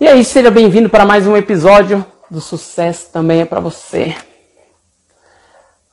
[0.00, 4.16] E aí, seja bem-vindo para mais um episódio do Sucesso Também é para Você.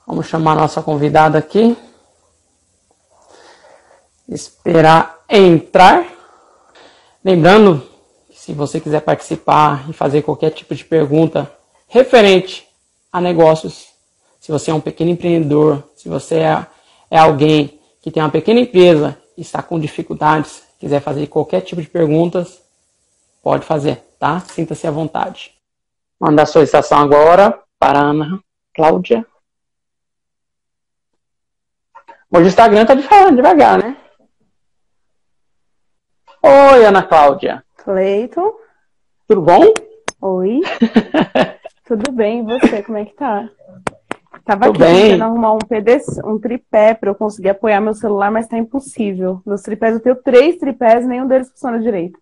[0.07, 1.75] Vamos chamar nossa convidada aqui.
[4.29, 6.07] Esperar entrar.
[7.21, 7.85] Lembrando
[8.29, 11.51] que se você quiser participar e fazer qualquer tipo de pergunta
[11.89, 12.65] referente
[13.11, 13.87] a negócios,
[14.39, 16.65] se você é um pequeno empreendedor, se você é,
[17.11, 21.81] é alguém que tem uma pequena empresa e está com dificuldades, quiser fazer qualquer tipo
[21.81, 22.65] de perguntas,
[23.47, 24.41] pode fazer, tá?
[24.41, 25.53] Sinta-se à vontade.
[26.19, 28.43] Mandar a solicitação agora para a Ana
[28.75, 29.25] Cláudia.
[32.29, 33.95] Hoje o Instagram tá falando devagar, né?
[36.43, 37.63] Oi, Ana Cláudia.
[37.77, 38.51] Cleiton.
[39.25, 39.61] Tudo bom?
[40.19, 40.59] Oi.
[41.87, 43.49] Tudo bem, e você, como é que tá?
[44.43, 45.11] Tava Tô aqui bem.
[45.11, 49.41] tentando arrumar um, PDC, um tripé para eu conseguir apoiar meu celular, mas tá impossível.
[49.45, 52.19] Meus tripés, eu tenho três tripés nenhum deles funciona direito.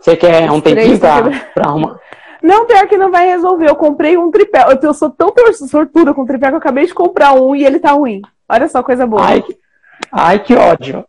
[0.00, 1.98] Você quer um tempinho para pra arrumar?
[2.42, 3.68] Não, pior que não vai resolver.
[3.68, 4.64] Eu comprei um tripé.
[4.80, 5.32] Eu, sou tão
[5.66, 8.22] sortuda com tripé que eu acabei de comprar um e ele tá ruim.
[8.48, 9.22] Olha só, coisa boa.
[9.24, 9.58] Ai, que-
[10.12, 11.04] ai, que ódio.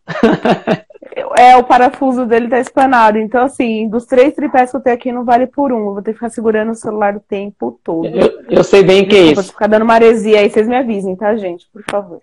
[1.36, 3.18] É, o parafuso dele tá espanado.
[3.18, 5.78] Então, assim, dos três tripés que eu tenho aqui, não vale por um.
[5.88, 8.06] Eu vou ter que ficar segurando o celular o tempo todo.
[8.08, 9.42] Eu, eu sei bem o que é isso.
[9.44, 11.68] se ficar dando maresia aí, vocês me avisem, tá, gente?
[11.72, 12.20] Por favor.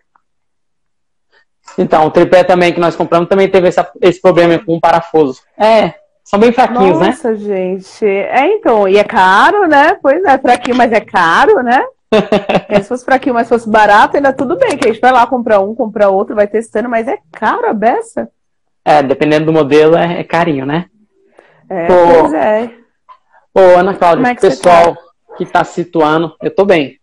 [1.78, 5.42] Então, o tripé também que nós compramos também teve essa- esse problema com o parafuso.
[5.58, 5.94] É,
[6.26, 7.08] são bem fraquinhos, né?
[7.08, 8.04] Nossa, gente.
[8.04, 9.96] É, então, e é caro, né?
[10.02, 11.86] Pois é, fraquinho, mas é caro, né?
[12.70, 15.28] É, se fosse fraquinho, mas fosse barato, ainda tudo bem, que a gente vai lá
[15.28, 18.30] comprar um, comprar outro, vai testando, mas é caro a beça.
[18.84, 20.86] É, dependendo do modelo, é, é carinho, né?
[21.70, 21.94] É, Pô.
[22.22, 22.72] pois é.
[23.54, 24.96] Ô, Ana Cláudia, é que pessoal
[25.38, 26.98] que tá situando, eu tô bem,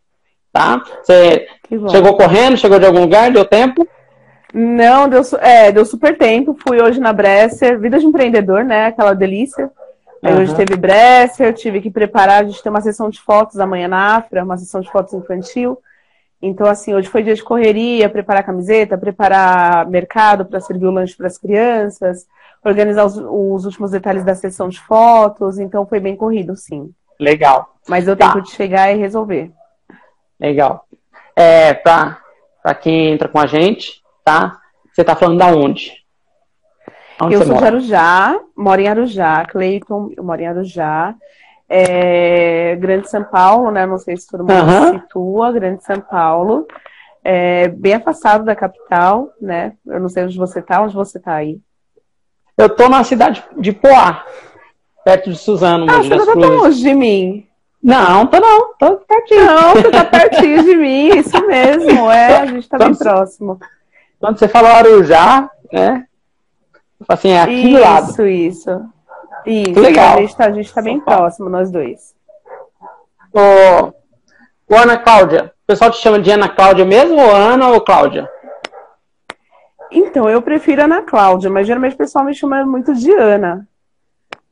[0.53, 0.83] tá?
[1.03, 1.47] Você
[1.91, 3.87] chegou correndo, chegou de algum lugar, deu tempo?
[4.53, 6.57] Não, deu, é, deu super tempo.
[6.67, 8.87] Fui hoje na Bresser, vida de empreendedor, né?
[8.87, 9.71] Aquela delícia.
[10.23, 10.57] Aí hoje Aham.
[10.65, 14.17] teve Bresser, eu tive que preparar, a gente tem uma sessão de fotos amanhã na
[14.17, 15.79] Afra, uma sessão de fotos infantil.
[16.41, 21.17] Então, assim, hoje foi dia de correria, preparar camiseta, preparar mercado para servir o lanche
[21.17, 22.27] para as crianças,
[22.65, 25.59] organizar os, os últimos detalhes da sessão de fotos.
[25.59, 26.93] Então, foi bem corrido, sim.
[27.19, 28.27] Legal, Mas deu Tá.
[28.29, 29.51] tempo de chegar e resolver.
[30.39, 30.85] legal.
[31.37, 32.19] É, pra,
[32.63, 34.61] pra quem entra com a gente, tá?
[34.93, 35.93] Você tá falando da onde?
[37.21, 37.67] Onde Eu sou de mora?
[37.67, 41.15] Arujá, moro em Arujá, Cleiton, eu moro em Arujá.
[41.69, 43.87] É, Grande São Paulo, né?
[43.87, 46.67] Não sei se todo mundo se situa, Grande São Paulo.
[47.25, 49.73] É, bem afastado da capital, né?
[49.87, 51.61] Eu não sei onde você tá, onde você tá aí.
[52.59, 54.25] Eu tô na cidade de Poá,
[55.05, 57.47] perto de Suzano, Ah, você não tá tão longe de mim.
[57.83, 59.45] Não, tô não, tô pertinho.
[59.47, 62.11] Não, você tá pertinho de mim, isso mesmo.
[62.11, 63.59] É, a gente tá bem próximo.
[64.23, 66.07] Quando você falou Arujá, né?
[67.01, 68.11] Eu falei assim, é aqui do lado.
[68.11, 68.85] Isso, isso.
[69.45, 70.17] Isso, legal.
[70.17, 72.15] A gente tá, a gente tá bem próximo, nós dois.
[73.35, 73.89] Ô,
[74.73, 78.31] ô, Ana Cláudia, o pessoal te chama de Ana Cláudia mesmo ou Ana ou Cláudia?
[79.91, 83.67] Então, eu prefiro Ana Cláudia, mas geralmente o pessoal me chama muito de Ana.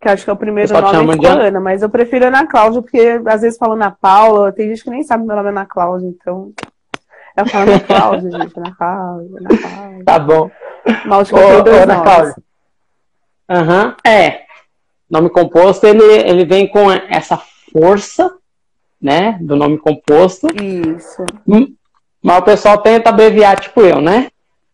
[0.00, 1.42] Que acho que é o primeiro O nome é de Ana?
[1.44, 4.90] Ana, mas eu prefiro Ana Cláudia, porque às vezes falo Ana Paula, tem gente que
[4.90, 6.52] nem sabe meu nome é Ana Cláudia, então.
[7.36, 10.04] Eu falo Ana Cláudia, gente, Ana Cláudia, Ana Cláudia.
[10.04, 10.50] Tá bom.
[11.06, 12.00] Mal que dois Ana.
[12.02, 12.34] Cláudia.
[13.48, 14.42] Aham, é.
[15.10, 17.40] Nome composto, ele, ele vem com essa
[17.72, 18.32] força,
[19.02, 21.24] né, do nome composto, Isso.
[21.48, 21.74] Hum,
[22.22, 24.28] mas o pessoal tenta abreviar, tipo eu, né?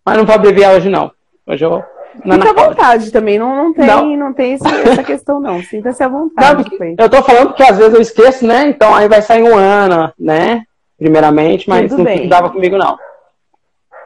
[0.05, 1.11] Mas não vou abreviar hoje, não.
[1.47, 1.83] Hoje eu...
[2.25, 4.17] Não, Fica à vontade também, não, não tem, Não.
[4.17, 4.33] não.
[4.33, 5.63] tem esse- essa questão, não.
[5.63, 7.03] Sinta-se à Não, vontade, Cleiton.
[7.03, 8.69] eu tô falando porque às vezes eu esqueço, né?
[8.69, 10.65] Então aí vai sair um Ana, né?
[10.99, 12.29] Primeiramente, mas Tudo não bem.
[12.29, 12.97] dava comigo, não.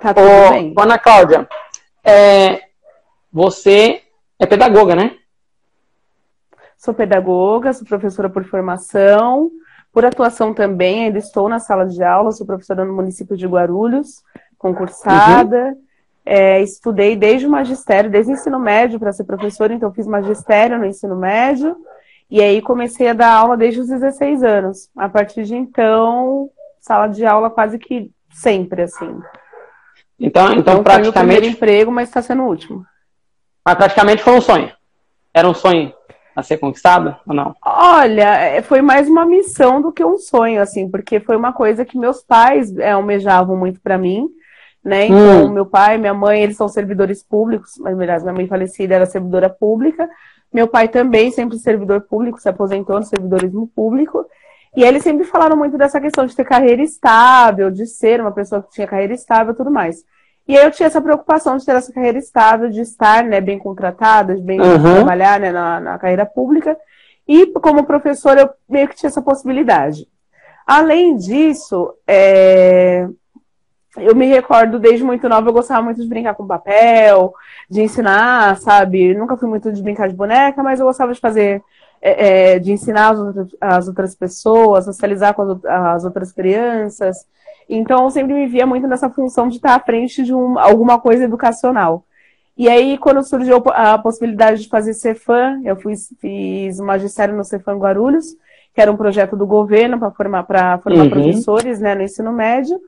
[0.01, 0.75] Tá tudo Ô, bem.
[0.77, 1.49] Ana Cláudia,
[2.03, 2.63] é,
[3.33, 4.03] você
[4.39, 5.17] é pedagoga, né?
[6.77, 9.51] Sou pedagoga, sou professora por formação,
[9.93, 14.23] por atuação também, ainda estou na sala de aula, sou professora no município de Guarulhos,
[14.57, 15.77] concursada.
[16.25, 20.79] É, estudei desde o magistério, desde o ensino médio para ser professora, então fiz magistério
[20.79, 21.77] no ensino médio.
[22.31, 24.89] E aí comecei a dar aula desde os 16 anos.
[24.97, 26.49] A partir de então,
[26.81, 29.21] sala de aula quase que sempre, assim.
[30.19, 32.85] Então, então, Então, foi o primeiro praticamente, emprego, mas está sendo o último.
[33.65, 34.71] mas praticamente foi um sonho.
[35.33, 35.93] Era um sonho
[36.37, 37.55] a ser conquistado ou não?
[37.65, 41.85] Olha, é, foi mais uma missão do que um sonho, assim, porque foi uma coisa
[41.85, 44.29] que meus pais é, almejavam muito para mim,
[44.85, 45.07] né?
[45.07, 45.51] Então, Hum.
[45.53, 49.49] meu pai, minha mãe, eles são servidores públicos, mas, aliás, minha mãe falecida era servidora
[49.49, 50.09] pública,
[50.53, 54.27] meu pai também, sempre servidor público, se aposentou no servidorismo público,
[54.77, 58.63] e eles sempre falaram muito dessa questão de ter carreira estável, de ser uma pessoa
[58.63, 60.05] que tinha carreira estável e tudo mais.
[60.47, 63.59] E aí eu tinha essa preocupação de ter essa carreira estável, de estar né, bem
[63.59, 64.95] contratada, de bem Uhum.
[64.97, 66.77] trabalhar né, na, na carreira pública.
[67.27, 70.09] E como professora, eu meio que tinha essa possibilidade.
[70.67, 73.07] Além disso, é...
[73.97, 77.33] eu me recordo desde muito nova, eu gostava muito de brincar com papel,
[77.69, 79.15] de ensinar, sabe?
[79.15, 81.63] Nunca fui muito de brincar de boneca, mas eu gostava de fazer,
[82.03, 87.27] é, é, de ensinar as outras, as outras, pessoas, socializar com as, as, outras crianças.
[87.69, 90.99] Então, eu sempre me via muito nessa função de estar à frente de um, alguma
[90.99, 92.05] coisa educacional.
[92.57, 97.45] E aí, quando surgiu a possibilidade de fazer Cefam, eu fui, fiz o magistério no
[97.45, 98.37] Cefam Guarulhos,
[98.75, 101.11] que era um projeto do governo para formar, formar uhum.
[101.11, 102.81] professores né, no ensino médio.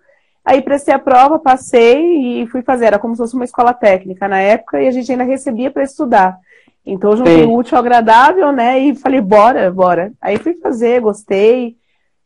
[0.44, 2.87] Aí prestei a prova, passei e fui fazer.
[2.87, 5.85] Era como se fosse uma escola técnica na época e a gente ainda recebia para
[5.85, 6.38] estudar.
[6.84, 8.79] Então, juntei o útil ao agradável, né?
[8.79, 10.12] E falei, bora, bora.
[10.20, 11.76] Aí fui fazer, gostei.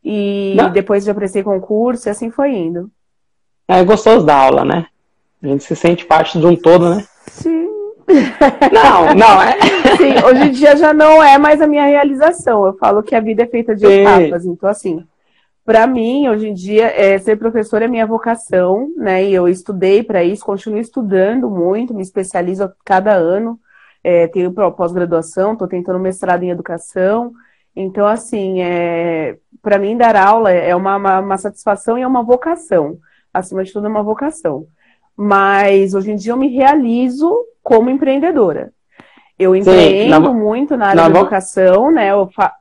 [0.03, 0.71] E Não.
[0.71, 2.89] depois já prestei concurso e assim foi indo.
[3.67, 4.87] É gostoso da aula, né?
[5.43, 7.05] A gente se sente parte de um todo, né?
[7.27, 7.67] Sim.
[8.71, 9.57] Não, não é.
[9.97, 12.65] Sim, hoje em dia já não é mais a minha realização.
[12.65, 14.01] Eu falo que a vida é feita de Sim.
[14.01, 14.45] etapas.
[14.45, 15.03] Então, assim,
[15.65, 19.25] para mim, hoje em dia, é, ser professor é minha vocação, né?
[19.25, 23.59] E eu estudei para isso, continuo estudando muito, me especializo a cada ano.
[24.09, 27.33] É, tenho pós-graduação, estou tentando mestrado em educação.
[27.75, 32.23] Então, assim, é, para mim, dar aula é uma, uma, uma satisfação e é uma
[32.23, 32.97] vocação.
[33.33, 34.65] Acima de tudo, é uma vocação.
[35.13, 38.71] Mas hoje em dia eu me realizo como empreendedora.
[39.37, 42.11] Eu empreendo Sim, muito na área da educação, né?
[42.33, 42.53] Fa...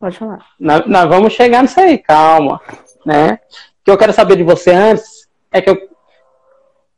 [0.00, 0.38] Pode falar.
[0.58, 2.62] Nós, nós, vamos chegar nisso aí, calma.
[3.04, 3.34] Né?
[3.34, 5.76] O que eu quero saber de você antes é que eu.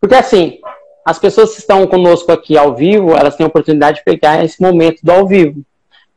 [0.00, 0.59] Porque assim,
[1.10, 4.62] as pessoas que estão conosco aqui ao vivo, elas têm a oportunidade de pegar esse
[4.62, 5.64] momento do ao vivo.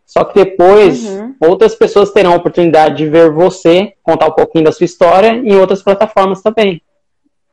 [0.06, 1.36] Só que depois, uhum.
[1.40, 5.56] outras pessoas terão a oportunidade de ver você contar um pouquinho da sua história em
[5.56, 6.80] outras plataformas também.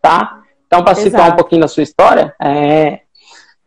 [0.03, 0.43] Tá?
[0.67, 3.01] Então, para situar um pouquinho da sua história, é,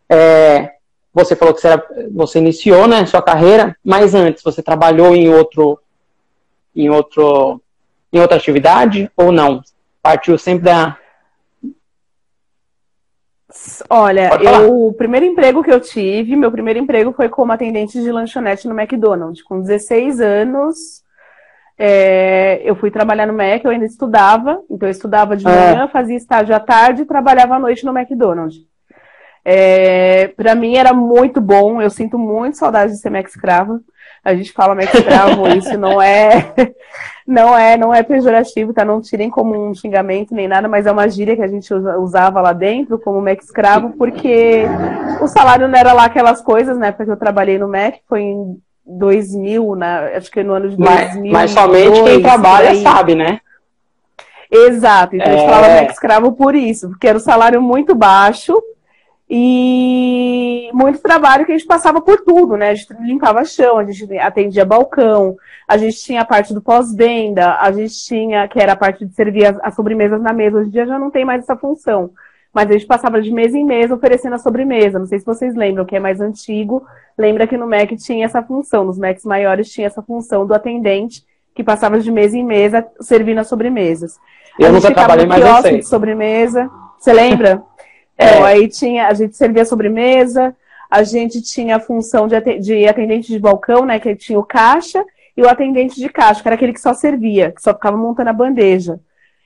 [0.08, 0.70] é,
[1.12, 1.84] você falou que você, era,
[2.14, 5.80] você iniciou né, sua carreira, mas antes você trabalhou em outro,
[6.75, 7.60] em outro,
[8.12, 9.64] em outra atividade ou não?
[10.00, 10.96] Partiu sempre da.
[13.89, 18.12] Olha, eu, o primeiro emprego que eu tive, meu primeiro emprego foi como atendente de
[18.12, 19.42] lanchonete no McDonald's.
[19.42, 21.04] Com 16 anos,
[21.77, 25.50] é, eu fui trabalhar no Mac, eu ainda estudava, então eu estudava de é.
[25.50, 25.88] manhã, é.
[25.88, 28.57] fazia estágio à tarde e trabalhava à noite no McDonald's.
[29.45, 33.80] É, para mim era muito bom, eu sinto muito saudade de ser Mac escravo.
[34.24, 36.54] A gente fala Mac escravo, isso não é,
[37.25, 38.84] não é, não é pejorativo, tá?
[38.84, 42.42] Não tirem como um xingamento nem nada, mas é uma gíria que a gente usava
[42.42, 44.64] lá dentro como Mac escravo, porque
[45.22, 46.92] o salário não era lá aquelas coisas, né?
[46.92, 50.18] Porque eu trabalhei no Mac, foi em 2000, né?
[50.18, 51.31] acho que no ano de 2000.
[51.31, 53.40] Mas, mas somente quem trabalha sabe, né?
[54.52, 55.34] Exato, então é...
[55.34, 58.62] a gente falava Mac escravo por isso, porque era um salário muito baixo
[59.30, 62.70] e muito trabalho que a gente passava por tudo, né?
[62.70, 65.36] A gente limpava chão, a gente atendia balcão,
[65.68, 69.14] a gente tinha a parte do pós-venda, a gente tinha, que era a parte de
[69.14, 70.58] servir as, as sobremesas na mesa.
[70.58, 72.12] Hoje em dia já não tem mais essa função.
[72.54, 75.00] Mas a gente passava de mesa em mesa oferecendo a sobremesa.
[75.00, 76.86] Não sei se vocês lembram, que é mais antigo.
[77.18, 81.25] Lembra que no Mac tinha essa função, nos Macs maiores tinha essa função do atendente
[81.56, 84.20] que passava de mesa em mesa servindo as sobremesas.
[84.60, 85.80] Eu a nunca trabalhei mais sei.
[85.80, 86.70] de sobremesa.
[87.00, 87.64] Você lembra?
[88.18, 88.25] é.
[88.25, 90.56] Então, aí tinha, a gente servia sobremesa,
[90.89, 95.04] a gente tinha a função de atendente de balcão, né, que tinha o caixa,
[95.36, 98.29] e o atendente de caixa, que era aquele que só servia, que só ficava montando
[98.29, 99.00] a bandeja.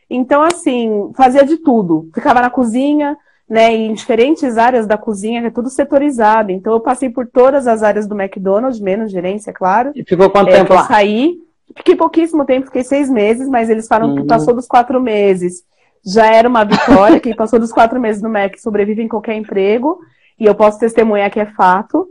[0.10, 2.10] Então, assim, fazia de tudo.
[2.14, 3.18] Ficava na cozinha,
[3.50, 6.52] né, em diferentes áreas da cozinha, que é tudo setorizado.
[6.52, 9.92] Então, eu passei por todas as áreas do McDonald's, menos gerência, claro.
[9.96, 10.84] E ficou quanto é, tempo lá?
[10.84, 11.38] saí.
[11.76, 14.16] Fiquei pouquíssimo tempo, fiquei seis meses, mas eles falam uhum.
[14.18, 15.64] que passou dos quatro meses.
[16.08, 17.20] Já era uma vitória.
[17.20, 20.00] Quem passou dos quatro meses no Mac sobrevive em qualquer emprego.
[20.40, 22.08] E eu posso testemunhar que é fato.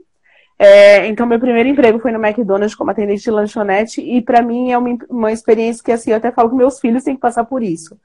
[0.59, 4.73] É, então, meu primeiro emprego foi no McDonald's como atendente de lanchonete, e para mim
[4.73, 7.45] é uma, uma experiência que, assim, eu até falo que meus filhos têm que passar
[7.45, 7.99] por isso.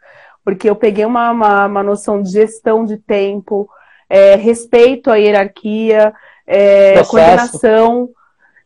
[0.43, 3.69] Porque eu peguei uma, uma, uma noção de gestão de tempo,
[4.09, 6.13] é, respeito à hierarquia,
[6.45, 8.09] é, coordenação,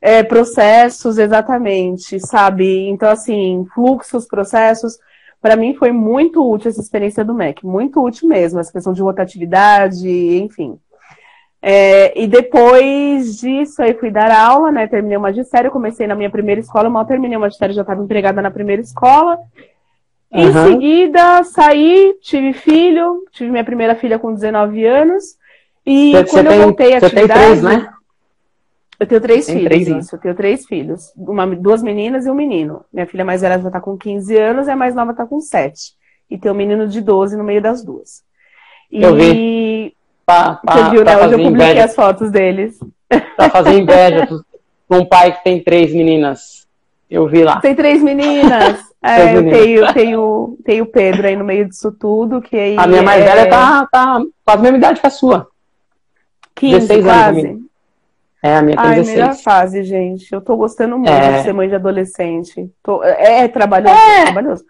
[0.02, 2.88] é, processos, exatamente, sabe?
[2.88, 4.98] Então, assim, fluxos, processos.
[5.46, 9.04] Para mim foi muito útil essa experiência do MEC, muito útil mesmo, essa questão de
[9.04, 10.10] rotatividade,
[10.40, 10.80] enfim.
[11.62, 14.88] É, e depois disso, aí fui dar aula, né?
[14.88, 18.42] Terminei o magistério, comecei na minha primeira escola, mal terminei o magistério, já estava empregada
[18.42, 19.38] na primeira escola.
[20.34, 20.42] Uhum.
[20.42, 25.36] Em seguida, saí, tive filho, tive minha primeira filha com 19 anos.
[25.86, 27.28] E você, quando você eu voltei à atividade.
[27.28, 27.94] Tem três, né?
[29.00, 30.00] Eu tenho três tem filhos, três, né?
[30.00, 30.16] isso.
[30.16, 31.12] Eu tenho três filhos.
[31.16, 32.86] Uma, duas meninas e um menino.
[32.92, 35.40] Minha filha mais velha já está com 15 anos e a mais nova está com
[35.40, 35.94] 7.
[36.30, 38.24] E tem um menino de 12 no meio das duas.
[38.92, 39.04] E...
[39.04, 39.94] Eu vi.
[40.26, 41.18] Pra, pra, Você viu, né?
[41.18, 41.86] Hoje eu publiquei inveja.
[41.86, 42.80] as fotos deles.
[43.36, 44.28] Pra fazer inveja
[44.88, 46.66] para um pai que tem três meninas.
[47.10, 47.60] Eu vi lá.
[47.60, 48.84] Tem três meninas.
[49.06, 52.76] É, eu tenho, tenho, tenho o Pedro aí no meio disso tudo, que aí.
[52.76, 53.24] A minha mais é...
[53.24, 55.48] velha tá, tá quase a mesma idade que a sua.
[56.56, 57.40] 15, 16 quase.
[57.42, 57.62] anos.
[58.46, 59.18] É, a minha Ai, 16.
[59.18, 60.32] melhor fase, gente.
[60.32, 61.38] Eu tô gostando muito É.
[61.38, 62.70] de ser mãe de adolescente.
[62.84, 64.20] Tô- É, é trabalhoso, É.
[64.20, 64.64] é trabalhoso.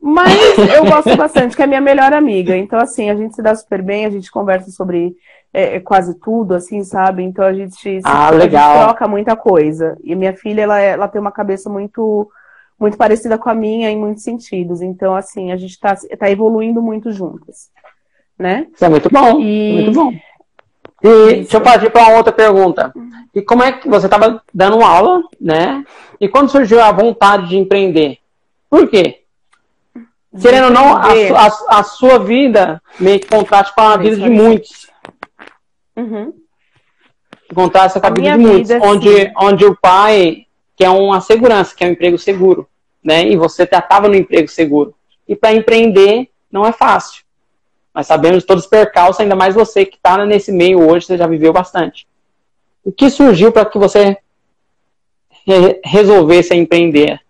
[0.00, 0.32] Mas
[0.74, 2.56] eu gosto bastante, que é minha melhor amiga.
[2.56, 5.14] Então, assim, a gente se dá super bem, a gente conversa sobre
[5.52, 7.22] é, quase tudo, assim, sabe?
[7.22, 8.84] Então a gente, se- Ah, a gente legal.
[8.84, 9.96] troca muita coisa.
[10.04, 12.30] E minha filha, ela, é- ela tem uma cabeça muito,
[12.78, 14.82] muito parecida com a minha em muitos sentidos.
[14.82, 17.70] Então, assim, a gente tá, tá evoluindo muito juntas,
[18.38, 18.66] né?
[18.74, 19.40] Isso é muito bom.
[19.40, 20.12] E- Muito bom.
[21.02, 22.92] E deixa eu partir para uma outra pergunta.
[23.34, 25.84] E como é que você estava dando aula, né?
[26.20, 28.18] E quando surgiu a vontade de empreender?
[28.68, 29.20] Por quê?
[30.42, 31.12] Querendo ou não, a,
[31.46, 34.88] a- a sua vida meio que contraste com a vida de muitos.
[35.96, 36.32] Uhum.
[37.54, 38.68] Contraste com a, A vida de muitos.
[38.68, 39.32] vida, onde, sim.
[39.40, 42.68] onde o pai quer uma segurança, quer um emprego seguro.
[43.02, 43.26] Né?
[43.28, 44.94] E você já estava no emprego seguro.
[45.26, 47.22] E para empreender não é fácil.
[47.98, 51.26] Mas sabemos todos os percalços, ainda mais você que está nesse meio hoje, você já
[51.26, 52.06] viveu bastante.
[52.84, 54.16] O que surgiu para que você
[55.44, 57.20] re- resolvesse empreender,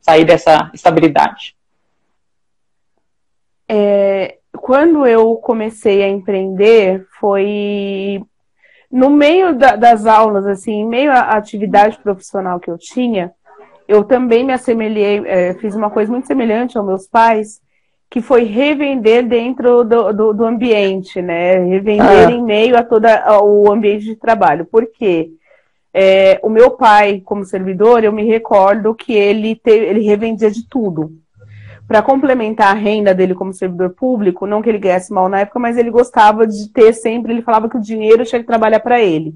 [0.00, 1.56] sair dessa estabilidade?
[3.68, 8.22] É, quando eu comecei a empreender, foi
[8.88, 13.32] no meio da- das aulas, assim, em meio à atividade profissional que eu tinha,
[13.88, 17.60] eu também me assemelhei, é, fiz uma coisa muito semelhante aos meus pais,
[18.12, 21.56] que foi revender dentro do, do, do ambiente, né?
[21.64, 22.30] Revender Ah.
[22.30, 23.06] em meio a todo
[23.42, 24.66] o ambiente de trabalho.
[24.66, 25.30] Por quê?
[25.94, 30.68] É, o meu pai, como servidor, eu me recordo que ele, te, ele revendia de
[30.68, 31.12] tudo
[31.88, 35.58] para complementar a renda dele como servidor público, não que ele ganhasse mal na época,
[35.58, 39.00] mas ele gostava de ter sempre, ele falava que o dinheiro tinha que trabalhar para
[39.00, 39.34] ele,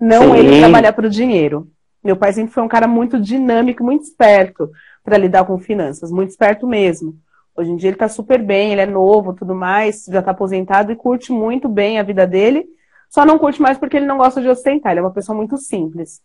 [0.00, 0.36] não Sim.
[0.38, 1.66] ele trabalhar para o dinheiro.
[2.04, 4.70] Meu pai sempre foi um cara muito dinâmico, muito esperto
[5.04, 7.14] para lidar com finanças, muito esperto mesmo.
[7.56, 10.90] Hoje em dia ele está super bem, ele é novo, tudo mais, já está aposentado
[10.90, 12.66] e curte muito bem a vida dele.
[13.10, 15.56] Só não curte mais porque ele não gosta de ostentar, ele é uma pessoa muito
[15.58, 16.20] simples.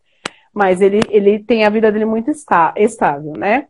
[0.53, 3.67] Mas ele, ele tem a vida dele muito está, estável, né?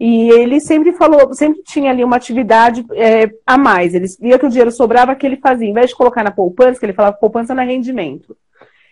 [0.00, 3.94] E ele sempre falou, sempre tinha ali uma atividade é, a mais.
[3.94, 5.68] Ele via que o dinheiro sobrava, que ele fazia.
[5.68, 8.36] Em vez de colocar na poupança, que ele falava poupança não é rendimento.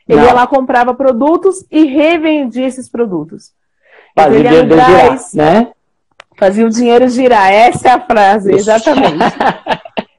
[0.08, 0.26] Ele Não.
[0.26, 3.52] ia lá, comprava produtos e revendia esses produtos.
[4.12, 5.72] Então, Fazia ele o ia no dinheiro girar, Brás, né?
[6.42, 7.52] Fazia o dinheiro girar.
[7.52, 9.16] Essa é a frase, exatamente.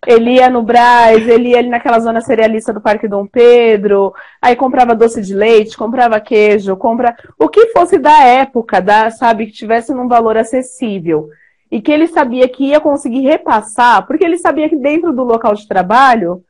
[0.07, 4.55] Ele ia no Brás, ele ia ali naquela zona cerealista do Parque Dom Pedro, aí
[4.55, 9.51] comprava doce de leite, comprava queijo, compra o que fosse da época, da, sabe, que
[9.53, 11.27] tivesse num valor acessível.
[11.69, 15.53] E que ele sabia que ia conseguir repassar, porque ele sabia que dentro do local
[15.55, 16.41] de trabalho,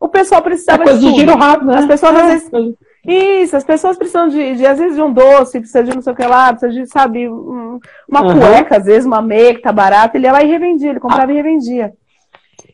[0.00, 1.18] o pessoal É precisava coisa de tudo.
[1.18, 1.78] giro rápido, né?
[1.78, 5.02] As pessoas, às É, vezes, coisa- Isso, as pessoas precisam de, de, às vezes, de
[5.02, 8.38] um doce, precisa de não sei o que lá, precisa de, sabe, um- uma Aham.
[8.38, 11.32] cueca, às vezes, uma meia que tá barata, ele ia lá e revendia, ele comprava
[11.32, 11.92] e revendia.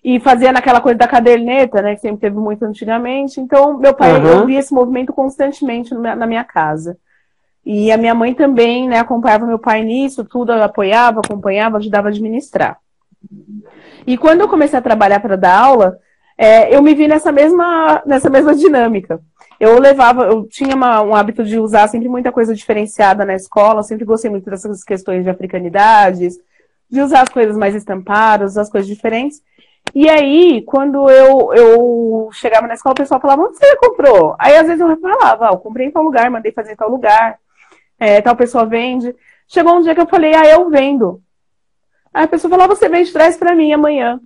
[0.05, 3.41] E fazia naquela coisa da caderneta, né, que sempre teve muito antigamente.
[3.41, 4.27] Então, meu pai, Aham.
[4.41, 6.99] eu via esse movimento constantemente na minha casa.
[7.65, 12.11] E a minha mãe também, né, acompanhava meu pai nisso, tudo, apoiava, acompanhava, ajudava a
[12.11, 12.79] administrar.
[14.07, 15.99] E quando eu comecei a trabalhar para dar aula,
[16.37, 19.21] é, eu me vi nessa mesma, nessa mesma dinâmica.
[19.61, 23.83] Eu levava, eu tinha uma- um hábito de usar sempre muita coisa diferenciada na escola,
[23.83, 26.39] sempre gostei muito dessas questões de africanidades,
[26.89, 29.43] de usar as coisas mais estampadas, as coisas diferentes.
[29.95, 34.37] E aí, quando eu, eu chegava na escola, o pessoal falava, onde você comprou?
[34.39, 36.91] Aí às vezes eu falava, ah, eu comprei em tal lugar, mandei fazer em tal
[36.91, 37.39] lugar,
[37.99, 39.15] é, tal pessoa vende.
[39.49, 41.21] Chegou um dia que eu falei, ah, eu vendo.
[42.13, 44.21] Aí a pessoa falou, ah, você vende, traz pra mim amanhã.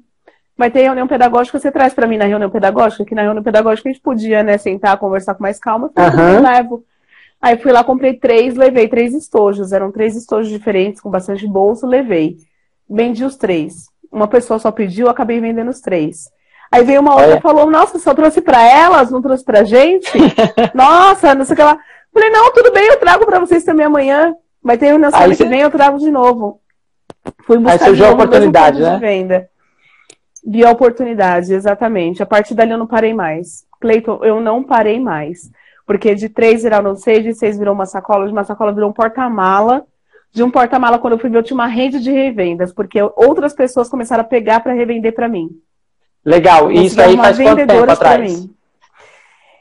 [0.62, 3.88] Vai ter reunião pedagógica, você traz pra mim na reunião pedagógica, que na reunião pedagógica
[3.88, 6.34] a gente podia, né, sentar, conversar com mais calma, Aham.
[6.34, 6.84] eu levo.
[7.40, 11.84] Aí fui lá, comprei três, levei três estojos, eram três estojos diferentes, com bastante bolso,
[11.84, 12.36] levei.
[12.88, 13.86] Vendi os três.
[14.12, 16.30] Uma pessoa só pediu, acabei vendendo os três.
[16.70, 20.12] Aí veio uma outra e falou, nossa, só trouxe pra elas, não trouxe pra gente?
[20.72, 21.76] nossa, não sei o que lá.
[22.14, 24.32] Falei, não, tudo bem, eu trago pra vocês também amanhã.
[24.62, 26.60] Vai ter reunião semana Aí que você- vem, eu trago de novo.
[27.46, 28.94] Fui buscar de surgiu a oportunidade, né?
[28.94, 29.48] de venda.
[30.44, 32.22] Vi a oportunidade, exatamente.
[32.22, 33.64] A partir dali eu não parei mais.
[33.80, 35.50] Cleiton, eu não parei mais.
[35.86, 38.92] Porque de três viraram seis, de seis virou uma sacola, de uma sacola virou um
[38.92, 39.84] porta-mala.
[40.32, 43.52] De um porta-mala, quando eu fui ver, eu tinha uma rede de revendas, porque outras
[43.52, 45.50] pessoas começaram a pegar para revender para mim.
[46.24, 46.72] Legal.
[46.72, 48.40] E isso aí faz quanto tempo atrás?
[48.40, 48.54] mim.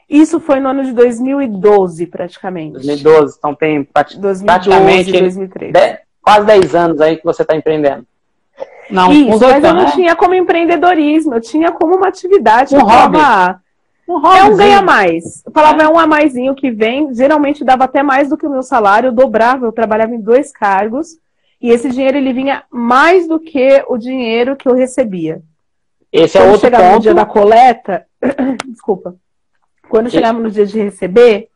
[0.08, 2.72] Isso foi no ano de 2012, praticamente.
[2.74, 5.72] 2012, então tem prati- 2012, praticamente 2013.
[5.72, 8.06] de- quase 10 anos aí que você está empreendendo.
[8.90, 9.92] Não, Isso, mas eu não né?
[9.92, 12.76] tinha como empreendedorismo, eu tinha como uma atividade.
[12.76, 13.18] Um hobby.
[13.18, 13.60] ah,
[14.08, 15.42] Um é um ganha mais.
[15.46, 15.84] Eu falava, é.
[15.84, 19.08] é um a maisinho que vem, geralmente dava até mais do que o meu salário,
[19.08, 21.16] eu dobrava, eu trabalhava em dois cargos,
[21.60, 25.40] e esse dinheiro ele vinha mais do que o dinheiro que eu recebia.
[26.12, 26.92] Esse é Quando é outro ponto.
[26.94, 28.06] no dia da coleta,
[28.68, 29.14] desculpa.
[29.88, 31.48] Quando chegava no dia de receber,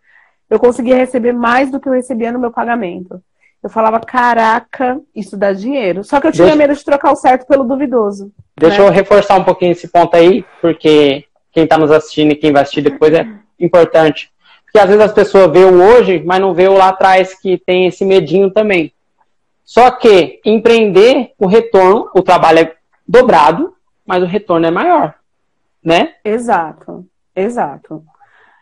[0.48, 3.20] eu conseguia receber mais do que eu recebia no meu pagamento.
[3.62, 6.04] Eu falava, caraca, isso dá dinheiro.
[6.04, 6.58] Só que eu tinha Deixa...
[6.58, 8.32] medo de trocar o certo pelo duvidoso.
[8.56, 8.88] Deixa né?
[8.88, 12.62] eu reforçar um pouquinho esse ponto aí, porque quem está nos assistindo e quem vai
[12.62, 13.26] assistir depois é
[13.58, 14.30] importante.
[14.64, 17.58] Porque às vezes as pessoas veem o hoje, mas não vê o lá atrás que
[17.58, 18.92] tem esse medinho também.
[19.64, 23.74] Só que empreender, o retorno, o trabalho é dobrado,
[24.06, 25.14] mas o retorno é maior,
[25.82, 26.14] né?
[26.24, 28.04] Exato, exato.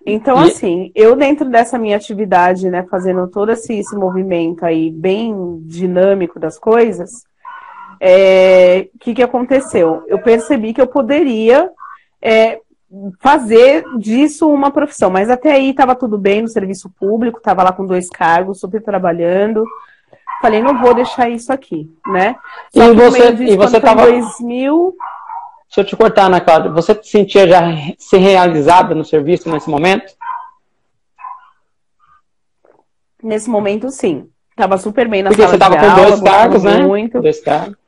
[0.06, 0.48] Então, e...
[0.48, 6.38] assim, eu dentro dessa minha atividade, né, fazendo todo esse, esse movimento aí bem dinâmico
[6.38, 10.04] das coisas, o é, que, que aconteceu?
[10.06, 11.70] Eu percebi que eu poderia
[12.20, 12.60] é,
[13.20, 15.10] fazer disso uma profissão.
[15.10, 18.82] Mas até aí estava tudo bem no serviço público, estava lá com dois cargos, super
[18.82, 19.64] trabalhando.
[20.42, 22.36] Falei, não vou deixar isso aqui, né?
[22.74, 24.02] Só e você, disso, e você tava...
[24.02, 24.94] 2000...
[25.74, 26.70] Deixa eu te cortar, Ana Cláudia.
[26.70, 27.62] Você se sentia já
[27.98, 30.14] se realizada no serviço nesse momento?
[33.22, 34.28] Nesse momento, sim.
[34.54, 36.78] Tava super bem na Porque sala você tava com dois cargos, né?
[36.86, 37.20] Muito.
[37.20, 37.84] Dois cargos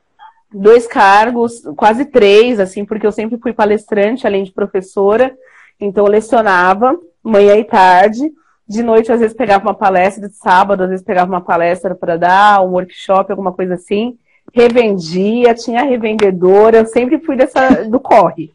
[0.53, 5.35] dois cargos, quase três, assim, porque eu sempre fui palestrante, além de professora.
[5.79, 8.31] Então, eu lecionava manhã e tarde.
[8.67, 12.17] De noite, às vezes, pegava uma palestra, de sábado, às vezes, pegava uma palestra para
[12.17, 14.17] dar, um workshop, alguma coisa assim.
[14.53, 18.53] Revendia, tinha revendedora, eu sempre fui dessa, do corre.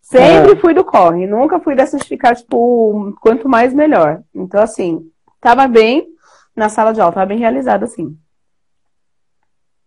[0.00, 0.56] Sempre é.
[0.56, 4.22] fui do corre, nunca fui dessa de ficar, tipo, quanto mais melhor.
[4.34, 6.06] Então, assim, tava bem
[6.54, 8.16] na sala de aula, tava bem realizada, assim.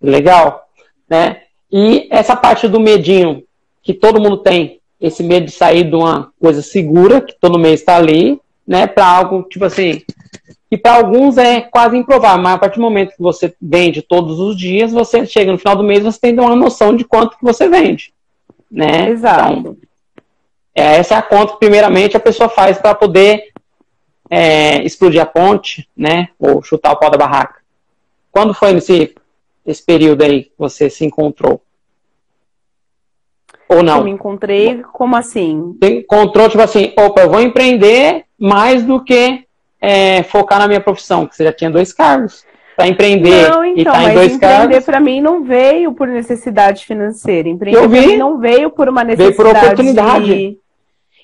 [0.01, 0.69] Legal
[1.09, 1.41] né?
[1.71, 3.43] E essa parte do medinho
[3.81, 7.79] que todo mundo tem, esse medo de sair de uma coisa segura, que todo mês
[7.79, 10.01] está ali, né, para algo tipo assim,
[10.69, 14.39] que para alguns é quase improvável, mas a partir do momento que você vende todos
[14.39, 17.43] os dias, você chega no final do mês, você tem uma noção de quanto que
[17.43, 18.13] você vende,
[18.69, 19.09] né?
[19.09, 19.53] Exato.
[19.53, 19.77] Então,
[20.75, 23.51] é, essa é a conta que primeiramente a pessoa faz para poder
[24.29, 27.59] é, explodir a ponte, né, ou chutar o pau da barraca.
[28.31, 29.15] Quando foi nesse
[29.65, 31.61] esse período aí que você se encontrou?
[33.67, 33.99] Ou não?
[33.99, 35.77] Eu me encontrei, como assim?
[35.79, 39.45] Você encontrou, tipo assim, opa, eu vou empreender mais do que
[39.81, 42.45] é, focar na minha profissão, que você já tinha dois cargos.
[42.75, 46.85] Para empreender não, então, e tá em dois empreender para mim não veio por necessidade
[46.85, 47.49] financeira.
[47.49, 49.37] Empreender para mim não veio por uma necessidade.
[49.37, 50.25] Veio por oportunidade.
[50.25, 50.57] De...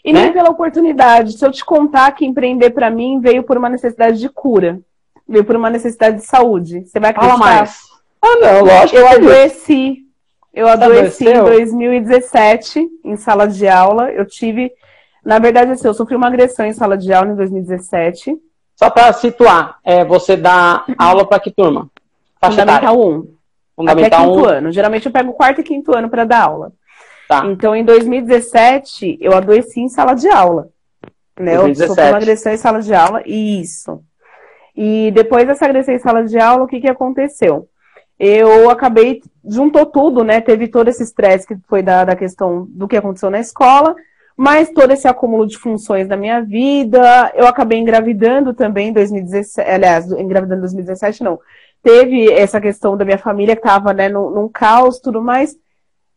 [0.04, 0.24] E né?
[0.24, 1.38] nem pela oportunidade.
[1.38, 4.80] Se eu te contar que empreender para mim veio por uma necessidade de cura,
[5.28, 6.86] veio por uma necessidade de saúde.
[6.86, 7.38] Você vai acreditar?
[7.38, 7.78] Fala mais.
[8.22, 8.98] Ah, não, lógico.
[8.98, 10.06] Eu adoeci.
[10.54, 14.12] Eu adoeci em 2017, em sala de aula.
[14.12, 14.72] Eu tive.
[15.26, 18.38] Na verdade, assim, eu sofri uma agressão em sala de aula em 2017.
[18.76, 21.90] Só para situar, é, você dá aula para que turma?
[22.40, 23.28] Faixa Fundamental 1.
[23.76, 24.46] Fundamental até quinto 1.
[24.46, 24.72] ano.
[24.72, 26.72] Geralmente eu pego o quarto e quinto ano para dar aula.
[27.28, 27.46] Tá.
[27.48, 30.70] Então, em 2017, eu adoeci em sala de aula.
[31.40, 31.58] Né?
[31.58, 31.82] 2017.
[31.82, 33.24] Eu sofri uma agressão em sala de aula.
[33.26, 34.04] Isso.
[34.76, 37.68] E depois dessa agressão em sala de aula, o que, que aconteceu?
[38.18, 40.40] eu acabei, juntou tudo, né?
[40.40, 43.94] Teve todo esse estresse que foi da, da questão do que aconteceu na escola,
[44.36, 47.32] mas todo esse acúmulo de funções da minha vida.
[47.36, 51.40] Eu acabei engravidando também em 2017, aliás, engravidando em 2017, não.
[51.82, 55.56] Teve essa questão da minha família que estava né, num, num caos tudo mais.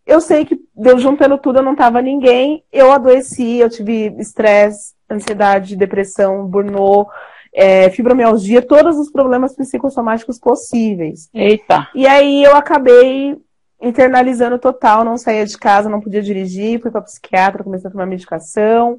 [0.07, 2.65] Eu sei que deu juntando tudo, eu não tava ninguém.
[2.73, 7.11] Eu adoeci, eu tive estresse, ansiedade, depressão, burnout
[7.53, 11.29] é, fibromialgia, todos os problemas psicossomáticos possíveis.
[11.35, 11.89] Eita!
[11.95, 13.37] E aí eu acabei
[13.81, 18.07] internalizando total, não saía de casa, não podia dirigir, fui para psiquiatra, comecei a tomar
[18.07, 18.99] medicação,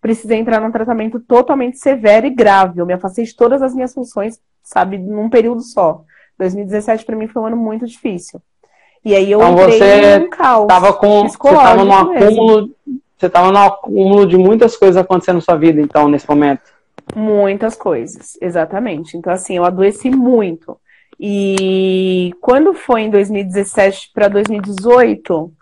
[0.00, 2.80] precisei entrar num tratamento totalmente severo e grave.
[2.80, 6.04] Eu me afastei de todas as minhas funções, sabe, num período só.
[6.38, 8.40] 2017 para mim foi um ano muito difícil.
[9.04, 12.70] E aí eu então entrei você num caos tava com, você estava no acúmulo,
[13.20, 16.62] você estava no acúmulo de muitas coisas acontecendo na sua vida, então, nesse momento.
[17.14, 19.16] Muitas coisas, exatamente.
[19.16, 20.78] Então, assim, eu adoeci muito.
[21.22, 25.52] E quando foi em 2017 para 2018,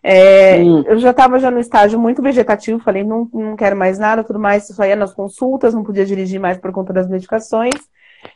[0.00, 0.84] é, hum.
[0.86, 4.38] eu já estava já no estágio muito vegetativo, falei, não, não quero mais nada, tudo
[4.38, 7.74] mais, só ia nas consultas, não podia dirigir mais por conta das medicações.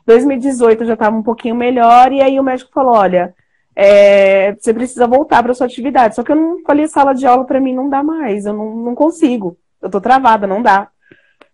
[0.06, 3.32] 2018 eu já estava um pouquinho melhor, e aí o médico falou, olha,
[3.76, 6.16] é, você precisa voltar para sua atividade.
[6.16, 8.74] Só que eu não falei sala de aula para mim não dá mais, eu não,
[8.74, 9.56] não consigo.
[9.80, 10.88] Eu tô travada, não dá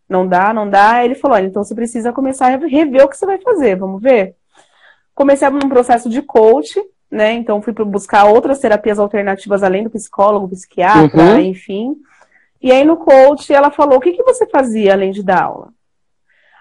[0.09, 0.93] não dá, não dá.
[0.93, 3.77] Aí ele falou: olha, então você precisa começar a rever o que você vai fazer,
[3.77, 4.35] vamos ver.
[5.19, 7.33] Comecei num processo de coach, né?
[7.33, 11.41] Então fui buscar outras terapias alternativas além do psicólogo, psiquiatra, uhum.
[11.41, 11.97] enfim.
[12.63, 15.73] E aí no coach ela falou: o que, que você fazia além de dar aula?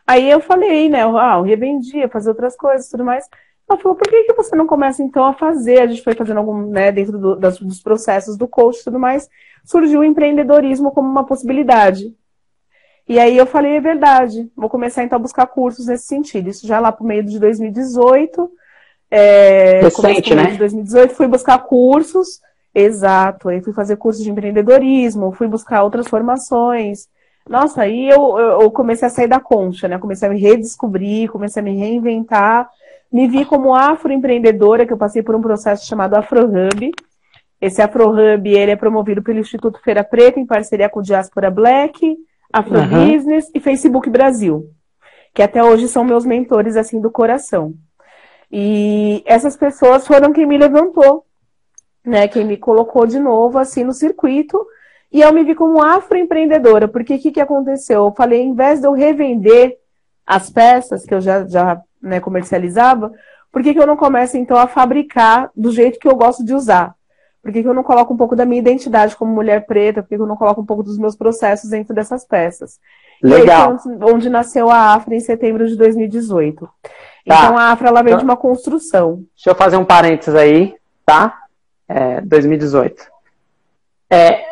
[0.08, 1.04] Aí eu falei, né?
[1.04, 3.30] Ah, eu revendia, fazia outras coisas tudo mais.
[3.70, 5.82] Ela falou, por que, que você não começa então a fazer?
[5.82, 8.98] A gente foi fazendo algum, né, dentro do, das, dos processos do coach e tudo
[8.98, 9.30] mais,
[9.64, 12.12] surgiu o empreendedorismo como uma possibilidade.
[13.08, 16.50] E aí eu falei, é verdade, vou começar então a buscar cursos nesse sentido.
[16.50, 18.52] Isso já lá pro meio de 2018.
[19.10, 20.52] É, Recente, né?
[20.52, 22.42] De 2018, fui buscar cursos,
[22.76, 27.08] exato, aí fui fazer cursos de empreendedorismo, fui buscar outras formações.
[27.50, 29.98] Nossa, aí eu, eu comecei a sair da concha, né?
[29.98, 32.70] Comecei a me redescobrir, comecei a me reinventar.
[33.10, 36.92] Me vi como afroempreendedora, que eu passei por um processo chamado AfroHub.
[37.62, 42.18] Esse AfroHub, ele é promovido pelo Instituto Feira Preta, em parceria com o Diaspora Black,
[42.60, 43.52] Afrobusiness uhum.
[43.56, 44.70] e Facebook Brasil,
[45.34, 47.74] que até hoje são meus mentores, assim, do coração.
[48.52, 51.26] E essas pessoas foram quem me levantou,
[52.06, 52.28] né?
[52.28, 54.58] Quem me colocou de novo, assim, no circuito
[55.12, 58.06] e eu me vi como afroempreendedora, porque o que, que aconteceu?
[58.06, 59.78] Eu falei, em vez de eu revender
[60.26, 63.12] as peças que eu já, já né, comercializava,
[63.52, 66.54] por que, que eu não começo então a fabricar do jeito que eu gosto de
[66.54, 66.94] usar?
[67.48, 70.04] Por que, que eu não coloco um pouco da minha identidade como mulher preta?
[70.04, 72.78] Por que, que eu não coloco um pouco dos meus processos dentro dessas peças?
[73.24, 73.78] Legal.
[73.86, 76.66] E aí, onde nasceu a Afra em setembro de 2018.
[76.66, 76.70] Tá.
[77.26, 79.24] Então a Afra ela vem então, de uma construção.
[79.34, 81.40] Deixa eu fazer um parênteses aí, tá?
[81.88, 83.02] É, 2018.
[84.10, 84.44] É,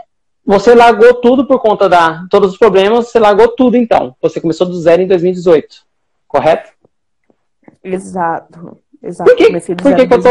[0.45, 4.15] você largou tudo por conta da todos os problemas, você largou tudo então.
[4.21, 5.85] Você começou do zero em 2018,
[6.29, 6.71] correto?
[7.83, 8.79] Exato.
[9.05, 9.29] Exato.
[9.29, 10.29] Por que, por que, que eu tô,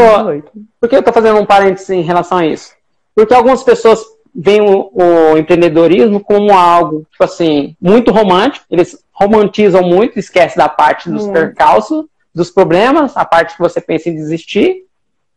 [0.79, 2.73] por que eu tô fazendo um parênteses em relação a isso?
[3.15, 8.65] Porque algumas pessoas veem o, o empreendedorismo como algo, tipo assim, muito romântico.
[8.69, 14.09] Eles romantizam muito, esquecem da parte dos percalços, dos problemas, a parte que você pensa
[14.09, 14.83] em desistir,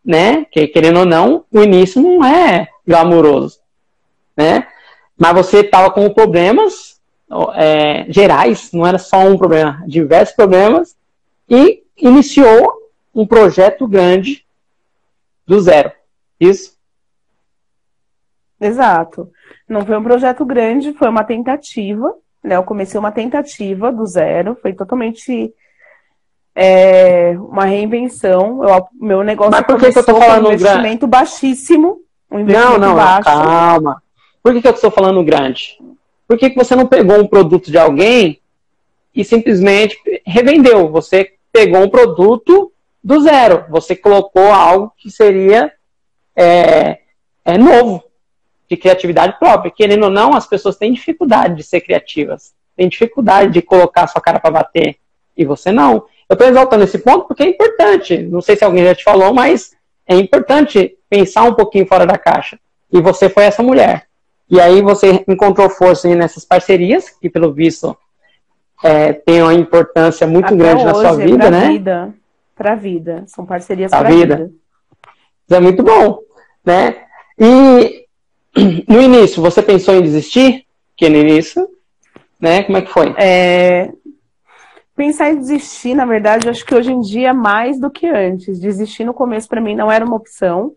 [0.04, 0.44] né?
[0.50, 3.60] Que querendo ou não, o início não é glamouroso
[4.38, 4.68] né?
[5.16, 7.00] Mas você estava com problemas
[7.56, 10.96] é, gerais, não era só um problema, diversos problemas,
[11.50, 12.77] e iniciou
[13.18, 14.46] um projeto grande
[15.44, 15.90] do zero.
[16.38, 16.76] Isso?
[18.60, 19.28] Exato.
[19.68, 22.14] Não foi um projeto grande, foi uma tentativa.
[22.44, 22.54] Né?
[22.54, 25.52] Eu comecei uma tentativa do zero, foi totalmente
[26.54, 28.62] é, uma reinvenção.
[28.62, 31.06] Eu, meu negócio Mas por que, que eu tô falando um investimento grande?
[31.06, 32.00] baixíssimo.
[32.30, 33.24] Um investimento não, não, baixo.
[33.24, 34.00] calma.
[34.40, 35.76] Por que, que eu estou falando grande?
[36.28, 38.40] Por que, que você não pegou um produto de alguém
[39.12, 40.88] e simplesmente revendeu?
[40.92, 42.70] Você pegou um produto
[43.02, 43.64] do zero.
[43.68, 45.72] Você colocou algo que seria
[46.36, 46.98] é,
[47.44, 48.02] é novo,
[48.68, 49.70] de criatividade própria.
[49.70, 52.52] Querendo ou não, as pessoas têm dificuldade de ser criativas.
[52.76, 54.96] Têm dificuldade de colocar sua cara para bater.
[55.36, 56.04] E você não.
[56.28, 58.18] Eu estou exaltando esse ponto porque é importante.
[58.18, 59.72] Não sei se alguém já te falou, mas
[60.06, 62.58] é importante pensar um pouquinho fora da caixa.
[62.92, 64.06] E você foi essa mulher.
[64.50, 67.96] E aí você encontrou força nessas parcerias, que pelo visto
[68.82, 71.68] é, tem uma importância muito Até grande na sua vida, pra né?
[71.68, 72.14] Vida,
[72.58, 73.24] para a vida.
[73.26, 74.36] São parcerias para a vida.
[74.36, 74.50] vida.
[75.46, 76.18] Isso é muito bom,
[76.64, 76.96] né?
[77.38, 78.04] E
[78.86, 80.66] no início, você pensou em desistir?
[80.96, 81.68] Que no início,
[82.40, 82.64] né?
[82.64, 83.14] Como é que foi?
[83.16, 83.90] É...
[84.96, 88.58] Pensar em desistir, na verdade, acho que hoje em dia é mais do que antes.
[88.58, 90.74] Desistir no começo para mim não era uma opção.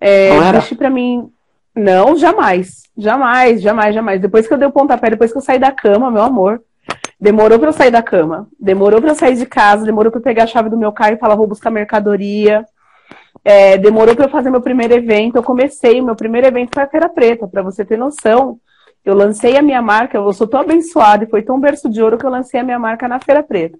[0.00, 0.52] É, não era?
[0.52, 1.30] Desistir para mim
[1.76, 2.84] não, jamais.
[2.96, 4.20] Jamais, jamais, jamais.
[4.20, 6.62] Depois que eu dei o pontapé, depois que eu saí da cama, meu amor.
[7.24, 8.46] Demorou para eu sair da cama.
[8.60, 9.86] Demorou para eu sair de casa.
[9.86, 12.66] Demorou para eu pegar a chave do meu carro e falar, vou buscar mercadoria.
[13.42, 15.36] É, demorou para eu fazer meu primeiro evento.
[15.36, 18.58] Eu comecei, meu primeiro evento foi a Feira Preta, para você ter noção.
[19.02, 22.18] Eu lancei a minha marca, eu sou tão abençoada e foi tão berço de ouro
[22.18, 23.78] que eu lancei a minha marca na Feira Preta.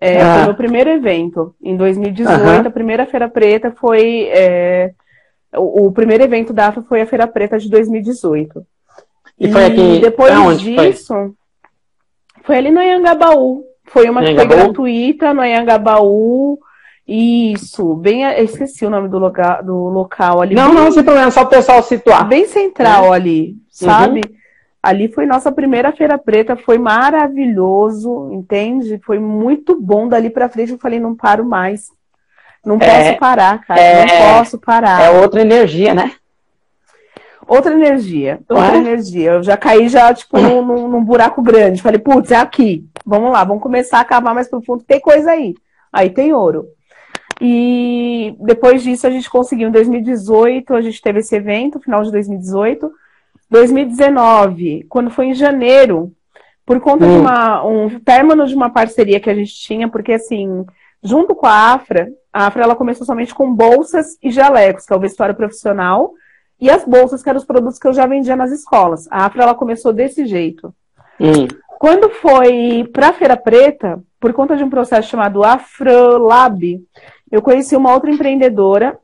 [0.00, 0.36] É, ah.
[0.36, 1.54] Foi meu primeiro evento.
[1.62, 2.68] Em 2018, uhum.
[2.68, 4.30] a primeira Feira Preta foi.
[4.30, 4.92] É,
[5.54, 8.66] o, o, primeiro evento da AFA foi a Feira Preta de 2018.
[9.38, 10.00] E, foi aqui.
[10.00, 11.32] Depois disso, foi?
[12.46, 12.56] Foi?
[12.56, 13.64] ali no Anhangabaú.
[13.84, 16.58] Foi uma que foi gratuita no Anhangabaú.
[17.06, 18.22] Isso, bem.
[18.42, 20.54] Esqueci o nome do, local, do local ali.
[20.54, 22.26] Não, bem, não, sem problema, só o pessoal situar.
[22.26, 23.16] Bem central é.
[23.16, 24.22] ali, sabe?
[24.26, 24.36] Uhum.
[24.82, 29.00] Ali foi nossa primeira feira preta, foi maravilhoso, entende?
[29.04, 30.08] Foi muito bom.
[30.08, 31.88] Dali para frente eu falei, não paro mais.
[32.64, 33.80] Não posso é, parar, cara.
[33.80, 35.02] É, não posso parar.
[35.02, 36.12] É outra energia, né?
[37.46, 38.40] Outra energia.
[38.48, 39.32] Outra energia.
[39.32, 41.82] Eu já caí já, tipo, num, num, num buraco grande.
[41.82, 42.84] Falei, putz, é aqui.
[43.04, 44.82] Vamos lá, vamos começar a cavar mais profundo.
[44.82, 45.54] Tem coisa aí.
[45.92, 46.66] Aí tem ouro.
[47.40, 52.10] E depois disso a gente conseguiu em 2018, a gente teve esse evento, final de
[52.10, 52.90] 2018.
[53.48, 56.12] 2019, quando foi em janeiro,
[56.64, 57.10] por conta hum.
[57.10, 60.64] de uma, um término de uma parceria que a gente tinha, porque assim,
[61.02, 64.96] junto com a Afra, a Afra ela começou somente com bolsas e jalecos, que é
[64.96, 66.12] o vestuário profissional,
[66.60, 69.06] e as bolsas, que eram os produtos que eu já vendia nas escolas.
[69.10, 70.74] A Afra ela começou desse jeito.
[71.20, 71.46] Hum.
[71.78, 76.82] Quando foi para Feira Preta, por conta de um processo chamado Afrolab,
[77.30, 78.98] eu conheci uma outra empreendedora,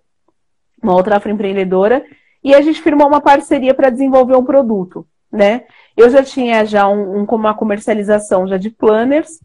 [0.82, 2.04] uma outra afroempreendedora,
[2.42, 5.64] e a gente firmou uma parceria para desenvolver um produto, né?
[5.96, 9.38] Eu já tinha já um, um uma comercialização já de planners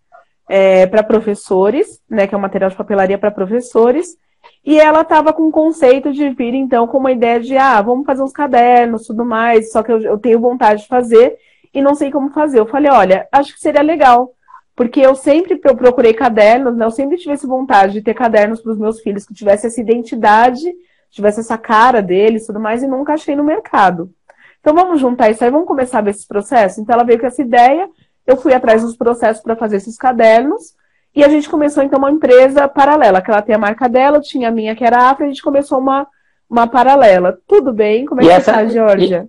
[0.50, 2.26] é, para professores, né?
[2.26, 4.18] Que é um material de papelaria para professores.
[4.66, 8.06] E ela estava com o conceito de vir, então, com uma ideia de, ah, vamos
[8.06, 11.38] fazer uns cadernos, tudo mais, só que eu, eu tenho vontade de fazer
[11.74, 12.60] e não sei como fazer.
[12.60, 14.34] Eu falei, olha, acho que seria legal,
[14.76, 16.86] porque eu sempre eu procurei cadernos, né?
[16.86, 20.66] Eu sempre tivesse vontade de ter cadernos para os meus filhos que tivesse essa identidade,
[21.10, 24.12] tivesse essa cara deles, tudo mais, e nunca achei no mercado.
[24.60, 26.82] Então vamos juntar isso aí, vamos começar a ver esse processo.
[26.82, 27.90] Então ela veio com essa ideia,
[28.26, 30.76] eu fui atrás dos processos para fazer esses cadernos.
[31.18, 34.50] E a gente começou, então, uma empresa paralela, que ela tem a marca dela, tinha
[34.50, 36.06] a minha, que era a Afra, a gente começou uma,
[36.48, 37.40] uma paralela.
[37.48, 38.06] Tudo bem?
[38.06, 39.28] Como é e que essa, tá, Georgia?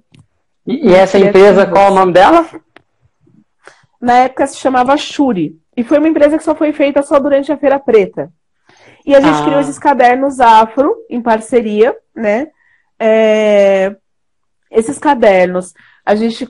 [0.66, 2.44] E, e essa empresa, qual é o nome dela?
[3.98, 5.58] Na época se chamava Shuri.
[5.74, 8.30] E foi uma empresa que só foi feita só durante a Feira Preta.
[9.06, 9.44] E a gente ah.
[9.44, 12.48] criou esses cadernos afro, em parceria, né?
[13.00, 13.96] É...
[14.70, 15.72] Esses cadernos,
[16.04, 16.46] a gente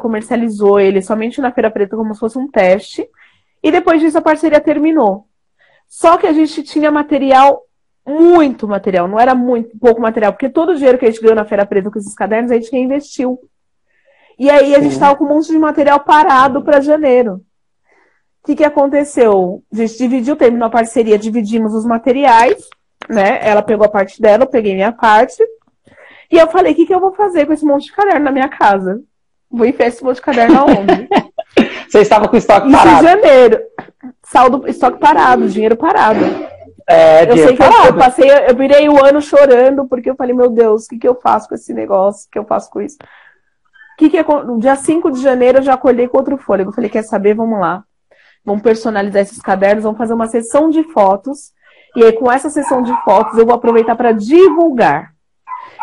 [0.00, 3.08] comercializou eles somente na Feira Preta como se fosse um teste.
[3.62, 5.26] E depois disso a parceria terminou.
[5.88, 7.62] Só que a gente tinha material,
[8.06, 11.36] muito material, não era muito pouco material, porque todo o dinheiro que a gente ganhou
[11.36, 13.38] na Feira Preta com esses cadernos, a gente reinvestiu.
[14.38, 17.44] E aí a gente estava com um monte de material parado para janeiro.
[18.42, 19.62] O que, que aconteceu?
[19.72, 22.68] A gente dividiu, terminou a parceria, dividimos os materiais,
[23.08, 23.38] né?
[23.40, 25.40] Ela pegou a parte dela, eu peguei minha parte.
[26.30, 28.32] E eu falei, o que, que eu vou fazer com esse monte de caderno na
[28.32, 29.00] minha casa?
[29.48, 31.08] Vou enfiar esse monte de caderno aonde?
[31.92, 33.04] Você estava com estoque Isso parado.
[33.04, 33.60] Em janeiro.
[34.22, 36.24] Saldo, estoque parado, dinheiro parado.
[36.88, 40.34] É, eu sei que eu, eu, passei, eu virei o ano chorando, porque eu falei,
[40.34, 42.26] meu Deus, o que, que eu faço com esse negócio?
[42.26, 42.96] O que eu faço com isso?
[43.98, 46.70] Que que no dia 5 de janeiro eu já acordei com outro fôlego.
[46.70, 47.34] Eu falei, quer saber?
[47.34, 47.84] Vamos lá.
[48.42, 51.52] Vamos personalizar esses cadernos, vamos fazer uma sessão de fotos.
[51.94, 55.11] E aí, com essa sessão de fotos, eu vou aproveitar para divulgar.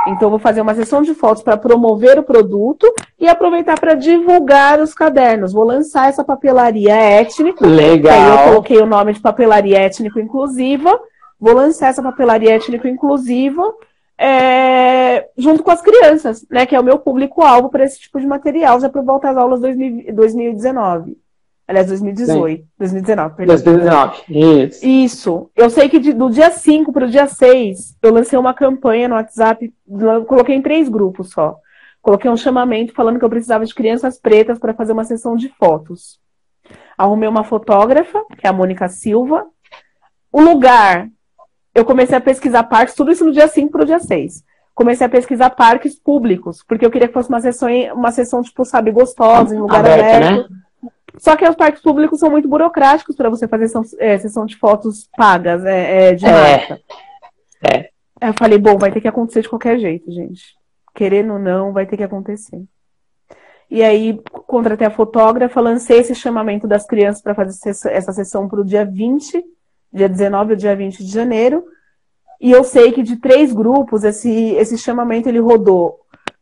[0.07, 4.79] Então, vou fazer uma sessão de fotos para promover o produto e aproveitar para divulgar
[4.79, 5.53] os cadernos.
[5.53, 7.65] Vou lançar essa papelaria étnica.
[7.65, 8.13] Legal.
[8.13, 10.99] Aí eu coloquei o nome de papelaria étnico inclusiva.
[11.39, 13.73] Vou lançar essa papelaria étnico inclusiva
[14.21, 16.65] é, junto com as crianças, né?
[16.65, 19.61] Que é o meu público-alvo para esse tipo de material, já por volta às aulas
[19.61, 21.17] 2000, 2019.
[21.69, 22.63] Aliás, 2018.
[22.63, 22.67] Sim.
[22.79, 23.55] 2019, perdão.
[23.55, 24.85] 2019, isso.
[24.87, 25.51] Isso.
[25.55, 29.07] Eu sei que de, do dia 5 para o dia 6, eu lancei uma campanha
[29.07, 29.71] no WhatsApp,
[30.27, 31.57] coloquei em três grupos só.
[32.01, 35.47] Coloquei um chamamento falando que eu precisava de crianças pretas para fazer uma sessão de
[35.59, 36.19] fotos.
[36.97, 39.45] Arrumei uma fotógrafa, que é a Mônica Silva.
[40.31, 41.07] O lugar,
[41.75, 44.43] eu comecei a pesquisar parques, tudo isso no dia 5 para o dia 6.
[44.73, 48.65] Comecei a pesquisar parques públicos, porque eu queria que fosse uma sessão, uma sessão tipo,
[48.65, 50.15] sabe, gostosa, em lugar aberto.
[50.15, 50.49] aberto.
[50.49, 50.59] Né?
[51.17, 54.55] Só que os parques públicos são muito burocráticos para você fazer sessão, é, sessão de
[54.57, 56.31] fotos pagas, é, é de é.
[56.31, 56.81] marca.
[57.71, 57.89] É.
[58.21, 60.55] Eu falei, bom, vai ter que acontecer de qualquer jeito, gente.
[60.93, 62.63] Querendo ou não, vai ter que acontecer.
[63.69, 68.59] E aí, contratei a fotógrafa, lancei esse chamamento das crianças para fazer essa sessão para
[68.59, 69.43] o dia 20,
[69.93, 71.63] dia 19 ou dia 20 de janeiro.
[72.41, 75.99] E eu sei que de três grupos, esse, esse chamamento ele rodou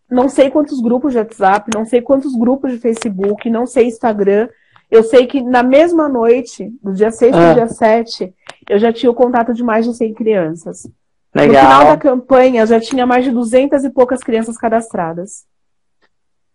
[0.10, 4.48] não sei quantos grupos de WhatsApp, não sei quantos grupos de Facebook, não sei Instagram.
[4.90, 7.38] Eu sei que na mesma noite, do dia 6 ah.
[7.38, 8.34] para o dia 7,
[8.70, 10.90] eu já tinha o contato de mais de 100 crianças.
[11.36, 11.64] Legal.
[11.64, 15.46] No final da campanha, já tinha mais de 200 e poucas crianças cadastradas.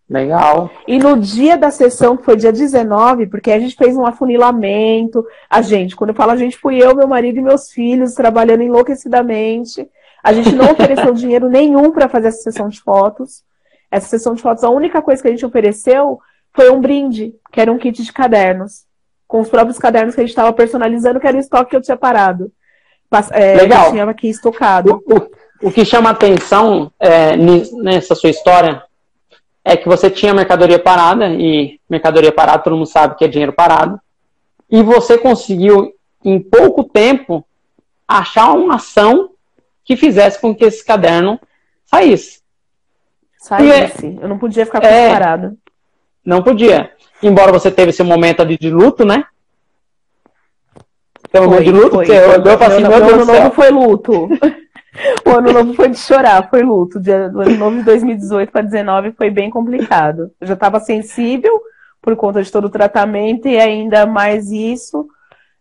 [0.09, 0.71] Legal.
[0.87, 5.25] E no dia da sessão, que foi dia 19, porque a gente fez um afunilamento,
[5.49, 8.63] a gente, quando eu falo a gente, fui eu, meu marido e meus filhos trabalhando
[8.63, 9.89] enlouquecidamente.
[10.23, 13.43] A gente não ofereceu dinheiro nenhum para fazer essa sessão de fotos.
[13.91, 16.21] Essa sessão de fotos, a única coisa que a gente ofereceu
[16.55, 18.85] foi um brinde, que era um kit de cadernos.
[19.27, 21.83] Com os próprios cadernos que a gente estava personalizando, que era o estoque que eu
[21.83, 22.53] tinha parado.
[23.33, 23.87] É, Legal.
[23.87, 25.03] Que tinha aqui estocado.
[25.07, 28.83] O, o, o que chama atenção é, nessa sua história
[29.65, 33.53] é que você tinha mercadoria parada, e mercadoria parada todo mundo sabe que é dinheiro
[33.53, 34.01] parado,
[34.71, 35.93] e você conseguiu,
[36.25, 37.45] em pouco tempo,
[38.09, 39.32] achar uma ação
[39.85, 41.41] que fizesse com que esse caderno
[41.85, 42.41] saísse.
[43.39, 44.07] Saísse.
[44.07, 45.57] E, eu não podia ficar é, parado.
[46.25, 46.93] Não podia.
[47.23, 49.25] Embora você teve esse momento ali de luto, né?
[51.31, 51.91] Tem um momento de luto?
[51.97, 54.29] Foi, você olhou assim, meu, meu ano novo foi luto.
[55.27, 56.99] o ano novo foi de chorar, foi luto.
[56.99, 60.31] O ano novo de 2018 para 2019 foi bem complicado.
[60.41, 61.61] Eu já estava sensível
[62.01, 65.09] por conta de todo o tratamento e ainda mais isso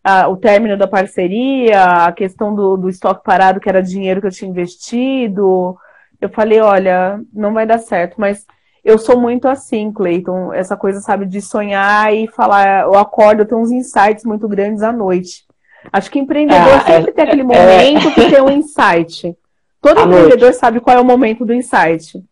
[0.04, 4.28] a, o término da parceria, a questão do, do estoque parado, que era dinheiro que
[4.28, 5.78] eu tinha investido.
[6.20, 8.46] Eu falei, olha, não vai dar certo, mas
[8.84, 13.46] eu sou muito assim, Cleiton, essa coisa, sabe, de sonhar e falar, eu acordo, eu
[13.46, 15.46] tenho uns insights muito grandes à noite.
[15.92, 18.12] Acho que empreendedor ah, sempre é, tem aquele é, momento é...
[18.12, 19.36] que tem um insight.
[19.82, 20.58] Todo à empreendedor noite.
[20.58, 22.24] sabe qual é o momento do insight.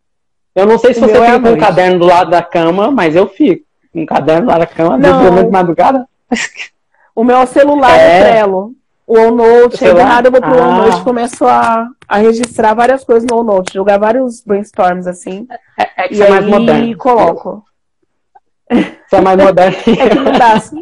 [0.55, 3.15] Eu não sei se você é fica com um caderno do lado da cama, mas
[3.15, 3.65] eu fico.
[3.93, 5.43] Um caderno do lado da cama, não.
[5.43, 6.08] de madrugada.
[7.19, 8.71] O meu celular é, é Trello.
[9.05, 10.67] O OneNote, aí do nada eu vou pro ah.
[10.69, 15.45] OneNote e começo a, a registrar várias coisas no OneNote, jogar vários brainstorms assim.
[15.77, 16.86] É, é que e é mais moderno.
[16.86, 17.62] E coloco.
[18.71, 19.77] Você é mais moderno.
[19.86, 20.62] é que não dá.
[20.62, 20.77] Se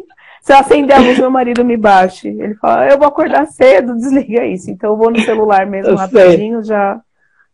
[0.48, 2.28] eu acender a luz, meu marido me bate.
[2.28, 4.70] Ele fala, eu vou acordar cedo, desliga isso.
[4.70, 6.68] Então eu vou no celular mesmo eu rapidinho, sei.
[6.68, 7.00] já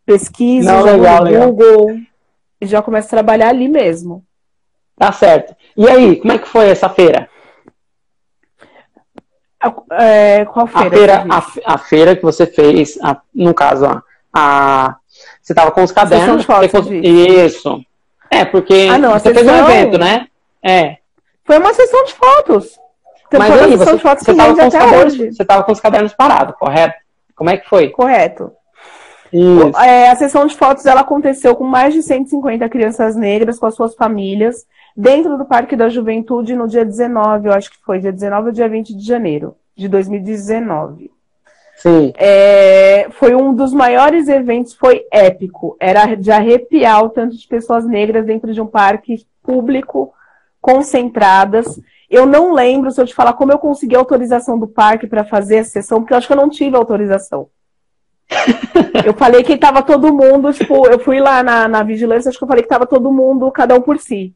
[0.04, 1.52] pesquiso, não, já legal, no legal.
[1.52, 1.96] Google
[2.60, 4.22] e já começo a trabalhar ali mesmo.
[4.94, 5.56] Tá certo.
[5.74, 7.30] E aí, como é que foi essa feira?
[9.92, 10.86] É, qual feira?
[10.86, 14.96] A feira, a, a, feira que você fez, a, no caso, a, a
[15.42, 16.40] você estava com os cadernos.
[16.40, 17.80] De fotos, Isso.
[18.30, 19.44] É, porque ah, não, você sessão...
[19.44, 20.26] fez um evento, né?
[20.62, 20.96] É.
[21.44, 22.78] Foi uma sessão de fotos.
[23.26, 26.94] Então, Mas aí, você, você estava com, os cadernos, você com os cadernos parados, correto?
[27.36, 27.90] Como é que foi?
[27.90, 28.52] Correto.
[29.84, 33.74] É, a sessão de fotos ela aconteceu com mais de 150 crianças negras, com as
[33.74, 34.64] suas famílias
[34.96, 38.52] dentro do Parque da Juventude no dia 19, eu acho que foi dia 19 ou
[38.52, 41.10] dia 20 de janeiro de 2019.
[41.76, 42.12] Sim.
[42.16, 45.76] É, foi um dos maiores eventos, foi épico.
[45.78, 50.14] Era de arrepiar o tanto de pessoas negras dentro de um parque público,
[50.60, 51.80] concentradas.
[52.08, 55.24] Eu não lembro, se eu te falar, como eu consegui a autorização do parque para
[55.24, 57.48] fazer a sessão, porque eu acho que eu não tive autorização.
[59.04, 62.44] eu falei que estava todo mundo, tipo, eu fui lá na, na vigilância, acho que
[62.44, 64.32] eu falei que estava todo mundo, cada um por si.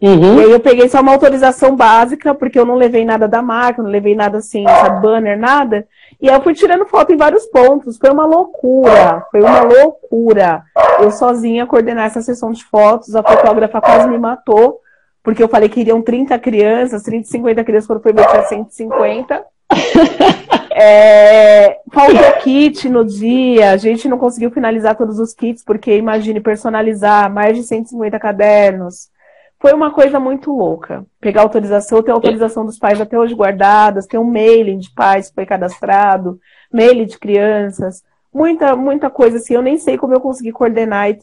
[0.00, 0.38] Uhum.
[0.40, 3.82] E aí eu peguei só uma autorização básica, porque eu não levei nada da marca,
[3.82, 5.86] não levei nada assim, sabe, banner, nada.
[6.20, 7.96] E aí eu fui tirando foto em vários pontos.
[7.96, 10.62] Foi uma loucura, foi uma loucura.
[11.00, 14.80] Eu sozinha coordenar essa sessão de fotos, a fotógrafa quase me matou,
[15.22, 19.44] porque eu falei que iriam 30 crianças, 30, 50 crianças, quando foi ver tinha 150.
[20.78, 26.38] É, faltou kit no dia, a gente não conseguiu finalizar todos os kits, porque imagine
[26.38, 29.08] personalizar mais de 150 cadernos
[29.58, 31.04] foi uma coisa muito louca.
[31.20, 35.34] Pegar autorização, ter autorização dos pais até hoje guardadas, ter um mailing de pais que
[35.34, 36.38] foi cadastrado,
[36.72, 39.54] mailing de crianças, muita, muita coisa assim.
[39.54, 41.18] Eu nem sei como eu consegui coordenar e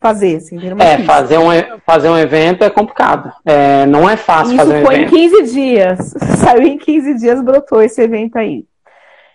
[0.00, 1.48] fazer, assim, É, fazer um,
[1.84, 3.30] fazer um evento é complicado.
[3.44, 5.14] É, não é fácil Isso fazer um foi evento.
[5.14, 6.14] em 15 dias.
[6.38, 8.64] Saiu em 15 dias, brotou esse evento aí.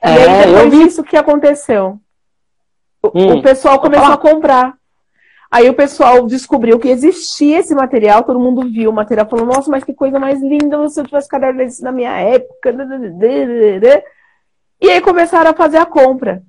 [0.01, 1.99] É, e aí, depois disso, o que aconteceu?
[3.03, 4.73] O, hum, o pessoal começou a comprar.
[5.51, 9.69] Aí o pessoal descobriu que existia esse material, todo mundo viu o material, falou, nossa,
[9.69, 12.75] mas que coisa mais linda, se eu tivesse caderno desse na minha época.
[14.81, 16.43] E aí começaram a fazer a compra.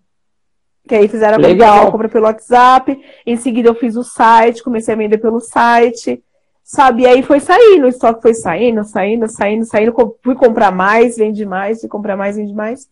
[0.89, 4.97] Que aí fizeram a compra pelo WhatsApp, em seguida eu fiz o site, comecei a
[4.97, 6.23] vender pelo site,
[6.63, 7.03] sabe?
[7.03, 11.45] E aí foi saindo, o estoque foi saindo, saindo, saindo, saindo, fui comprar mais, vende
[11.45, 12.89] mais, fui comprar mais, vende mais.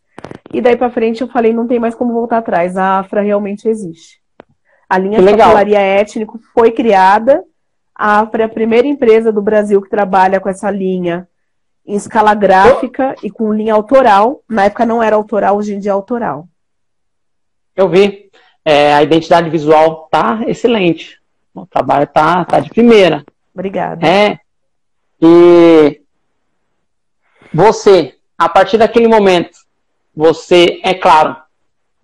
[0.53, 3.69] E daí pra frente eu falei, não tem mais como voltar atrás, a Afra realmente
[3.69, 4.24] existe.
[4.89, 7.43] A linha de papelaria étnico foi criada.
[7.95, 11.29] A AFRA é a primeira empresa do Brasil que trabalha com essa linha
[11.87, 14.43] em escala gráfica e com linha autoral.
[14.49, 16.49] Na época não era autoral, hoje em dia é autoral.
[17.77, 18.31] Eu vi.
[18.65, 21.21] É, a identidade visual tá excelente.
[21.55, 23.25] O trabalho tá, tá de primeira.
[23.53, 24.07] Obrigada.
[24.07, 24.39] É.
[25.21, 26.01] E
[27.53, 29.59] você, a partir daquele momento,
[30.17, 31.37] você, é claro,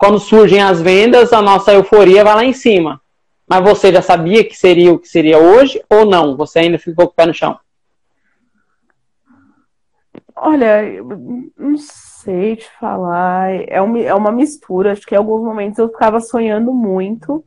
[0.01, 3.03] quando surgem as vendas, a nossa euforia vai lá em cima.
[3.47, 6.39] Mas você já sabia que seria o que seria hoje ou não?
[6.39, 7.61] Você ainda ficou com o pé no chão?
[10.35, 10.81] Olha,
[11.55, 13.51] não sei te falar.
[13.69, 14.93] É uma, é uma mistura.
[14.93, 17.45] Acho que em alguns momentos eu ficava sonhando muito.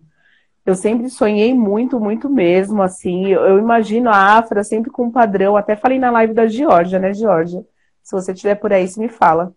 [0.63, 3.29] Eu sempre sonhei muito, muito mesmo, assim.
[3.29, 5.57] Eu, imagino a Afra sempre com um padrão.
[5.57, 7.65] Até falei na live da Georgia, né, Georgia?
[8.03, 9.51] Se você estiver por aí, você me fala.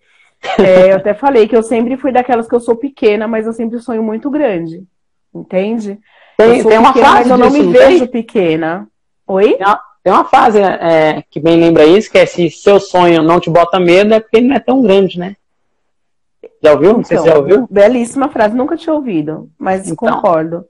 [0.59, 3.53] É, eu até falei que eu sempre fui daquelas que eu sou pequena, mas eu
[3.53, 4.85] sempre sonho muito grande.
[5.35, 5.99] Entende?
[6.37, 8.89] Tem, tem uma pequena, mas eu não me vejo pequena.
[9.27, 9.55] Oi?
[9.55, 13.23] Tem uma, tem uma frase é, que bem lembra isso, que é se seu sonho
[13.23, 15.37] não te bota medo, é porque ele não é tão grande, né?
[16.63, 16.93] Já ouviu?
[16.93, 17.69] Não então, sei se já então, ouviu.
[17.71, 19.97] Belíssima frase, nunca tinha ouvido, mas então.
[19.97, 20.65] concordo.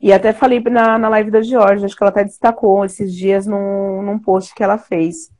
[0.00, 3.46] E até falei na, na live da Georgia, acho que ela até destacou esses dias
[3.46, 5.30] num, num post que ela fez.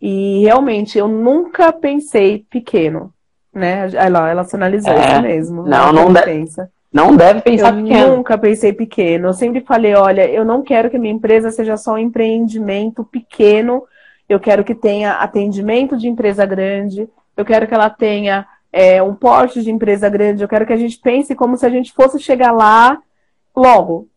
[0.00, 3.12] E realmente, eu nunca pensei pequeno,
[3.52, 3.88] né?
[3.94, 5.62] Ela, ela se analisou é, isso mesmo.
[5.62, 6.70] Não, não, de, pensa.
[6.92, 8.06] não deve pensar eu pequeno.
[8.06, 9.28] Eu nunca pensei pequeno.
[9.28, 13.84] Eu sempre falei, olha, eu não quero que minha empresa seja só um empreendimento pequeno.
[14.28, 17.08] Eu quero que tenha atendimento de empresa grande.
[17.36, 20.42] Eu quero que ela tenha é, um porte de empresa grande.
[20.42, 22.98] Eu quero que a gente pense como se a gente fosse chegar lá
[23.54, 24.08] logo.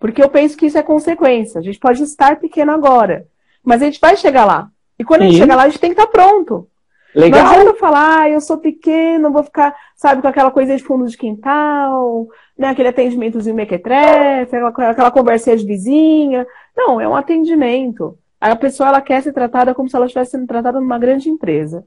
[0.00, 1.60] Porque eu penso que isso é consequência.
[1.60, 3.24] A gente pode estar pequeno agora,
[3.62, 4.68] mas a gente vai chegar lá.
[4.98, 6.68] E quando a gente chegar lá, a gente tem que estar pronto.
[7.14, 7.44] Legal.
[7.44, 11.06] Não adianta falar, ah, eu sou pequeno, vou ficar, sabe, com aquela coisa de fundo
[11.06, 12.26] de quintal,
[12.56, 16.46] né, aquele atendimentozinho mequetrefe, aquela, aquela conversinha de vizinha.
[16.76, 18.18] Não, é um atendimento.
[18.40, 21.84] A pessoa, ela quer ser tratada como se ela estivesse sendo tratada numa grande empresa.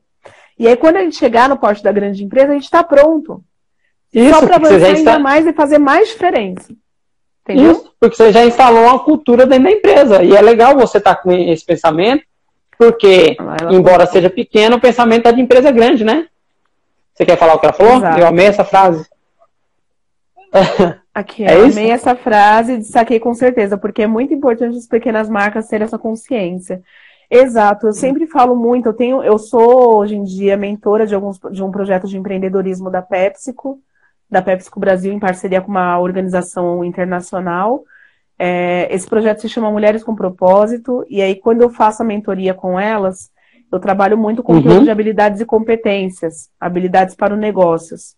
[0.57, 3.43] E aí, quando a gente chegar no porte da grande empresa, a gente está pronto.
[4.13, 5.19] Isso, Só para avançar ainda está...
[5.19, 6.73] mais e fazer mais diferença.
[7.43, 7.73] Entendeu?
[7.73, 10.23] Isso, porque você já instalou uma cultura dentro da empresa.
[10.23, 12.23] E é legal você estar tá com esse pensamento,
[12.77, 13.37] porque,
[13.71, 16.27] embora seja pequeno, o pensamento é de empresa grande, né?
[17.13, 17.97] Você quer falar o que ela falou?
[17.97, 18.19] Exato.
[18.19, 19.05] Eu amei essa frase.
[21.13, 24.85] Aqui, é eu amei essa frase e destaquei com certeza, porque é muito importante as
[24.85, 26.81] pequenas marcas terem essa consciência.
[27.29, 31.39] Exato, eu sempre falo muito, eu tenho, eu sou hoje em dia mentora de alguns
[31.51, 33.79] de um projeto de empreendedorismo da PepsiCo,
[34.29, 37.83] da PepsiCo Brasil, em parceria com uma organização internacional.
[38.37, 42.53] É, esse projeto se chama Mulheres com Propósito, e aí quando eu faço a mentoria
[42.53, 43.31] com elas,
[43.71, 44.83] eu trabalho muito com uhum.
[44.83, 48.15] de habilidades e competências, habilidades para os negócios.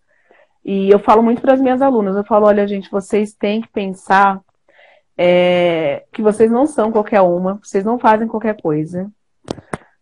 [0.65, 3.69] E eu falo muito para as minhas alunas, eu falo, olha, gente, vocês têm que
[3.69, 4.41] pensar
[5.17, 9.09] é, que vocês não são qualquer uma, vocês não fazem qualquer coisa.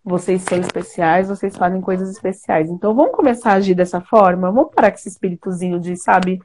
[0.03, 2.69] Vocês são especiais, vocês fazem coisas especiais.
[2.69, 4.51] Então vamos começar a agir dessa forma?
[4.51, 6.39] Vamos parar com esse espíritozinho de, sabe,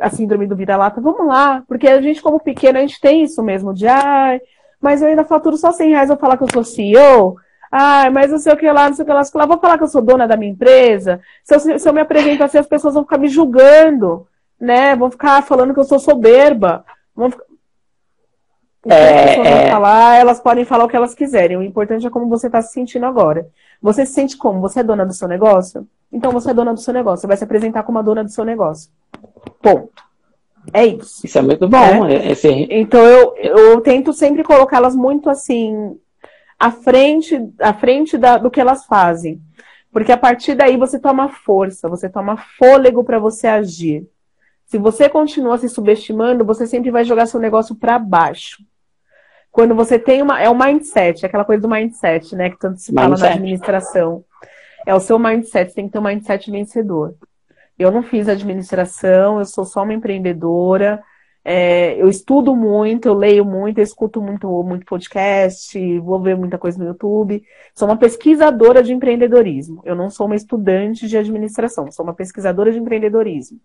[0.00, 1.00] a síndrome do vira-lata?
[1.00, 4.40] Vamos lá, porque a gente, como pequeno, a gente tem isso mesmo de, ai,
[4.80, 7.36] mas eu ainda faturo só 100 reais, vou falar que eu sou CEO.
[7.70, 9.46] Ah, mas não sei o que lá, não sei o que lá.
[9.46, 11.20] Vou falar que eu sou dona da minha empresa.
[11.44, 14.26] Se eu, se eu me apresento assim, as pessoas vão ficar me julgando,
[14.60, 14.96] né?
[14.96, 16.84] Vão ficar falando que eu sou soberba.
[17.14, 17.44] Vão ficar...
[18.86, 19.62] É, as pessoas é...
[19.62, 21.56] vão falar, elas podem falar o que elas quiserem.
[21.56, 23.46] O importante é como você está se sentindo agora.
[23.80, 24.60] Você se sente como?
[24.60, 25.86] Você é dona do seu negócio?
[26.12, 27.20] Então você é dona do seu negócio.
[27.20, 28.90] Você vai se apresentar como a dona do seu negócio.
[29.62, 29.90] Ponto.
[30.72, 31.24] É isso.
[31.24, 32.06] Isso é muito bom.
[32.06, 32.32] É?
[32.32, 32.48] Esse...
[32.70, 35.96] Então eu, eu tento sempre colocá-las muito assim
[36.58, 39.40] à frente, à frente da, do que elas fazem.
[39.92, 44.06] Porque a partir daí você toma força, você toma fôlego para você agir.
[44.66, 48.62] Se você continua se subestimando, você sempre vai jogar seu negócio para baixo.
[49.50, 50.40] Quando você tem uma.
[50.40, 52.50] É o mindset, aquela coisa do mindset, né?
[52.50, 53.28] Que tanto se fala mindset.
[53.28, 54.24] na administração.
[54.86, 57.14] É o seu mindset, você tem que ter um mindset vencedor.
[57.78, 61.02] Eu não fiz administração, eu sou só uma empreendedora.
[61.42, 66.58] É, eu estudo muito, eu leio muito, eu escuto muito, muito podcast, vou ver muita
[66.58, 67.42] coisa no YouTube.
[67.74, 69.80] Sou uma pesquisadora de empreendedorismo.
[69.84, 73.58] Eu não sou uma estudante de administração, sou uma pesquisadora de empreendedorismo.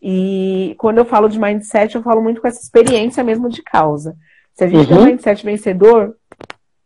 [0.00, 4.14] E quando eu falo de mindset, eu falo muito com essa experiência mesmo de causa.
[4.52, 4.86] Se a gente uhum.
[4.86, 6.14] tem um mindset vencedor,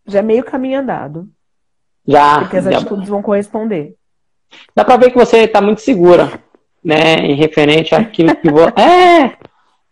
[0.06, 1.28] já é meio caminho andado.
[2.06, 2.40] Já.
[2.40, 2.70] Porque as já.
[2.78, 3.94] atitudes vão corresponder.
[4.74, 6.30] Dá pra ver que você tá muito segura,
[6.84, 7.16] né?
[7.16, 8.72] Em referente àquilo que você.
[8.80, 9.36] é!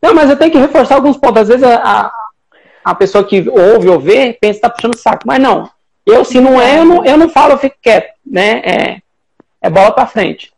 [0.03, 1.43] Não, mas eu tenho que reforçar alguns pontos.
[1.43, 2.11] Às vezes a,
[2.85, 5.25] a pessoa que ouve ou vê pensa que tá puxando o saco.
[5.27, 5.71] Mas não.
[6.07, 8.61] Eu, se não é, eu não, eu não falo, eu fico quieto, né?
[8.65, 9.03] É,
[9.61, 10.53] é bola pra frente.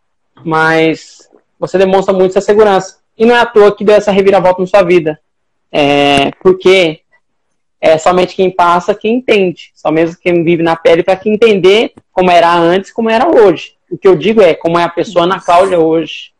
[0.44, 1.28] Mas
[1.58, 2.98] você demonstra muito essa segurança.
[3.18, 5.20] E não é à toa que deu essa reviravolta na sua vida.
[5.70, 7.01] É, porque
[7.82, 9.72] é somente quem passa que entende.
[9.74, 13.74] Só mesmo quem vive na pele para que entender como era antes como era hoje.
[13.90, 16.32] O que eu digo é como é a pessoa na Cláudia hoje.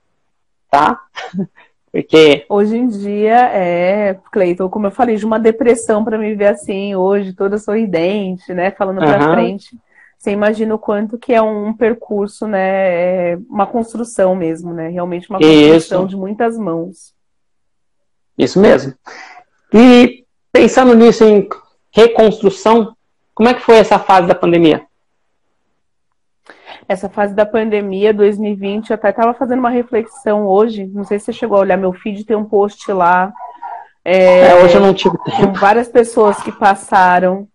[0.70, 1.00] Tá?
[1.90, 2.46] Porque.
[2.48, 6.94] Hoje em dia, é, Cleiton, como eu falei, de uma depressão para me ver assim,
[6.94, 8.70] hoje, toda sorridente, né?
[8.70, 9.34] Falando para uhum.
[9.34, 9.76] frente.
[10.16, 13.32] Você imagina o quanto que é um percurso, né?
[13.32, 14.88] É uma construção mesmo, né?
[14.88, 16.08] Realmente uma construção Isso.
[16.08, 17.12] de muitas mãos.
[18.38, 18.94] Isso mesmo.
[19.74, 20.21] E
[20.52, 21.48] Pensando nisso em
[21.90, 22.94] reconstrução,
[23.34, 24.82] como é que foi essa fase da pandemia?
[26.86, 30.86] Essa fase da pandemia 2020, eu até estava fazendo uma reflexão hoje.
[30.86, 33.32] Não sei se você chegou a olhar meu feed, tem um post lá.
[34.04, 35.36] É, é, hoje eu não tive tempo.
[35.38, 37.48] Com várias pessoas que passaram.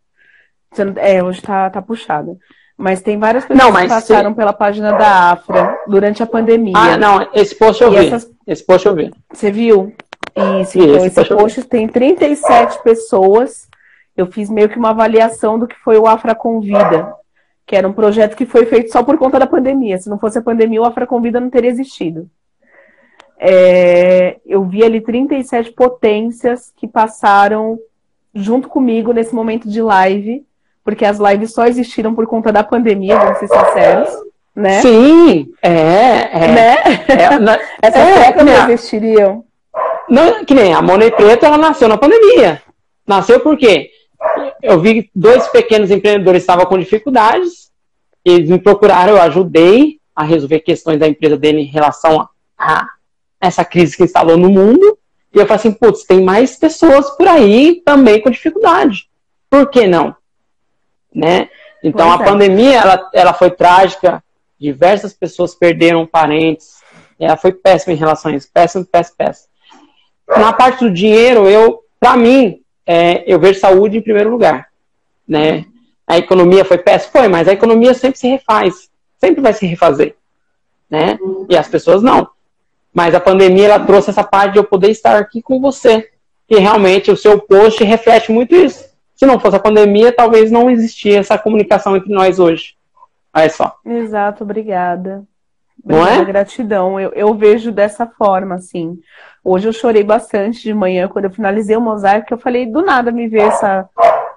[0.96, 2.38] É, hoje tá, tá puxado.
[2.76, 4.36] Mas tem várias pessoas não, que passaram se...
[4.36, 6.74] pela página da Afra durante a pandemia.
[6.76, 8.08] Ah, não, esse post eu e vi.
[8.08, 8.32] Essas...
[8.46, 9.12] Esse post eu vi.
[9.34, 9.94] Você viu?
[10.38, 13.68] Isso, então esse, esse post tem 37 pessoas.
[14.16, 17.14] Eu fiz meio que uma avaliação do que foi o Afra Convida,
[17.66, 19.98] que era um projeto que foi feito só por conta da pandemia.
[19.98, 22.30] Se não fosse a pandemia, o Afra Convida não teria existido.
[23.40, 27.78] É, eu vi ali 37 potências que passaram
[28.34, 30.46] junto comigo nesse momento de live,
[30.84, 34.10] porque as lives só existiram por conta da pandemia, vamos ser sinceros.
[34.56, 34.82] Né?
[34.82, 35.70] Sim, é.
[35.70, 36.76] é né?
[37.08, 39.47] É, Essas é, não existiriam.
[40.10, 42.62] Não, que nem a Money Preta, ela nasceu na pandemia.
[43.06, 43.92] Nasceu por quê?
[44.62, 47.72] Eu vi dois pequenos empreendedores estavam com dificuldades,
[48.24, 52.28] eles me procuraram, eu ajudei a resolver questões da empresa dele em relação
[52.58, 52.88] a
[53.40, 54.98] essa crise que instalou no mundo.
[55.34, 59.08] E eu falei assim, putz, tem mais pessoas por aí também com dificuldade.
[59.50, 60.16] Por que não?
[61.14, 61.50] Né?
[61.84, 62.28] Então pois a é.
[62.28, 64.24] pandemia, ela, ela foi trágica,
[64.60, 66.78] diversas pessoas perderam parentes,
[67.20, 69.48] ela foi péssima em relações, péssima, péssima, péssima.
[70.28, 74.68] Na parte do dinheiro, eu, para mim, é, eu vejo saúde em primeiro lugar,
[75.28, 75.66] né?
[76.06, 80.16] A economia foi péssima, foi, mas a economia sempre se refaz, sempre vai se refazer,
[80.90, 81.18] né?
[81.50, 82.30] E as pessoas não.
[82.94, 86.10] Mas a pandemia ela trouxe essa parte de eu poder estar aqui com você,
[86.50, 88.86] e realmente o seu post reflete muito isso.
[89.16, 92.76] Se não fosse a pandemia, talvez não existia essa comunicação entre nós hoje.
[93.34, 93.76] Olha só.
[93.86, 95.24] Exato, obrigada.
[95.84, 96.24] Não é?
[96.24, 97.00] Gratidão.
[97.00, 99.00] Eu, eu vejo dessa forma, assim.
[99.50, 103.12] Hoje eu chorei bastante de manhã quando eu finalizei o mosaico, eu falei, do nada
[103.12, 103.90] me veio essa,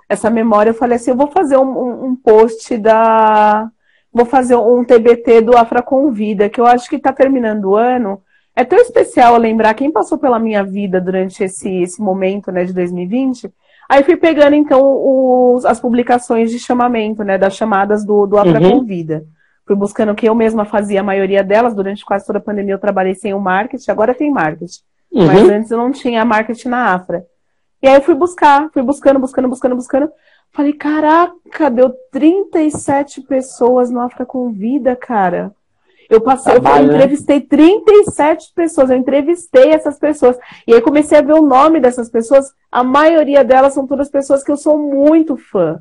[0.09, 0.71] essa memória.
[0.71, 3.69] Eu falei assim, eu vou fazer um, um, um post da.
[4.13, 8.23] Vou fazer um TBT do Afra Convida, que eu acho que está terminando o ano.
[8.55, 12.73] É tão especial lembrar quem passou pela minha vida durante esse, esse momento né, de
[12.73, 13.53] 2020
[13.91, 17.37] Aí fui pegando, então, os, as publicações de chamamento, né?
[17.37, 18.79] Das chamadas do, do Afra uhum.
[18.79, 19.25] Convida.
[19.67, 21.75] Fui buscando o que eu mesma fazia, a maioria delas.
[21.75, 24.79] Durante quase toda a pandemia eu trabalhei sem o marketing, agora tem marketing.
[25.13, 25.27] Uhum.
[25.27, 27.27] Mas antes eu não tinha marketing na Afra.
[27.83, 30.13] E aí eu fui buscar, fui buscando, buscando, buscando, buscando.
[30.53, 35.53] Falei, caraca, deu 37 pessoas no Afra Convida, cara.
[36.09, 36.83] Eu passei, eu né?
[36.83, 40.37] entrevistei 37 pessoas, eu entrevistei essas pessoas.
[40.67, 42.53] E aí comecei a ver o nome dessas pessoas.
[42.71, 45.81] A maioria delas são todas pessoas que eu sou muito fã.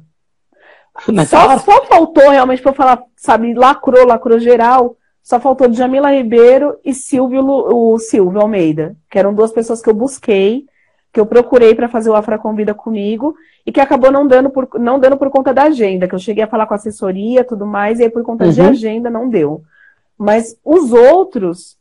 [1.27, 4.95] Só, só, faltou realmente para eu falar, sabe, lacrou, lacrou geral.
[5.29, 9.93] Só faltou Jamila Ribeiro e Silvio, o Silvio Almeida, que eram duas pessoas que eu
[9.93, 10.65] busquei,
[11.13, 14.67] que eu procurei para fazer o Afra Convida comigo e que acabou não dando por,
[14.79, 17.63] não dando por conta da agenda, que eu cheguei a falar com a assessoria tudo
[17.63, 18.51] mais, e aí por conta uhum.
[18.51, 19.61] de agenda não deu.
[20.17, 21.77] Mas os outros,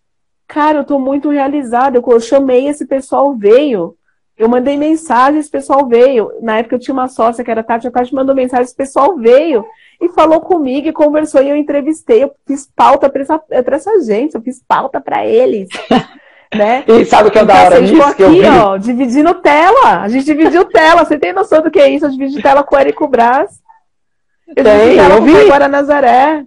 [0.47, 1.97] cara, eu tô muito realizada.
[1.97, 3.97] Eu, eu chamei, esse pessoal veio.
[4.39, 6.31] Eu mandei mensagem, esse pessoal veio.
[6.41, 9.17] Na época eu tinha uma sócia que era Tati, a Tati mandou mensagem, esse pessoal
[9.17, 9.65] veio
[10.01, 12.23] e falou comigo e conversou e eu entrevistei.
[12.23, 15.69] Eu fiz pauta para essa, essa gente, eu fiz pauta para eles.
[16.55, 16.85] né?
[16.87, 18.03] E sabe o que é então, da hora disso?
[18.03, 20.03] aqui, que ó, dividindo tela.
[20.03, 21.05] A gente dividiu tela.
[21.05, 22.07] Você tem noção do que é isso?
[22.07, 23.61] Eu dividi tela com o Érico Braz.
[24.47, 25.35] Eu tem, dividi tela eu com vi.
[25.35, 26.45] o Guara Nazaré.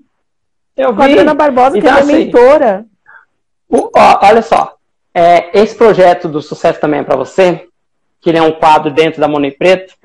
[0.77, 1.03] Eu vi.
[1.03, 2.85] Adriana Barbosa, então, que é minha assim, mentora.
[3.69, 4.75] O, ó, olha só.
[5.13, 7.67] É, esse projeto do sucesso também é para você,
[8.21, 9.95] que ele é um quadro dentro da Money Preto,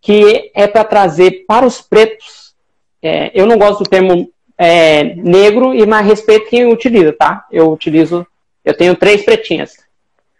[0.00, 2.54] que é para trazer para os pretos.
[3.02, 7.46] É, eu não gosto do termo é, negro e mais respeito quem utiliza, tá?
[7.50, 8.26] Eu utilizo,
[8.64, 9.76] eu tenho três pretinhas.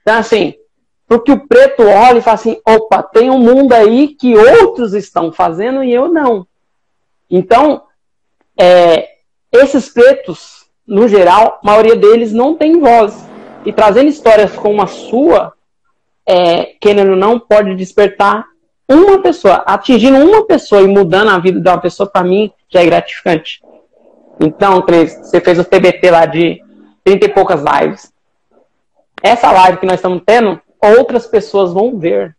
[0.03, 0.55] Então, assim,
[1.07, 5.33] porque o preto olha e fala assim: opa, tem um mundo aí que outros estão
[5.33, 6.47] fazendo e eu não.
[7.31, 7.83] Então,
[8.57, 9.09] é,
[9.53, 13.27] esses pretos, no geral, a maioria deles não tem voz.
[13.64, 15.53] E trazendo histórias como a sua,
[16.29, 18.45] é, querendo ou não, pode despertar
[18.87, 19.64] uma pessoa.
[19.66, 23.62] Atingindo uma pessoa e mudando a vida de uma pessoa, para mim, já é gratificante.
[24.39, 26.62] Então, Cris, você fez o TBT lá de
[27.03, 28.12] 30 e poucas lives.
[29.22, 32.37] Essa live que nós estamos tendo, outras pessoas vão ver.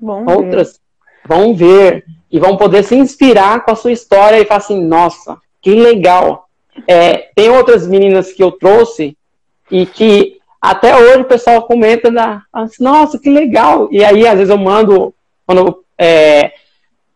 [0.00, 0.78] Vão outras ver.
[1.28, 2.04] vão ver.
[2.30, 6.46] E vão poder se inspirar com a sua história e falar assim, nossa, que legal.
[6.86, 9.16] É, tem outras meninas que eu trouxe
[9.68, 10.35] e que
[10.70, 13.88] até hoje o pessoal comenta, na, assim, nossa, que legal.
[13.92, 15.14] E aí, às vezes, eu mando,
[15.46, 16.50] quando é,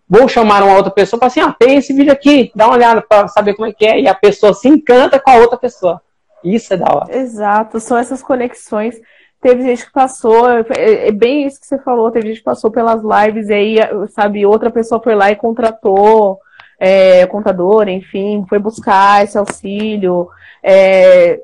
[0.09, 3.03] vou chamar uma outra pessoa, para assim, ah, tem esse vídeo aqui, dá uma olhada
[3.03, 4.01] para saber como é que é.
[4.01, 6.01] E a pessoa se encanta com a outra pessoa.
[6.45, 7.17] Isso é da hora.
[7.17, 8.95] Exato, são essas conexões.
[9.41, 12.71] Teve gente que passou, é, é bem isso que você falou, teve gente que passou
[12.71, 13.77] pelas lives e aí,
[14.11, 16.39] sabe, outra pessoa foi lá e contratou
[16.81, 20.27] é, contador, enfim, foi buscar esse auxílio.
[20.63, 21.39] É,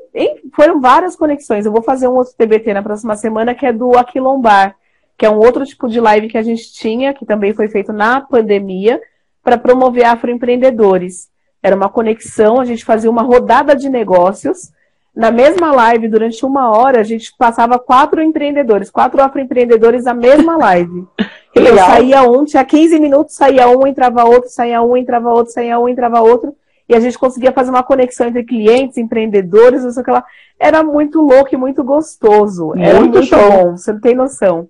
[0.54, 1.66] foram várias conexões.
[1.66, 4.74] Eu vou fazer um outro TBT na próxima semana que é do Aquilombar,
[5.18, 7.92] que é um outro tipo de live que a gente tinha, que também foi feito
[7.92, 8.98] na pandemia,
[9.42, 11.28] para promover afroempreendedores.
[11.62, 14.72] Era uma conexão, a gente fazia uma rodada de negócios
[15.16, 20.58] na mesma live, durante uma hora, a gente passava quatro empreendedores, quatro afroempreendedores na mesma
[20.58, 21.06] live.
[21.56, 21.88] Que legal.
[21.88, 25.78] Eu saía um, tinha 15 minutos, saía um, entrava outro, saía um, entrava outro, saía
[25.78, 26.54] um, entrava outro.
[26.88, 30.24] E a gente conseguia fazer uma conexão entre clientes, empreendedores, não sei o que lá.
[30.58, 32.66] Era muito louco e muito gostoso.
[32.66, 33.38] Muito Era muito show.
[33.38, 34.68] bom, você não tem noção.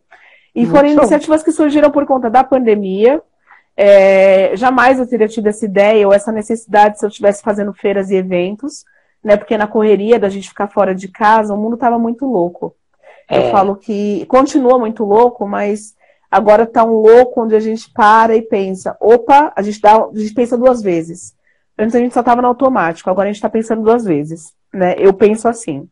[0.54, 0.98] E muito foram show.
[0.98, 3.20] iniciativas que surgiram por conta da pandemia.
[3.76, 8.10] É, jamais eu teria tido essa ideia ou essa necessidade se eu estivesse fazendo feiras
[8.10, 8.84] e eventos
[9.26, 9.36] né?
[9.36, 12.76] Porque na correria da gente ficar fora de casa, o mundo estava muito louco.
[13.28, 13.38] É.
[13.38, 15.96] Eu falo que continua muito louco, mas
[16.30, 20.10] agora está um louco onde a gente para e pensa, opa, a gente dá, a
[20.14, 21.34] gente pensa duas vezes.
[21.78, 24.94] Antes a gente só estava no automático, agora a gente está pensando duas vezes, né?
[24.98, 25.88] Eu penso assim.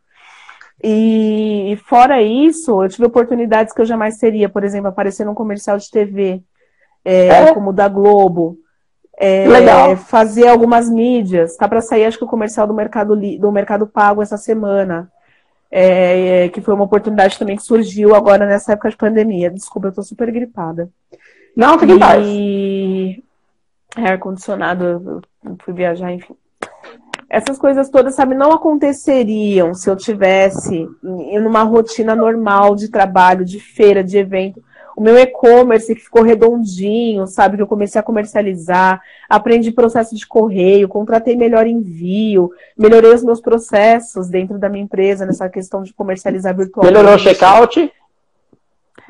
[0.82, 5.78] E fora isso, eu tive oportunidades que eu jamais teria, por exemplo, aparecer num comercial
[5.78, 6.42] de TV,
[7.04, 7.54] é, é?
[7.54, 8.58] como o da Globo.
[9.16, 9.96] É, Legal.
[9.96, 11.56] Fazer algumas mídias.
[11.56, 15.10] Tá para sair, acho que o comercial do Mercado, do Mercado Pago essa semana.
[15.76, 19.50] É, que foi uma oportunidade também que surgiu agora nessa época de pandemia.
[19.50, 20.88] Desculpa, eu tô super gripada.
[21.56, 22.24] Não, fique em paz.
[22.24, 23.24] E
[23.96, 25.20] ar-condicionado,
[25.64, 26.36] fui viajar, enfim.
[27.28, 33.44] Essas coisas todas, sabe, não aconteceriam se eu tivesse em uma rotina normal de trabalho,
[33.44, 34.62] de feira, de evento.
[34.96, 40.26] O meu e-commerce que ficou redondinho, sabe, que eu comecei a comercializar, aprendi processo de
[40.26, 45.92] correio, contratei melhor envio, melhorei os meus processos dentro da minha empresa nessa questão de
[45.92, 46.94] comercializar virtualmente.
[46.94, 47.92] Melhorou o checkout?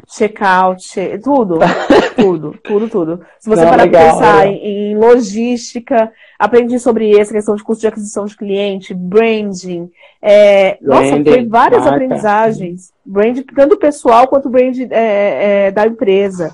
[0.09, 1.59] Checkout, tudo,
[2.17, 3.21] tudo, tudo, tudo.
[3.39, 7.83] Se você Não, parar para pensar em, em, logística, aprendi sobre essa questão de custo
[7.83, 9.91] de aquisição de cliente, branding.
[10.21, 11.97] É, nossa, foi várias marca.
[11.97, 12.93] aprendizagens.
[13.05, 16.53] Brand, tanto pessoal quanto brand é, é, da empresa.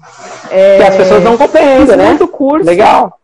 [0.51, 2.09] É, que as pessoas não compreendem, né?
[2.09, 2.67] muito curso.
[2.67, 3.19] Legal.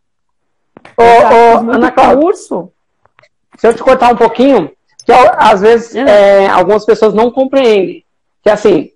[0.97, 2.73] Ô, ô, Ana Cláudia, curso.
[3.57, 4.71] Se eu te cortar um pouquinho,
[5.05, 6.45] que às vezes é.
[6.45, 8.05] é, algumas pessoas não compreendem.
[8.43, 8.91] Que assim,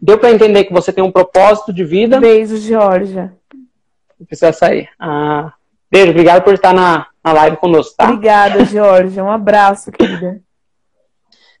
[0.00, 2.20] Deu para entender que você tem um propósito de vida?
[2.20, 3.32] Beijo, Georgia.
[4.26, 4.88] Precisa sair.
[4.98, 5.52] Ah,
[5.90, 8.04] beijo, obrigado por estar na, na live conosco, tá?
[8.04, 9.24] Obrigada, Georgia.
[9.24, 10.40] Um abraço, querida.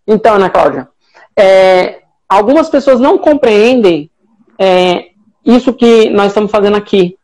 [0.06, 0.88] Então, Ana Cláudia,
[1.36, 4.10] é, algumas pessoas não compreendem
[4.58, 5.10] é,
[5.44, 7.18] isso que nós estamos fazendo aqui.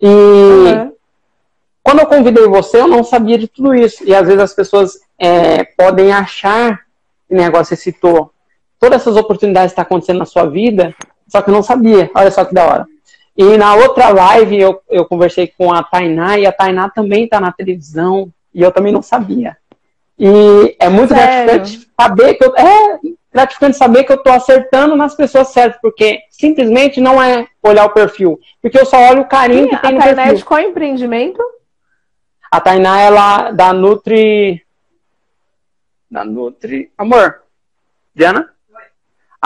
[0.00, 0.92] E uhum.
[1.82, 4.04] quando eu convidei você, eu não sabia de tudo isso.
[4.04, 6.80] E às vezes as pessoas é, podem achar,
[7.28, 8.32] que o negócio você citou,
[8.78, 10.94] todas essas oportunidades estão acontecendo na sua vida,
[11.28, 12.10] só que eu não sabia.
[12.14, 12.86] Olha só que da hora.
[13.36, 17.38] E na outra live eu, eu conversei com a Tainá e a Tainá também está
[17.38, 19.56] na televisão e eu também não sabia.
[20.18, 21.52] E é muito Sério?
[21.52, 22.56] gratificante saber que eu.
[22.56, 22.98] É
[23.30, 27.92] gratificante saber que eu estou acertando nas pessoas certas, porque simplesmente não é olhar o
[27.92, 28.40] perfil.
[28.62, 30.12] Porque eu só olho o carinho Sim, que tem no perfil.
[30.12, 31.42] A Tainá é de qual empreendimento?
[32.50, 34.64] A Tainá, ela da Nutri.
[36.10, 36.90] Da Nutri.
[36.96, 37.42] Amor,
[38.14, 38.55] Diana?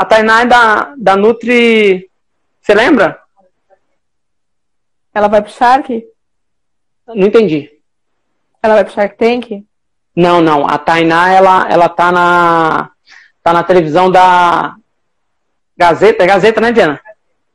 [0.01, 2.09] A Tainá é da, da Nutri.
[2.59, 3.21] Você lembra?
[5.15, 6.07] Ela vai pro Shark?
[7.07, 7.71] Não entendi.
[8.63, 9.63] Ela vai pro Shark Tank?
[10.17, 10.67] Não, não.
[10.67, 12.91] A Tainá, ela, ela tá na.
[13.43, 14.75] tá na televisão da.
[15.77, 16.99] Gazeta, é Gazeta, né, Diana?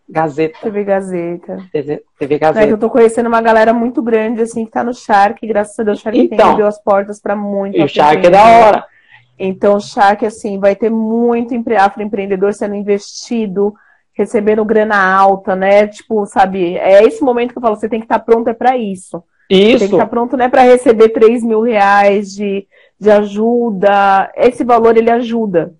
[0.07, 0.59] Gazeta.
[0.61, 1.67] TV Gazeta.
[1.71, 2.63] TV, TV Gazeta.
[2.63, 5.79] É que eu tô conhecendo uma galera muito grande, assim, que tá no Shark, graças
[5.79, 7.75] a Deus, o Shark então, abriu as portas para muito.
[7.75, 8.94] E o Shark é da hora.
[9.37, 13.73] Então, o Shark, assim, vai ter muito afroempreendedor sendo investido,
[14.13, 15.87] recebendo grana alta, né?
[15.87, 18.53] Tipo, sabe, é esse momento que eu falo, você tem que estar tá pronto é
[18.53, 19.23] para isso.
[19.49, 19.71] Isso.
[19.71, 22.65] Você tem que estar tá pronto, né, para receber 3 mil reais de,
[22.99, 24.31] de ajuda.
[24.35, 25.73] Esse valor, ele ajuda.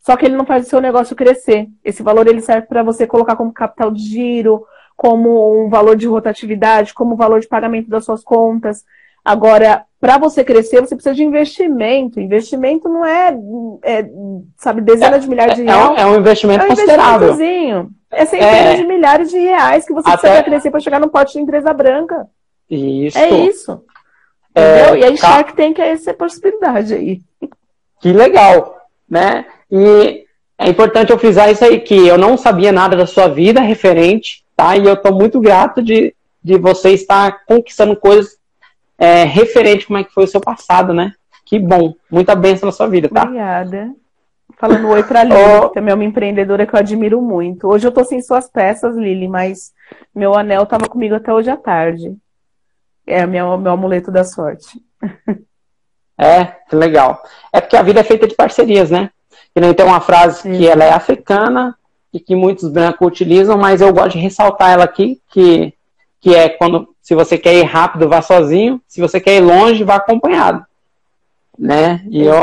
[0.00, 1.68] Só que ele não faz o seu negócio crescer.
[1.84, 4.64] Esse valor, ele serve para você colocar como capital de giro,
[4.96, 8.84] como um valor de rotatividade, como valor de pagamento das suas contas.
[9.24, 12.18] Agora, para você crescer, você precisa de investimento.
[12.18, 13.36] Investimento não é,
[13.84, 14.08] é
[14.56, 15.78] sabe, dezenas é, de milhares de reais.
[15.78, 17.36] É um, é um investimento é um considerável.
[18.10, 20.28] É centenas de milhares de reais que você Até...
[20.28, 22.26] precisa crescer para chegar no pote de empresa branca.
[22.68, 23.18] Isso.
[23.18, 23.84] É isso.
[24.54, 24.96] É, Entendeu?
[24.96, 25.28] E aí, tá.
[25.28, 27.20] Shark tem que é essa possibilidade aí.
[28.00, 28.78] Que legal,
[29.08, 29.44] né?
[29.70, 30.24] E
[30.58, 34.44] é importante eu frisar isso aí, que eu não sabia nada da sua vida referente,
[34.56, 34.76] tá?
[34.76, 38.39] E eu estou muito grato de, de você estar conquistando coisas
[39.00, 41.14] é, referente como é que foi o seu passado, né?
[41.46, 41.94] Que bom.
[42.10, 43.22] Muita bênção na sua vida, tá?
[43.22, 43.94] Obrigada.
[44.58, 45.68] Falando oi pra Lili, oh.
[45.68, 47.66] que também é uma empreendedora que eu admiro muito.
[47.66, 49.72] Hoje eu tô sem suas peças, Lili, mas
[50.14, 52.14] meu anel tava comigo até hoje à tarde.
[53.06, 54.78] É meu, meu amuleto da sorte.
[56.22, 57.22] É, que legal.
[57.50, 59.08] É porque a vida é feita de parcerias, né?
[59.54, 61.74] Que nem tem uma frase que ela é africana
[62.12, 65.72] e que muitos brancos utilizam, mas eu gosto de ressaltar ela aqui, que,
[66.20, 68.80] que é quando se você quer ir rápido, vá sozinho.
[68.86, 70.64] Se você quer ir longe, vá acompanhado.
[71.58, 72.04] Né?
[72.08, 72.36] E eu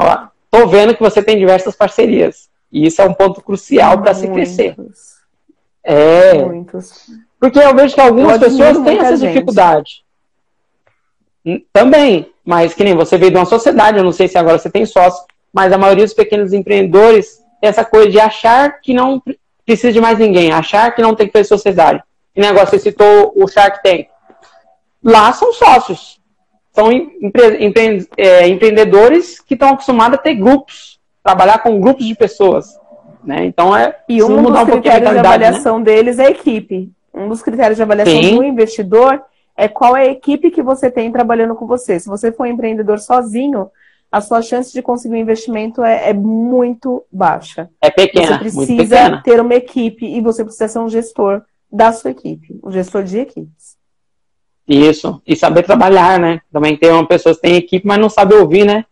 [0.51, 2.49] tô vendo que você tem diversas parcerias.
[2.69, 4.75] E isso é um ponto crucial para se crescer.
[5.81, 6.33] É.
[6.43, 7.09] Muitos.
[7.39, 9.31] Porque eu vejo que algumas pessoas têm essa gente.
[9.31, 10.03] dificuldade.
[11.45, 14.59] Hum, também, mas que nem você veio de uma sociedade, eu não sei se agora
[14.59, 18.93] você tem sócio, mas a maioria dos pequenos empreendedores tem essa coisa de achar que
[18.93, 19.23] não
[19.65, 22.03] precisa de mais ninguém, achar que não tem que ter sociedade.
[22.35, 24.07] E negócio, você citou o Shark Tank.
[25.07, 26.19] Lá são sócios.
[26.73, 32.13] São empre empre é, empreendedores que estão acostumados a ter grupos, trabalhar com grupos de
[32.13, 32.77] pessoas.
[33.23, 33.45] Né?
[33.45, 33.97] Então é.
[34.09, 35.19] E um dos critérios de né?
[35.21, 35.85] avaliação né?
[35.85, 36.91] deles é a equipe.
[37.13, 38.35] Um dos critérios de avaliação Sim.
[38.35, 39.23] do investidor
[39.55, 41.97] é qual é a equipe que você tem trabalhando com você.
[41.99, 43.71] Se você for um empreendedor sozinho,
[44.11, 47.69] a sua chance de conseguir um investimento é, é muito baixa.
[47.81, 48.33] É pequena.
[48.33, 51.41] Você precisa ter uma equipe e você precisa ser um gestor
[51.71, 53.76] da sua equipe, um gestor de equipes.
[54.67, 55.21] Isso.
[55.25, 56.41] E saber trabalhar, né?
[56.51, 58.85] Também tem uma pessoa que tem equipe, mas não sabe ouvir, né?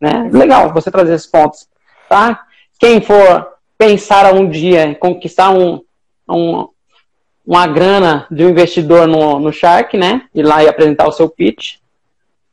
[0.00, 0.30] né?
[0.32, 1.68] Legal você trazer esses pontos.
[2.08, 2.44] Tá?
[2.78, 5.82] Quem for pensar um dia em conquistar um,
[6.28, 6.68] um,
[7.46, 10.26] uma grana de um investidor no, no Shark, né?
[10.34, 11.76] Ir lá e apresentar o seu pitch.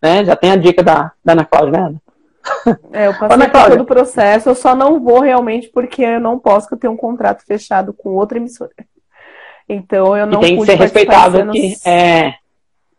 [0.01, 0.25] Né?
[0.25, 1.95] Já tem a dica da, da Ana Cláudia, né?
[2.91, 6.39] É, eu passei por todo o processo, eu só não vou realmente porque eu não
[6.39, 8.71] posso, que eu tenho um contrato fechado com outra emissora.
[9.69, 12.33] Então eu não e tem que ser respeitado que é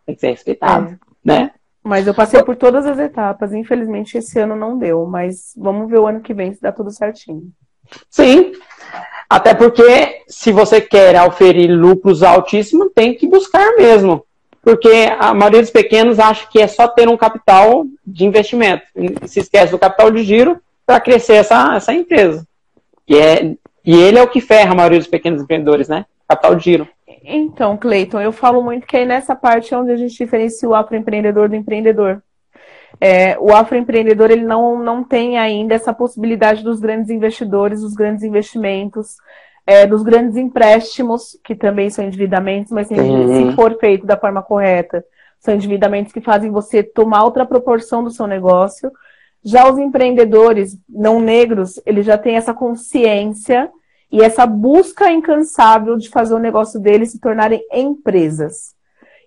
[0.06, 0.98] tem que ser respeitado, é.
[1.24, 1.50] né?
[1.82, 3.52] Mas eu passei por todas as etapas.
[3.52, 6.90] Infelizmente esse ano não deu, mas vamos ver o ano que vem se dá tudo
[6.90, 7.50] certinho.
[8.08, 8.52] Sim.
[9.28, 14.24] Até porque se você quer oferir lucros altíssimos, tem que buscar mesmo.
[14.62, 18.82] Porque a maioria dos pequenos acha que é só ter um capital de investimento.
[19.26, 22.46] Se esquece do capital de giro para crescer essa, essa empresa.
[23.08, 23.54] E, é,
[23.84, 26.04] e ele é o que ferra a maioria dos pequenos empreendedores, né?
[26.30, 26.88] Capital de giro.
[27.24, 30.74] Então, Cleiton, eu falo muito que aí nessa parte é onde a gente diferencia o
[30.74, 32.22] afroempreendedor do empreendedor.
[33.00, 38.24] É, o afroempreendedor ele não, não tem ainda essa possibilidade dos grandes investidores, dos grandes
[38.24, 39.16] investimentos,
[39.66, 42.94] é, dos grandes empréstimos, que também são endividamentos, mas se
[43.54, 45.04] for feito da forma correta,
[45.38, 48.90] são endividamentos que fazem você tomar outra proporção do seu negócio.
[49.42, 53.70] Já os empreendedores não negros, eles já têm essa consciência
[54.12, 58.74] e essa busca incansável de fazer o negócio deles se tornarem empresas.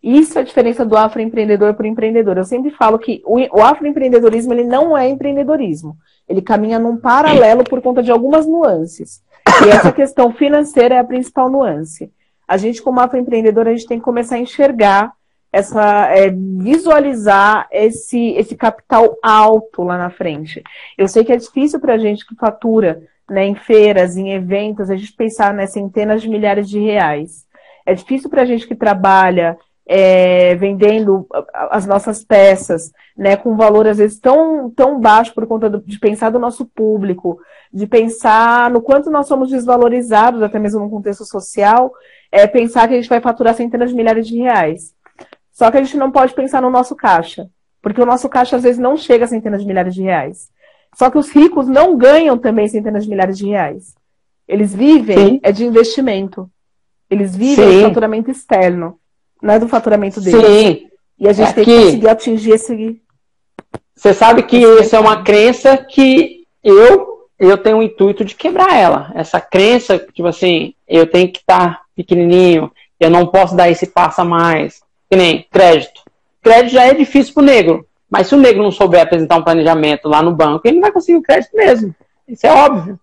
[0.04, 2.38] Isso é a diferença do afroempreendedor para o empreendedor.
[2.38, 5.96] Eu sempre falo que o, afroempreendedorismo ele não é empreendedorismo.
[6.28, 9.24] Ele caminha num paralelo por conta de algumas nuances.
[9.66, 12.12] E essa questão financeira é a principal nuance.
[12.46, 15.14] A gente, como afroempreendedor, a gente tem que começar a enxergar
[15.54, 20.62] essa é, visualizar esse, esse capital alto lá na frente.
[20.98, 24.90] Eu sei que é difícil para a gente que fatura né, em feiras, em eventos,
[24.90, 27.46] a gente pensar nas centenas de milhares de reais.
[27.86, 31.28] É difícil para a gente que trabalha é, vendendo
[31.70, 36.00] as nossas peças, né, com valor às vezes tão, tão baixo por conta do, de
[36.00, 37.40] pensar do nosso público,
[37.72, 41.92] de pensar no quanto nós somos desvalorizados, até mesmo no contexto social,
[42.32, 44.94] é pensar que a gente vai faturar centenas de milhares de reais.
[45.52, 47.48] Só que a gente não pode pensar no nosso caixa,
[47.82, 50.50] porque o nosso caixa às vezes não chega a centenas de milhares de reais.
[50.96, 53.96] Só que os ricos não ganham também centenas de milhares de reais.
[54.48, 55.40] Eles vivem Sim.
[55.44, 56.50] é de investimento.
[57.10, 57.78] Eles vivem Sim.
[57.78, 59.00] do faturamento externo,
[59.42, 60.46] não é do faturamento deles.
[60.46, 60.88] Sim.
[61.20, 63.02] E a gente é tem que conseguir atingir esse.
[63.96, 68.74] Você sabe que isso é uma crença que eu eu tenho o intuito de quebrar
[68.76, 69.12] ela.
[69.16, 74.22] Essa crença, tipo assim, eu tenho que estar pequenininho, eu não posso dar esse passo
[74.22, 74.82] a mais.
[75.10, 76.02] Que nem crédito.
[76.42, 77.86] Crédito já é difícil pro negro.
[78.14, 80.92] Mas se o negro não souber apresentar um planejamento lá no banco, ele não vai
[80.92, 81.96] conseguir o crédito mesmo.
[82.28, 83.00] Isso é óbvio.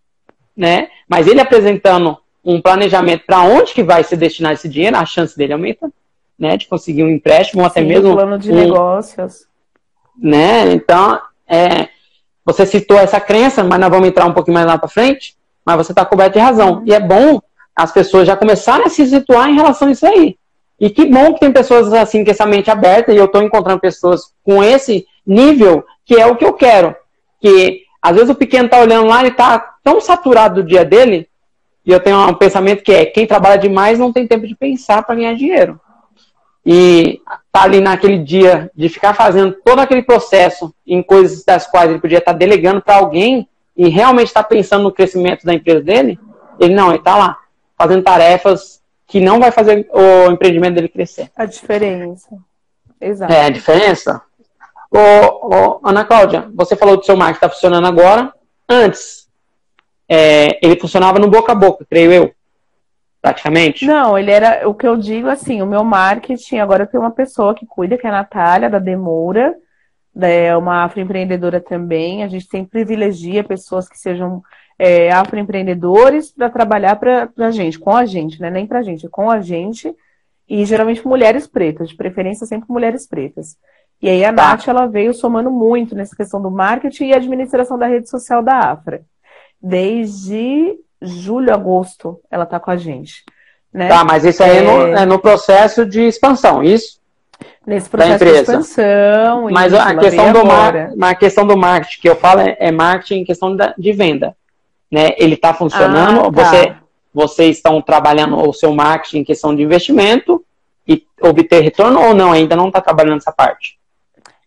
[0.57, 0.87] Né?
[1.09, 5.37] Mas ele apresentando um planejamento para onde que vai ser destinado esse dinheiro, a chance
[5.37, 5.91] dele aumenta,
[6.39, 6.57] né?
[6.57, 8.11] De conseguir um empréstimo, ou até mesmo.
[8.11, 9.47] Um plano de um, negócios.
[10.17, 10.75] Né?
[10.75, 11.89] Então, é,
[12.45, 15.37] você citou essa crença, mas nós vamos entrar um pouquinho mais lá para frente,
[15.67, 16.75] mas você está coberto de razão.
[16.75, 16.83] Uhum.
[16.87, 17.41] E é bom
[17.75, 20.39] as pessoas já começarem a se situar em relação a isso aí.
[20.81, 23.81] E que bom que tem pessoas assim com essa mente aberta e eu estou encontrando
[23.81, 26.97] pessoas com esse nível que é o que eu quero.
[27.39, 31.29] Que às vezes o pequeno está olhando lá e está tão saturado do dia dele
[31.85, 35.03] e eu tenho um pensamento que é quem trabalha demais não tem tempo de pensar
[35.03, 35.79] para ganhar dinheiro.
[36.65, 37.21] E
[37.53, 42.01] tá ali naquele dia de ficar fazendo todo aquele processo em coisas das quais ele
[42.01, 45.81] podia estar tá delegando para alguém e realmente estar tá pensando no crescimento da empresa
[45.83, 46.19] dele,
[46.59, 47.39] ele não, ele está lá
[47.79, 48.80] fazendo tarefas
[49.11, 51.31] que não vai fazer o empreendimento dele crescer.
[51.37, 52.29] A diferença.
[53.01, 53.33] Exato.
[53.33, 54.23] É, a diferença.
[54.89, 58.33] Ô, ô, Ana Cláudia, você falou que o seu marketing está funcionando agora.
[58.69, 59.29] Antes,
[60.09, 62.33] é, ele funcionava no boca a boca, creio eu.
[63.21, 63.85] Praticamente.
[63.85, 64.69] Não, ele era.
[64.69, 67.99] O que eu digo assim, o meu marketing, agora eu tenho uma pessoa que cuida,
[67.99, 69.57] que é a Natália, da Demoura.
[70.21, 72.23] É uma afroempreendedora também.
[72.23, 74.41] A gente tem privilegia pessoas que sejam
[74.81, 78.49] é, afroempreendedores para trabalhar para a gente, com a gente, né?
[78.49, 79.95] Nem para a gente, com a gente.
[80.49, 83.59] E geralmente mulheres pretas, de preferência sempre mulheres pretas.
[84.01, 84.49] E aí a tá.
[84.49, 88.59] Nath, ela veio somando muito nessa questão do marketing e administração da rede social da
[88.71, 89.03] Afra.
[89.61, 93.23] Desde julho, agosto, ela está com a gente.
[93.71, 93.87] Né?
[93.87, 96.99] Tá, mas isso aí é, no, é no processo de expansão, isso?
[97.67, 99.51] Nesse processo de expansão.
[99.51, 103.21] Mas a questão, do mar, a questão do marketing que eu falo é, é marketing
[103.21, 104.35] em questão da, de venda
[104.91, 105.11] né?
[105.17, 106.45] Ele está funcionando, ah, tá.
[106.45, 106.77] você,
[107.13, 110.45] vocês estão trabalhando o seu marketing em questão de investimento
[110.87, 113.79] e obter retorno ou não, ainda não está trabalhando essa parte?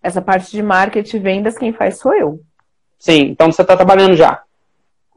[0.02, 2.39] Essa parte de marketing e vendas, quem faz sou eu.
[3.00, 4.44] Sim, então você está trabalhando já.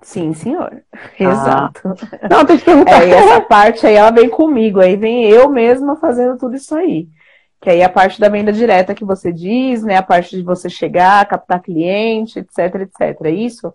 [0.02, 0.82] Sim, senhor.
[0.92, 1.08] Ah.
[1.18, 1.94] Exato.
[2.30, 3.02] Não, tem que perguntar.
[3.02, 4.80] É, essa parte aí, ela vem comigo.
[4.80, 7.08] Aí vem eu mesma fazendo tudo isso aí.
[7.60, 9.96] Que aí é a parte da venda direta que você diz, né?
[9.96, 13.20] A parte de você chegar, captar cliente, etc, etc.
[13.24, 13.72] É isso?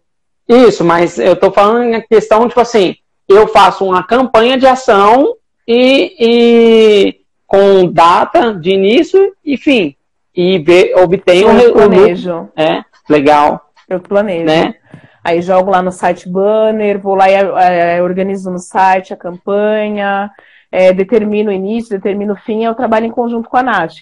[0.48, 2.96] Isso, mas eu tô falando em questão, tipo assim,
[3.28, 5.36] eu faço uma campanha de ação
[5.68, 9.96] e, e com data de início e fim.
[10.36, 12.50] E ver, obtenho eu planejo.
[12.56, 13.70] É, legal.
[13.88, 14.46] Eu planejo.
[14.46, 14.76] Né?
[15.24, 20.32] Aí jogo lá no site banner, vou lá e é, organizo no site a campanha,
[20.72, 23.98] é, determino o início, determino o fim, eu trabalho em conjunto com a Nath.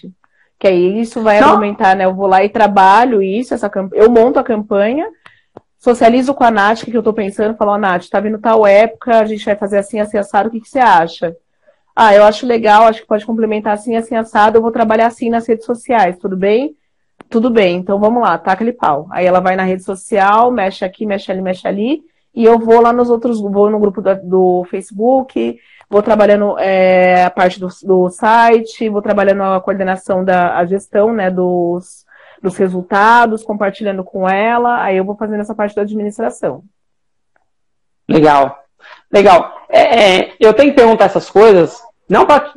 [0.58, 1.52] Que aí isso vai Não.
[1.52, 2.04] aumentar, né?
[2.04, 4.02] Eu vou lá e trabalho isso, essa campanha.
[4.02, 5.08] Eu monto a campanha,
[5.80, 9.24] socializo com a Nath que eu tô pensando, falo, Nath, tá vindo tal época, a
[9.24, 11.34] gente vai fazer assim, assim, assado, o que, que você acha?
[11.96, 15.30] Ah, eu acho legal, acho que pode complementar assim, assim, assado, eu vou trabalhar assim
[15.30, 16.76] nas redes sociais, tudo bem?
[17.30, 19.06] Tudo bem, então vamos lá, taca aquele pau.
[19.10, 22.02] Aí ela vai na rede social, mexe aqui, mexe ali, mexe ali,
[22.34, 25.58] e eu vou lá nos outros, vou no grupo do, do Facebook,
[25.88, 31.12] vou trabalhando é, a parte do, do, site, vou trabalhando a coordenação da a gestão,
[31.12, 32.04] né, dos,
[32.42, 36.62] dos resultados, compartilhando com ela, aí eu vou fazendo essa parte da administração.
[38.08, 38.64] Legal.
[39.12, 39.66] Legal.
[39.68, 42.52] É, é, eu tenho que perguntar essas coisas, não para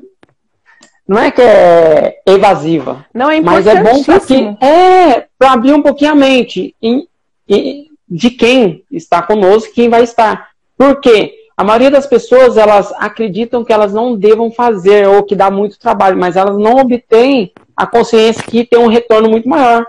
[1.08, 3.06] não é que é evasiva.
[3.14, 7.08] Não é Mas é bom para que é para abrir um pouquinho a mente em,
[7.48, 10.52] em, de quem está conosco, quem vai estar.
[10.78, 15.52] Porque a maioria das pessoas elas acreditam que elas não devam fazer ou que dá
[15.52, 19.86] muito trabalho, mas elas não obtêm a consciência que tem um retorno muito maior.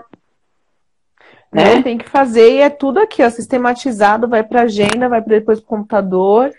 [1.51, 1.81] Né?
[1.81, 5.65] Tem que fazer e é tudo aqui, ó, sistematizado, vai para agenda, vai depois para
[5.65, 6.51] o computador.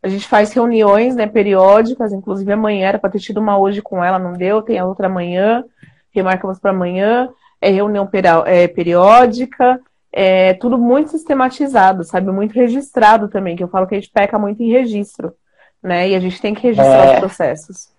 [0.00, 4.04] A gente faz reuniões né, periódicas, inclusive amanhã era para ter tido uma hoje com
[4.04, 5.64] ela, não deu, tem a outra amanhã,
[6.12, 7.30] remarcamos para amanhã,
[7.60, 8.08] é reunião
[8.46, 9.80] é, periódica,
[10.12, 12.30] é tudo muito sistematizado, sabe?
[12.30, 15.34] Muito registrado também, que eu falo que a gente peca muito em registro,
[15.82, 16.10] né?
[16.10, 17.14] E a gente tem que registrar é.
[17.14, 17.93] os processos.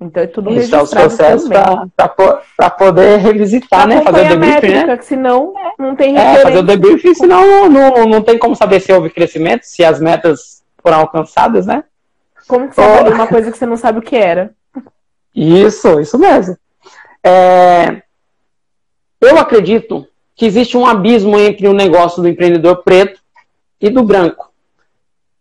[0.00, 4.02] Então é tudo Isso registrado é os processos para poder revisitar, pra né?
[4.02, 4.96] Fazer o debriefing, métrica, né?
[4.96, 6.38] Que senão não tem referência.
[6.38, 9.84] É, fazer o debriefing, senão não, não, não tem como saber se houve crescimento, se
[9.84, 11.82] as metas foram alcançadas, né?
[12.46, 14.54] Como que você avalia uma coisa que você não sabe o que era?
[15.34, 16.56] Isso, isso mesmo.
[17.24, 18.02] É...
[19.20, 23.20] Eu acredito que existe um abismo entre o negócio do empreendedor preto
[23.80, 24.50] e do branco.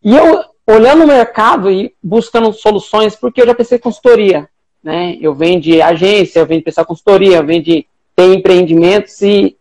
[0.03, 4.49] E eu, olhando o mercado e buscando soluções, porque eu já pensei em consultoria,
[4.83, 5.17] né?
[5.21, 9.57] Eu venho de agência, eu venho de pensar consultoria, eu venho de ter empreendimentos e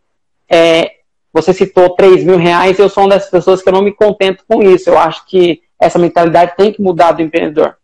[0.48, 0.96] é,
[1.32, 4.42] você citou 3 mil reais, eu sou uma das pessoas que eu não me contento
[4.48, 4.88] com isso.
[4.88, 7.76] Eu acho que essa mentalidade tem que mudar do empreendedor.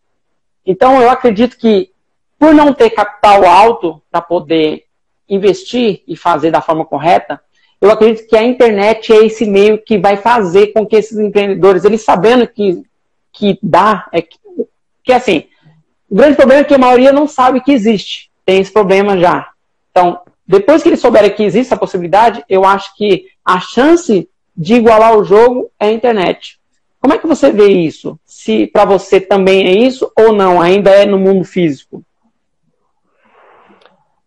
[0.65, 1.91] Então, eu acredito que,
[2.39, 4.85] por não ter capital alto para poder
[5.29, 7.41] investir e fazer da forma correta,
[7.81, 11.85] eu acredito que a internet é esse meio que vai fazer com que esses empreendedores,
[11.85, 12.83] eles sabendo que,
[13.33, 14.39] que dá, é que,
[15.03, 15.45] que assim,
[16.11, 18.31] o grande problema é que a maioria não sabe que existe.
[18.45, 19.49] Tem esse problema já.
[19.91, 24.75] Então, depois que eles souberem que existe essa possibilidade, eu acho que a chance de
[24.75, 26.61] igualar o jogo é a internet.
[27.01, 28.19] Como é que você vê isso?
[28.25, 30.61] Se para você também é isso ou não?
[30.61, 32.05] Ainda é no mundo físico?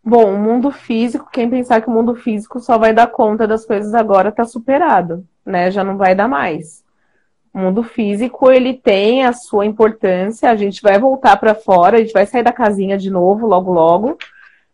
[0.04, 3.66] Bom, o mundo físico, quem pensar que o mundo físico só vai dar conta das
[3.66, 5.72] coisas agora está superado, né?
[5.72, 6.85] Já não vai dar mais.
[7.56, 12.02] O mundo físico, ele tem a sua importância, a gente vai voltar para fora, a
[12.02, 14.18] gente vai sair da casinha de novo logo logo,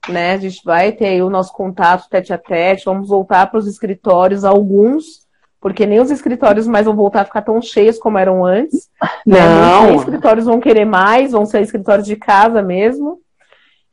[0.09, 0.34] né?
[0.34, 3.67] A gente vai ter aí o nosso contato tete a tete, vamos voltar para os
[3.67, 5.21] escritórios, alguns
[5.61, 8.89] porque nem os escritórios mais vão voltar a ficar tão cheios como eram antes.
[9.23, 9.39] Né?
[9.39, 9.84] Não.
[9.84, 9.91] Né?
[9.91, 13.19] Os escritórios vão querer mais, vão ser escritórios de casa mesmo.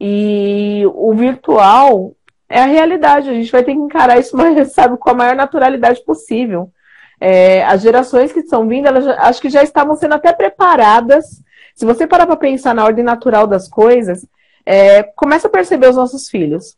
[0.01, 2.14] E o virtual
[2.49, 3.28] é a realidade.
[3.28, 4.34] A gente vai ter que encarar isso,
[4.72, 6.72] sabe, com a maior naturalidade possível.
[7.21, 11.43] É, as gerações que estão vindo, elas já, acho que já estavam sendo até preparadas.
[11.75, 14.27] Se você parar para pensar na ordem natural das coisas,
[14.64, 16.77] é, começa a perceber os nossos filhos.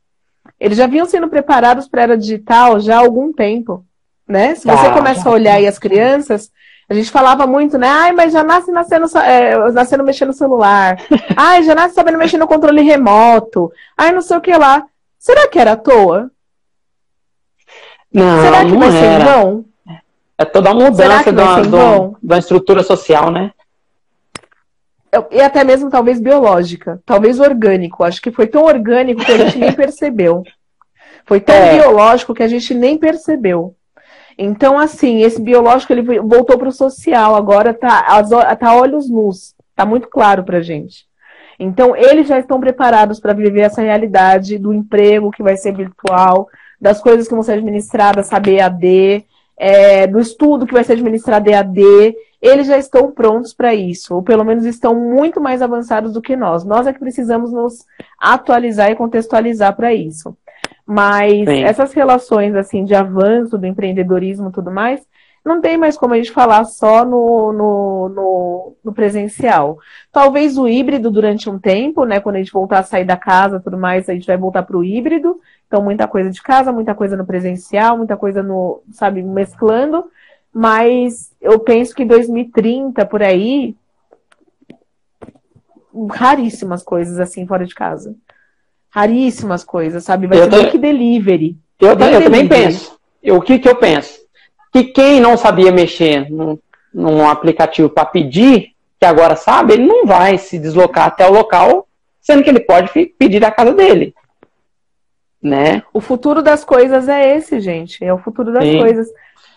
[0.59, 3.85] Eles já vinham sendo preparados para a era digital já há algum tempo
[4.31, 4.55] né?
[4.55, 6.51] Se você ah, começa a olhar aí as crianças,
[6.89, 7.89] a gente falava muito, né?
[7.89, 10.99] Ai, mas já nasce nascendo, é, nascendo mexendo no celular.
[11.37, 13.73] Ai, já nasce sabendo mexer no controle remoto.
[13.99, 14.87] Ai, não sei o que lá.
[15.19, 16.31] Será que era à toa?
[18.13, 19.25] Não, Será que não vai ser era.
[20.41, 23.53] É toda a mudança da, do, da estrutura social, né?
[25.31, 28.03] E até mesmo talvez biológica, talvez orgânico.
[28.03, 30.43] Acho que foi tão orgânico que a gente nem percebeu.
[31.27, 31.75] Foi tão é.
[31.75, 33.75] biológico que a gente nem percebeu.
[34.39, 38.03] Então, assim, esse biológico ele voltou para o social, agora tá,
[38.57, 41.05] tá olhos nus, tá muito claro pra gente.
[41.59, 46.49] Então, eles já estão preparados para viver essa realidade do emprego que vai ser virtual,
[46.81, 49.27] das coisas que vão ser administradas, saber EAD,
[49.61, 52.17] é, do estudo que vai ser administrado EAD.
[52.41, 56.35] Eles já estão prontos para isso, ou pelo menos estão muito mais avançados do que
[56.35, 56.65] nós.
[56.65, 57.85] Nós é que precisamos nos
[58.19, 60.35] atualizar e contextualizar para isso.
[60.87, 61.63] Mas Sim.
[61.63, 65.07] essas relações assim de avanço do empreendedorismo e tudo mais,
[65.45, 69.79] não tem mais como a gente falar só no, no, no, no, presencial.
[70.11, 72.21] Talvez o híbrido durante um tempo, né?
[72.21, 74.77] Quando a gente voltar a sair da casa tudo mais, a gente vai voltar para
[74.77, 75.39] o híbrido.
[75.71, 80.11] Então, muita coisa de casa, muita coisa no presencial, muita coisa no, sabe, mesclando.
[80.53, 83.77] Mas eu penso que 2030, por aí,
[86.11, 88.17] raríssimas coisas assim fora de casa.
[88.89, 90.27] Raríssimas coisas, sabe?
[90.27, 91.57] Vai eu ser que delivery.
[91.79, 92.99] Eu, eu também penso.
[93.29, 94.19] o que, que eu penso?
[94.73, 96.59] que quem não sabia mexer num,
[96.93, 101.87] num aplicativo para pedir, que agora sabe, ele não vai se deslocar até o local,
[102.21, 104.15] sendo que ele pode pedir da casa dele.
[105.43, 105.83] Né?
[105.93, 108.05] O futuro das coisas é esse, gente.
[108.05, 108.79] É o futuro das Sim.
[108.79, 109.09] coisas.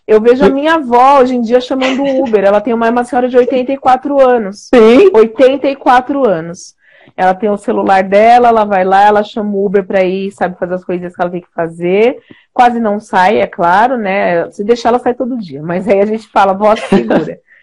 [0.08, 2.44] Eu vejo a minha avó hoje em dia chamando Uber.
[2.44, 4.70] Ela tem uma, uma senhora de 84 anos.
[4.74, 5.10] Sim.
[5.14, 6.76] 84 anos.
[7.16, 10.58] Ela tem o celular dela, ela vai lá, ela chama o Uber para ir, sabe,
[10.58, 12.18] fazer as coisas que ela tem que fazer.
[12.54, 14.50] Quase não sai, é claro, né?
[14.52, 15.62] Se deixar, ela sai todo dia.
[15.62, 17.40] Mas aí a gente fala, voz segura.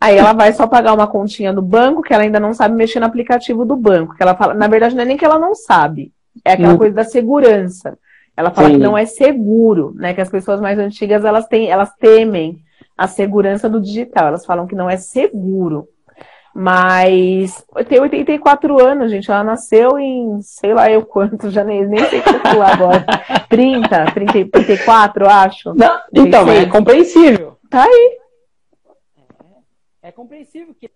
[0.00, 2.98] Aí ela vai só pagar uma continha no banco, que ela ainda não sabe mexer
[2.98, 4.16] no aplicativo do banco.
[4.16, 6.12] Que ela fala, na verdade, não é nem que ela não sabe,
[6.44, 6.78] é aquela hum.
[6.78, 7.98] coisa da segurança.
[8.36, 8.74] Ela fala Sim.
[8.74, 10.14] que não é seguro, né?
[10.14, 12.58] Que as pessoas mais antigas elas têm, elas temem
[12.96, 14.28] a segurança do digital.
[14.28, 15.88] Elas falam que não é seguro.
[16.54, 19.30] Mas tem 84 anos, gente.
[19.30, 23.06] Ela nasceu em sei lá eu quanto, já nem, nem sei calcular agora.
[23.48, 25.74] 30, 30, 34, acho.
[25.74, 27.58] Não, então, é compreensível.
[27.70, 28.18] Tá aí.
[30.02, 30.90] É, é compreensível que,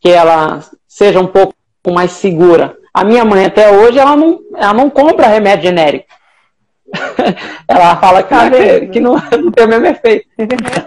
[0.00, 1.54] que ela seja um pouco
[1.92, 2.76] mais segura.
[2.94, 6.06] A minha mãe até hoje ela não, ela não compra remédio genérico.
[7.66, 10.26] ela fala que, não, que não, não, tem o mesmo efeito.
[10.38, 10.84] Então,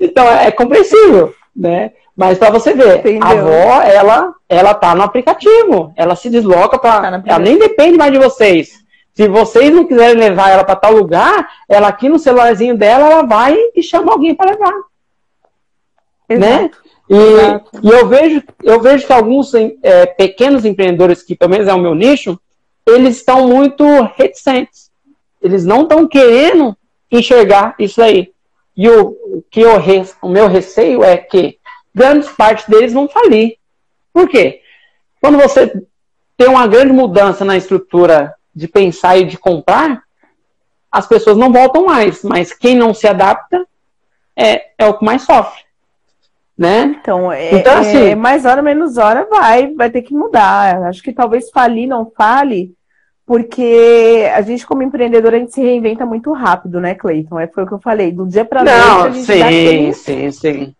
[0.00, 1.92] então é compreensível né?
[2.16, 3.22] Mas para você ver, Entendeu?
[3.22, 7.98] a avó, ela, ela tá no aplicativo, ela se desloca para, tá ela nem depende
[7.98, 8.84] mais de vocês.
[9.12, 13.22] Se vocês não quiserem levar ela para tal lugar, ela aqui no celularzinho dela, ela
[13.22, 14.72] vai e chama alguém para levar.
[16.28, 16.36] Né?
[16.36, 16.40] Exato.
[16.40, 16.70] Né?
[17.08, 17.14] E,
[17.82, 21.80] e eu vejo, eu vejo que alguns é, pequenos empreendedores, que pelo menos é o
[21.80, 22.38] meu nicho,
[22.86, 23.84] eles estão muito
[24.16, 24.90] reticentes.
[25.42, 26.76] Eles não estão querendo
[27.10, 28.32] enxergar isso aí.
[28.76, 29.72] E o, que eu,
[30.22, 31.58] o meu receio é que
[31.94, 33.56] grandes partes deles vão falir.
[34.12, 34.62] Por quê?
[35.20, 35.72] Quando você
[36.36, 40.02] tem uma grande mudança na estrutura de pensar e de comprar,
[40.90, 42.22] as pessoas não voltam mais.
[42.22, 43.66] Mas quem não se adapta
[44.36, 45.63] é, é o que mais sofre.
[46.56, 46.96] Né?
[47.00, 50.84] Então, é, então assim, é, mais hora menos hora vai, vai ter que mudar.
[50.84, 52.72] Acho que talvez falir não fale,
[53.26, 57.40] porque a gente, como empreendedor, a gente se reinventa muito rápido, né, Cleiton?
[57.40, 58.78] É, foi o que eu falei, do dia para noite.
[58.78, 59.92] Não, sim, aquele...
[59.94, 60.74] sim, sim.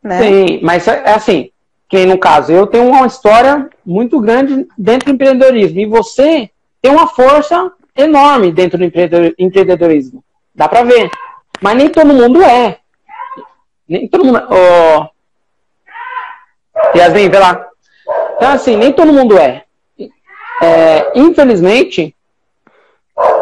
[0.00, 0.18] Né?
[0.22, 1.50] Sim, mas é, é assim,
[1.88, 6.48] que no caso, eu tenho uma história muito grande dentro do empreendedorismo, e você
[6.80, 10.22] tem uma força enorme dentro do empreendedorismo.
[10.54, 11.10] Dá para ver.
[11.60, 12.78] Mas nem todo mundo é.
[13.88, 14.40] Nem todo mundo.
[14.48, 15.15] Oh...
[16.94, 17.66] Yasmin, vê lá.
[18.36, 19.64] Então, assim, nem todo mundo é.
[20.62, 22.14] É, infelizmente,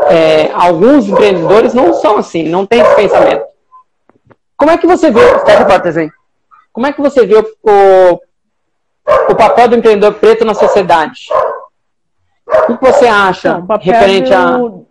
[0.08, 3.44] é, alguns empreendedores não são assim, não têm esse pensamento.
[4.56, 5.20] Como é que você vê,
[6.72, 8.20] como é que você vê o, o,
[9.30, 11.28] o, papel do empreendedor preto na sociedade?
[12.68, 14.34] O que você acha não, referente do...
[14.34, 14.58] a.
[14.58, 14.86] O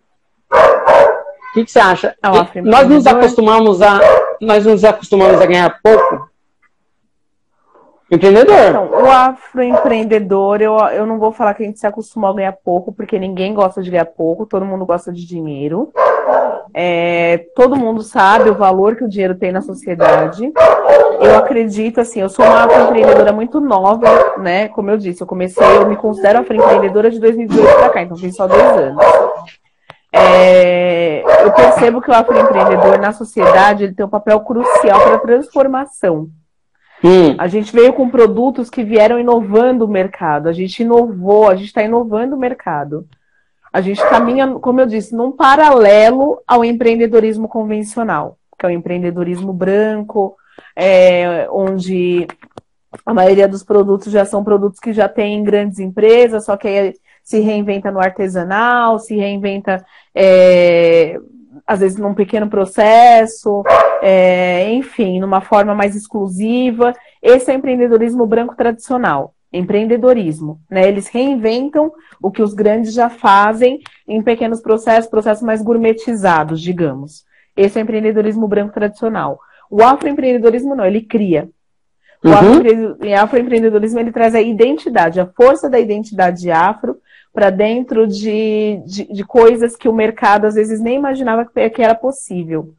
[1.54, 2.16] que, que você acha?
[2.22, 4.00] É nós nos acostumamos a
[4.42, 6.23] nós nos acostumamos a ganhar pouco
[8.14, 8.70] Empreendedor.
[8.70, 12.54] Então, o afroempreendedor, eu, eu não vou falar que a gente se acostumou a ganhar
[12.54, 15.92] pouco, porque ninguém gosta de ganhar pouco, todo mundo gosta de dinheiro.
[16.74, 20.52] É, todo mundo sabe o valor que o dinheiro tem na sociedade.
[21.20, 24.68] Eu acredito, assim, eu sou uma afroempreendedora muito nova, né?
[24.70, 28.32] Como eu disse, eu comecei, eu me considero afroempreendedora de 2018 para cá, então tem
[28.32, 29.04] só dois anos.
[30.12, 35.20] É, eu percebo que o afroempreendedor na sociedade ele tem um papel crucial para a
[35.20, 36.30] transformação.
[37.04, 37.36] Hum.
[37.38, 40.48] A gente veio com produtos que vieram inovando o mercado.
[40.48, 43.06] A gente inovou, a gente está inovando o mercado.
[43.74, 49.52] A gente caminha, como eu disse, num paralelo ao empreendedorismo convencional, que é o empreendedorismo
[49.52, 50.38] branco,
[50.76, 52.28] é, onde
[53.06, 56.94] a maioria dos produtos já são produtos que já tem grandes empresas, só que aí
[57.24, 59.84] se reinventa no artesanal, se reinventa
[60.14, 61.20] é,
[61.66, 63.64] às vezes num pequeno processo,
[64.02, 66.94] é, enfim, numa forma mais exclusiva.
[67.22, 69.34] Esse é o empreendedorismo branco tradicional.
[69.52, 70.60] empreendedorismo.
[70.70, 70.88] Né?
[70.88, 71.92] Eles reinventam
[72.22, 77.24] o que os grandes já fazem em pequenos processos, processos mais gourmetizados, digamos.
[77.56, 79.40] Esse é o empreendedorismo branco tradicional.
[79.70, 81.50] O afroempreendedorismo não, ele cria.
[82.24, 83.14] O uhum.
[83.16, 86.98] afroempreendedorismo ele traz a identidade, a força da identidade afro
[87.34, 91.96] para dentro de, de, de, coisas que o mercado às vezes nem imaginava que era
[91.96, 92.74] possível.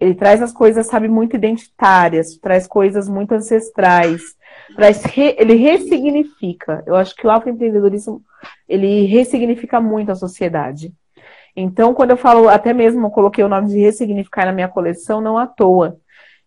[0.00, 4.20] Ele traz as coisas, sabe, muito identitárias, traz coisas muito ancestrais,
[4.74, 6.82] traz re, ele ressignifica.
[6.84, 8.20] Eu acho que o afroempreendedorismo
[8.68, 10.92] ele ressignifica muito a sociedade.
[11.54, 15.20] Então, quando eu falo, até mesmo eu coloquei o nome de ressignificar na minha coleção,
[15.20, 15.96] não à toa.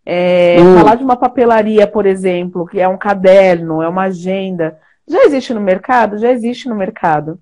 [0.05, 0.77] É, hum.
[0.77, 4.77] Falar de uma papelaria, por exemplo, que é um caderno, é uma agenda,
[5.07, 6.17] já existe no mercado?
[6.17, 7.39] Já existe no mercado.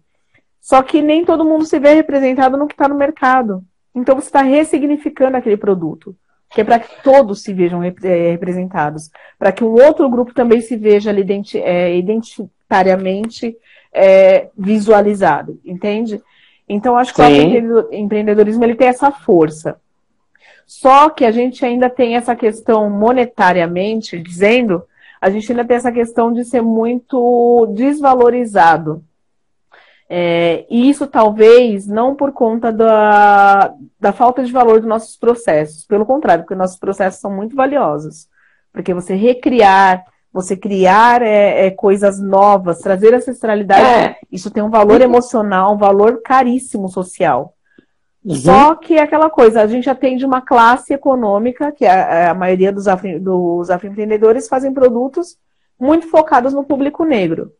[0.63, 3.61] Só que nem todo mundo se vê representado no que está no mercado.
[3.93, 6.15] Então você está ressignificando aquele produto.
[6.49, 9.11] Que é para que todos se vejam é, representados.
[9.37, 13.57] Para que um outro grupo também se veja ali é, identitariamente
[13.93, 15.59] é, visualizado.
[15.65, 16.21] Entende?
[16.67, 17.67] Então acho que Sim.
[17.67, 19.77] o empreendedorismo ele tem essa força.
[20.65, 24.83] Só que a gente ainda tem essa questão monetariamente, dizendo,
[25.19, 29.03] a gente ainda tem essa questão de ser muito desvalorizado.
[30.15, 35.85] É, e isso talvez não por conta da, da falta de valor dos nossos processos,
[35.85, 38.27] pelo contrário, porque nossos processos são muito valiosos.
[38.71, 44.17] Porque você recriar, você criar é, é, coisas novas, trazer ancestralidade, é.
[44.31, 47.55] isso tem um valor emocional, um valor caríssimo social.
[48.23, 48.35] Uhum.
[48.35, 52.35] Só que é aquela coisa, a gente atende uma classe econômica, que a, é, a
[52.35, 55.37] maioria dos, afro, dos afroempreendedores fazem produtos
[55.79, 57.51] muito focados no público negro.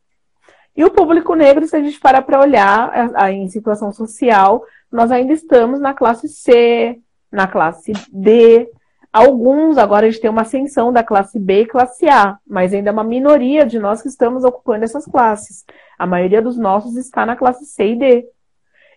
[0.75, 4.63] E o público negro, se a gente parar para olhar a, a, em situação social,
[4.91, 6.99] nós ainda estamos na classe C,
[7.31, 8.69] na classe D.
[9.11, 12.89] Alguns, agora a gente tem uma ascensão da classe B e classe A, mas ainda
[12.89, 15.63] é uma minoria de nós que estamos ocupando essas classes.
[15.99, 18.25] A maioria dos nossos está na classe C e D.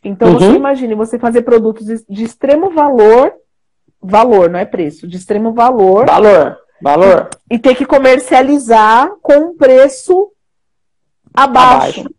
[0.03, 0.39] Então, uhum.
[0.39, 3.33] você imagine você fazer produtos de extremo valor,
[4.01, 6.07] valor, não é preço, de extremo valor.
[6.07, 7.29] Valor, valor.
[7.51, 10.31] E, ter que comercializar com um preço
[11.37, 12.15] abaixo, abaixo.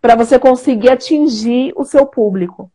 [0.00, 2.70] para você conseguir atingir o seu público.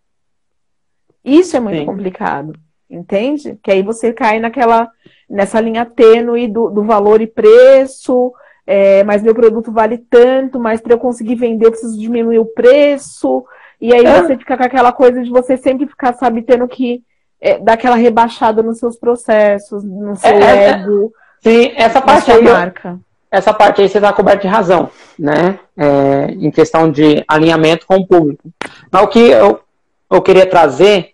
[1.24, 1.86] Isso é muito Sim.
[1.86, 2.54] complicado,
[2.90, 3.58] entende?
[3.62, 4.90] Que aí você cai naquela
[5.30, 8.34] nessa linha tênue do, do valor e preço,
[8.66, 12.46] é, mas meu produto vale tanto, mas para eu conseguir vender eu preciso diminuir o
[12.46, 13.46] preço.
[13.82, 14.22] E aí é.
[14.22, 17.04] você fica com aquela coisa de você sempre ficar, sabe, tendo que
[17.42, 21.12] é, dar aquela rebaixada nos seus processos, no seu é, é ego.
[21.42, 22.44] Sim, essa parte aí.
[22.44, 23.00] Marca.
[23.32, 25.60] Essa parte aí você está coberto de razão, né?
[25.78, 28.52] É, em questão de alinhamento com o público.
[28.92, 29.62] Mas o que eu,
[30.10, 31.14] eu queria trazer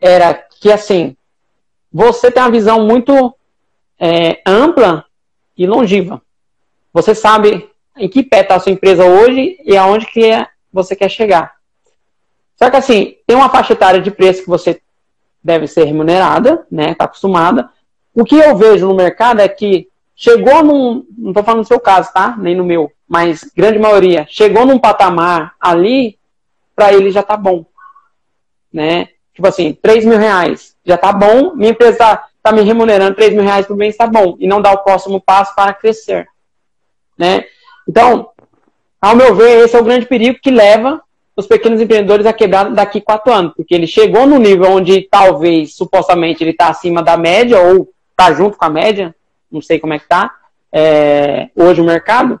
[0.00, 1.16] era que, assim,
[1.92, 3.34] você tem uma visão muito
[3.98, 5.04] é, ampla
[5.56, 6.22] e longeva.
[6.92, 10.94] Você sabe em que pé está a sua empresa hoje e aonde que é, você
[10.94, 11.56] quer chegar.
[12.56, 14.80] Só que assim, tem uma faixa etária de preço que você
[15.42, 16.92] deve ser remunerada, né?
[16.92, 17.70] Está acostumada.
[18.14, 19.88] O que eu vejo no mercado é que
[20.18, 21.06] chegou num.
[21.16, 22.36] Não estou falando no seu caso, tá?
[22.36, 26.18] Nem no meu, mas grande maioria, chegou num patamar ali,
[26.74, 27.64] para ele já tá bom.
[28.70, 29.08] Né?
[29.32, 33.32] Tipo assim, 3 mil reais já tá bom, minha empresa tá, tá me remunerando 3
[33.32, 34.36] mil reais por mês, tá bom.
[34.40, 36.26] E não dá o próximo passo para crescer.
[37.16, 37.44] Né?
[37.88, 38.30] Então,
[39.00, 41.00] ao meu ver, esse é o grande perigo que leva
[41.36, 45.76] os pequenos empreendedores a quebrar daqui quatro anos, porque ele chegou no nível onde talvez,
[45.76, 49.14] supostamente, ele está acima da média ou está junto com a média,
[49.50, 50.34] não sei como é que está
[50.72, 52.40] é, hoje o mercado,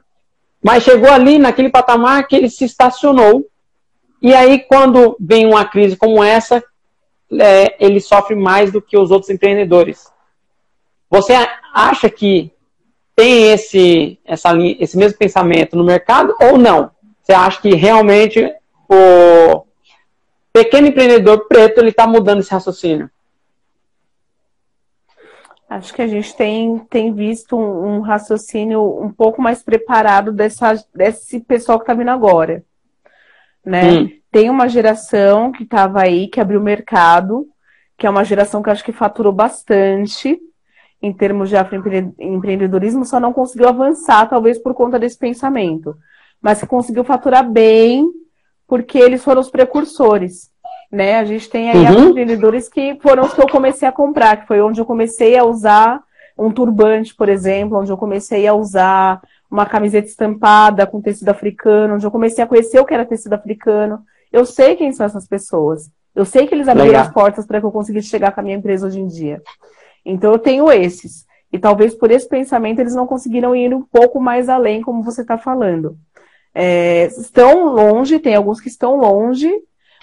[0.62, 3.46] mas chegou ali naquele patamar que ele se estacionou
[4.20, 6.62] e aí quando vem uma crise como essa,
[7.40, 10.10] é, ele sofre mais do que os outros empreendedores.
[11.10, 11.32] Você
[11.72, 12.52] acha que
[13.14, 16.90] tem esse, essa, esse mesmo pensamento no mercado ou não?
[17.22, 18.52] Você acha que realmente
[18.88, 19.64] o
[20.52, 23.10] pequeno empreendedor preto ele está mudando esse raciocínio?
[25.68, 30.72] Acho que a gente tem, tem visto um, um raciocínio um pouco mais preparado dessa,
[30.94, 32.64] desse pessoal que está vindo agora.
[33.64, 34.00] Né?
[34.00, 34.10] Hum.
[34.30, 37.46] Tem uma geração que estava aí, que abriu o mercado,
[37.98, 40.40] que é uma geração que acho que faturou bastante
[41.02, 41.56] em termos de
[42.18, 45.96] empreendedorismo, só não conseguiu avançar, talvez por conta desse pensamento.
[46.40, 48.10] Mas que conseguiu faturar bem
[48.66, 50.50] porque eles foram os precursores.
[50.90, 51.18] Né?
[51.18, 52.08] A gente tem aí uhum.
[52.10, 55.44] empreendedores que foram os que eu comecei a comprar, que foi onde eu comecei a
[55.44, 56.02] usar
[56.38, 59.20] um turbante, por exemplo, onde eu comecei a usar
[59.50, 63.32] uma camiseta estampada com tecido africano, onde eu comecei a conhecer o que era tecido
[63.32, 64.00] africano.
[64.32, 65.90] Eu sei quem são essas pessoas.
[66.14, 67.02] Eu sei que eles abriram Legal.
[67.02, 69.42] as portas para que eu conseguisse chegar com a minha empresa hoje em dia.
[70.04, 71.26] Então eu tenho esses.
[71.52, 75.22] E talvez por esse pensamento eles não conseguiram ir um pouco mais além, como você
[75.22, 75.96] está falando.
[76.54, 79.50] É, estão longe, tem alguns que estão longe,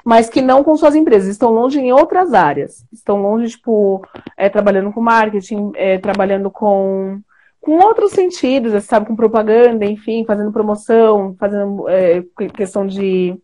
[0.06, 2.86] mas que não com suas empresas, estão longe em outras áreas.
[2.94, 4.06] Estão longe, tipo,
[4.38, 7.20] é, trabalhando com marketing, é, trabalhando com,
[7.60, 12.24] com outros sentidos, você sabe, com propaganda, enfim, fazendo promoção, fazendo é,
[12.56, 13.36] questão de.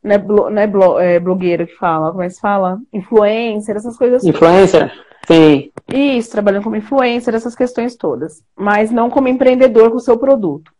[0.00, 2.78] Não é, blo, não é, blo, é blogueira que fala, como é que se fala?
[2.92, 4.24] Influencer, essas coisas.
[4.24, 4.92] Influencer?
[5.26, 5.72] Sim.
[5.92, 8.40] Isso, trabalhando como influencer, essas questões todas.
[8.56, 10.70] Mas não como empreendedor com o seu produto.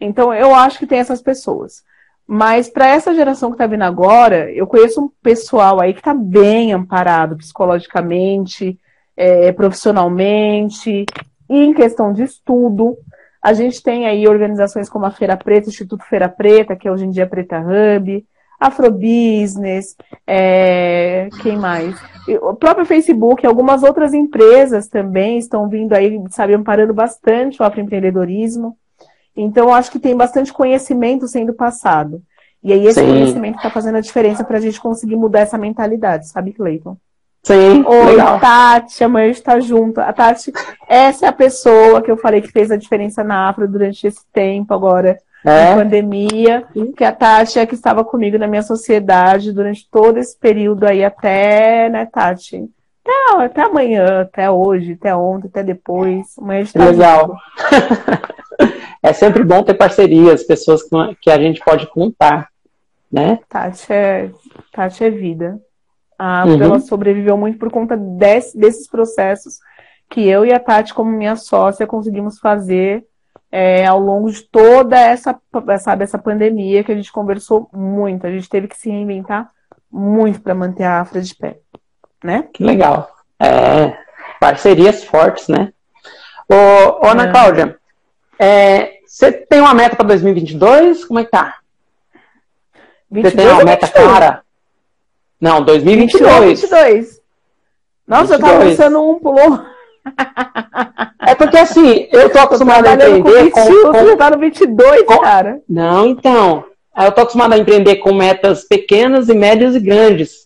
[0.00, 1.82] Então, eu acho que tem essas pessoas.
[2.26, 6.14] Mas para essa geração que está vindo agora, eu conheço um pessoal aí que está
[6.14, 8.78] bem amparado psicologicamente,
[9.16, 11.04] é, profissionalmente,
[11.48, 12.96] e em questão de estudo.
[13.42, 17.04] A gente tem aí organizações como a Feira Preta, Instituto Feira Preta, que é hoje
[17.04, 18.24] em dia Preta Hub,
[18.58, 22.00] Afrobusiness, é, quem mais?
[22.40, 28.78] O próprio Facebook, algumas outras empresas também estão vindo aí, sabe, amparando bastante o afroempreendedorismo.
[29.36, 32.22] Então, acho que tem bastante conhecimento sendo passado.
[32.62, 33.06] E aí, esse Sim.
[33.06, 36.96] conhecimento está fazendo a diferença para a gente conseguir mudar essa mentalidade, sabe, Cleiton?
[37.42, 37.82] Sim.
[37.84, 38.38] Oi, legal.
[38.38, 40.00] Tati, amanhã está junto.
[40.00, 40.52] A Tati,
[40.88, 44.20] essa é a pessoa que eu falei que fez a diferença na Afro durante esse
[44.32, 45.74] tempo agora, é?
[45.74, 46.64] pandemia.
[46.96, 51.04] Que a Tati é que estava comigo na minha sociedade durante todo esse período aí,
[51.04, 52.70] até, né, Tati?
[53.04, 56.38] Até, até amanhã, até hoje, até ontem, até depois.
[56.38, 57.36] Amanhã está Legal.
[59.02, 60.82] é sempre bom ter parcerias, pessoas
[61.20, 62.48] que a gente pode contar,
[63.10, 63.40] né?
[63.48, 64.30] Tati é,
[64.72, 65.60] Tati é vida.
[66.18, 66.62] A uhum.
[66.62, 69.58] ela sobreviveu muito por conta desse, desses processos
[70.08, 73.04] que eu e a Tati, como minha sócia, conseguimos fazer
[73.50, 75.38] é, ao longo de toda essa,
[75.80, 78.26] sabe, essa pandemia que a gente conversou muito.
[78.26, 79.50] A gente teve que se reinventar
[79.90, 81.58] muito para manter a Afra de pé,
[82.22, 82.48] né?
[82.52, 83.10] Que legal.
[83.40, 83.96] É,
[84.40, 85.72] parcerias fortes, né?
[86.48, 87.30] Ô, ô Ana é.
[87.30, 87.76] Cláudia,
[88.38, 91.04] é, você tem uma meta para 2022?
[91.04, 91.56] Como é que tá?
[93.10, 94.42] você tem uma meta cara?
[95.40, 96.60] Não, 2022.
[96.60, 97.20] 2022.
[98.06, 98.40] Nossa, 22.
[98.40, 99.66] eu tava pensando um, pulou.
[101.24, 103.64] É porque assim, eu tô acostumado a empreender com...
[103.64, 103.92] 21, com...
[103.92, 105.18] Você tá no 22, com...
[105.18, 105.60] cara.
[105.68, 106.64] Não, então.
[106.96, 110.41] Eu tô acostumado a empreender com metas pequenas e médias e grandes.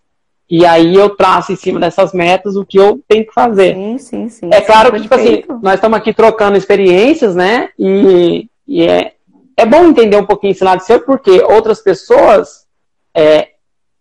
[0.48, 3.74] E aí eu traço em cima dessas metas o que eu tenho que fazer.
[3.74, 4.48] Sim, sim, sim.
[4.52, 7.70] É sim, claro que, tipo assim, nós estamos aqui trocando experiências, né?
[7.76, 9.14] E, e é,
[9.56, 12.64] é bom entender um pouquinho esse lado seu, porque outras pessoas
[13.12, 13.48] é,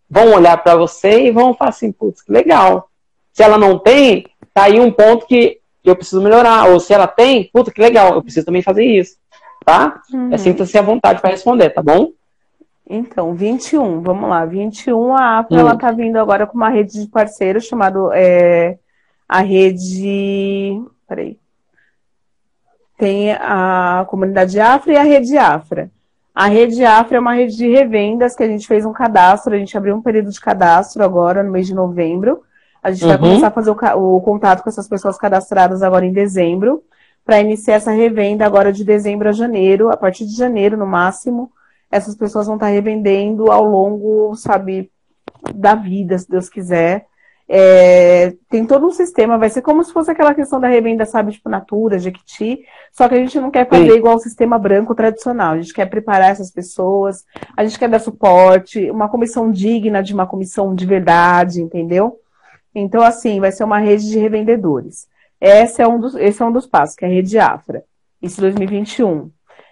[0.08, 2.88] vão olhar para você e vão falar assim, putz, que legal.
[3.32, 6.68] Se ela não tem, tá aí um ponto que eu preciso melhorar.
[6.70, 9.16] Ou se ela tem, puta, que legal, eu preciso também fazer isso.
[9.64, 10.00] Tá?
[10.12, 10.32] Uhum.
[10.32, 12.12] É, Sinta-se à vontade para responder, tá bom?
[12.88, 14.44] Então, 21, vamos lá.
[14.44, 15.60] 21, a Apple, hum.
[15.60, 18.78] ela tá vindo agora com uma rede de parceiros chamado é,
[19.28, 20.80] a rede...
[21.08, 21.38] Peraí.
[22.96, 25.90] Tem a comunidade Afra e a rede Afra.
[26.34, 29.58] A rede Afra é uma rede de revendas que a gente fez um cadastro, a
[29.58, 32.42] gente abriu um período de cadastro agora, no mês de novembro.
[32.82, 33.08] A gente uhum.
[33.08, 36.82] vai começar a fazer o, o contato com essas pessoas cadastradas agora em dezembro,
[37.24, 41.50] para iniciar essa revenda agora de dezembro a janeiro, a partir de janeiro no máximo
[41.90, 44.90] essas pessoas vão estar revendendo ao longo, sabe,
[45.54, 47.06] da vida, se Deus quiser.
[47.48, 51.30] É, tem todo um sistema, vai ser como se fosse aquela questão da revenda, sabe,
[51.30, 53.96] tipo Natura, Jequiti, só que a gente não quer fazer Sim.
[53.98, 57.24] igual o sistema branco tradicional, a gente quer preparar essas pessoas,
[57.56, 62.18] a gente quer dar suporte, uma comissão digna de uma comissão de verdade, entendeu?
[62.74, 65.08] Então, assim, vai ser uma rede de revendedores.
[65.40, 67.84] Esse é um dos, esse é um dos passos, que é a rede Afra.
[68.20, 69.30] Isso 2021.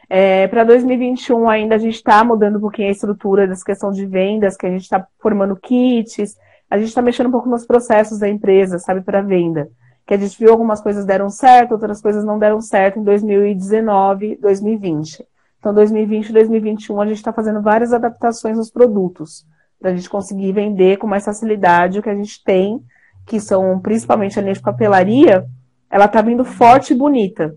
[0.08, 4.06] É, para 2021 ainda a gente está mudando um pouquinho a estrutura dessa questão de
[4.06, 6.36] vendas, que a gente está formando kits,
[6.70, 9.68] a gente está mexendo um pouco nos processos da empresa, sabe, para venda.
[10.06, 14.36] Que a gente viu algumas coisas deram certo, outras coisas não deram certo em 2019,
[14.36, 15.26] 2020.
[15.58, 19.46] Então, 2020 e 2021 a gente está fazendo várias adaptações nos produtos,
[19.80, 22.82] para a gente conseguir vender com mais facilidade o que a gente tem,
[23.26, 25.46] que são principalmente a linha de papelaria,
[25.90, 27.54] ela está vindo forte e bonita.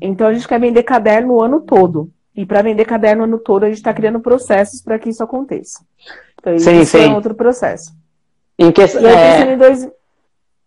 [0.00, 2.10] Então a gente quer vender caderno o ano todo.
[2.34, 5.22] E para vender caderno o ano todo, a gente está criando processos para que isso
[5.22, 5.84] aconteça.
[6.38, 7.92] Então, isso sim, é outro processo.
[8.58, 9.52] Em, que, é...
[9.52, 9.88] em, dois...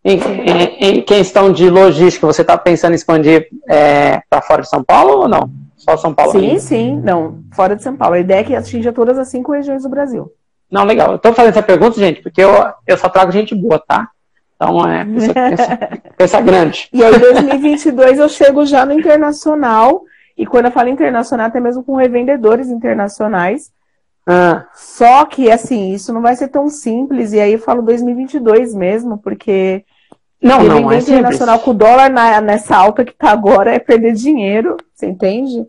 [0.03, 4.69] em, em, em, questão de logística, você está pensando em expandir é, para fora de
[4.69, 5.49] São Paulo ou não?
[5.75, 6.31] Só São Paulo?
[6.31, 6.59] Sim, ainda?
[6.59, 7.01] sim.
[7.01, 8.15] Não, fora de São Paulo.
[8.15, 10.31] A ideia é que atinja todas as cinco regiões do Brasil.
[10.71, 11.11] Não, legal.
[11.11, 12.51] Eu estou fazendo essa pergunta, gente, porque eu,
[12.87, 14.09] eu só trago gente boa, tá?
[14.69, 16.89] Então, é, pensa, pensa grande.
[16.93, 20.03] E aí, 2022, eu chego já no internacional.
[20.37, 23.71] E quando eu falo internacional, até mesmo com revendedores internacionais.
[24.25, 24.65] Ah.
[24.73, 27.33] Só que, assim, isso não vai ser tão simples.
[27.33, 29.83] E aí eu falo 2022 mesmo, porque
[30.41, 34.13] Não, não, é internacional com o dólar na, nessa alta que tá agora é perder
[34.13, 35.65] dinheiro, você entende?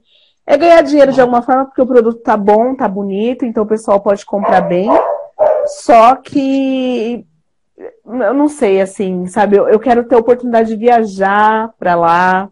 [0.47, 3.69] É ganhar dinheiro de alguma forma porque o produto tá bom, tá bonito, então o
[3.69, 4.89] pessoal pode comprar bem.
[5.67, 7.25] Só que
[8.07, 9.57] eu não sei, assim, sabe?
[9.57, 12.49] Eu, eu quero ter a oportunidade de viajar para lá,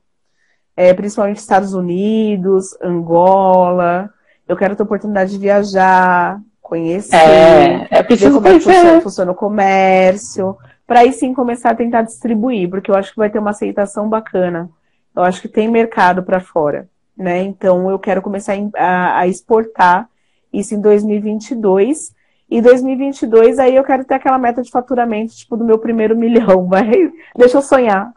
[0.77, 4.11] é, principalmente Estados Unidos, Angola.
[4.49, 8.71] Eu quero ter a oportunidade de viajar, conhecer, é, é preciso ver como conhecer.
[8.71, 10.57] É funciona, funciona o comércio,
[10.87, 14.09] para aí sim começar a tentar distribuir, porque eu acho que vai ter uma aceitação
[14.09, 14.71] bacana.
[15.15, 17.43] Eu acho que tem mercado para fora, né?
[17.43, 20.09] Então eu quero começar a, a exportar
[20.51, 22.12] isso em 2022
[22.53, 26.69] e 2022, aí eu quero ter aquela meta de faturamento, tipo, do meu primeiro milhão.
[26.69, 28.13] Vai, deixa eu sonhar.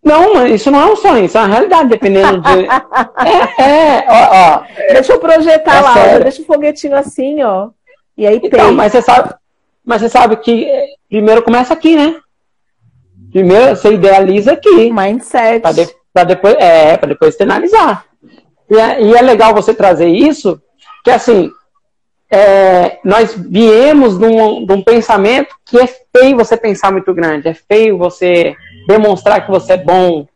[0.00, 2.60] Não, isso não é um sonho, isso é uma realidade, dependendo de.
[3.58, 4.62] é, é, ó, ó.
[4.92, 7.70] Deixa eu projetar é lá, deixa o foguetinho assim, ó.
[8.16, 8.72] E aí então, tem.
[8.72, 9.34] Mas você sabe,
[9.84, 12.14] mas você sabe que eh, primeiro começa aqui, né?
[13.32, 14.92] Primeiro você idealiza aqui.
[14.92, 15.60] Mindset.
[15.60, 18.04] Pra, de, pra depois, é, para depois externalizar.
[18.70, 20.62] E é, e é legal você trazer isso,
[21.02, 21.50] que assim,
[22.34, 27.46] é, nós viemos de um, de um, pensamento que é feio você pensar muito grande,
[27.46, 28.56] é feio você
[28.88, 30.26] demonstrar que você é bom,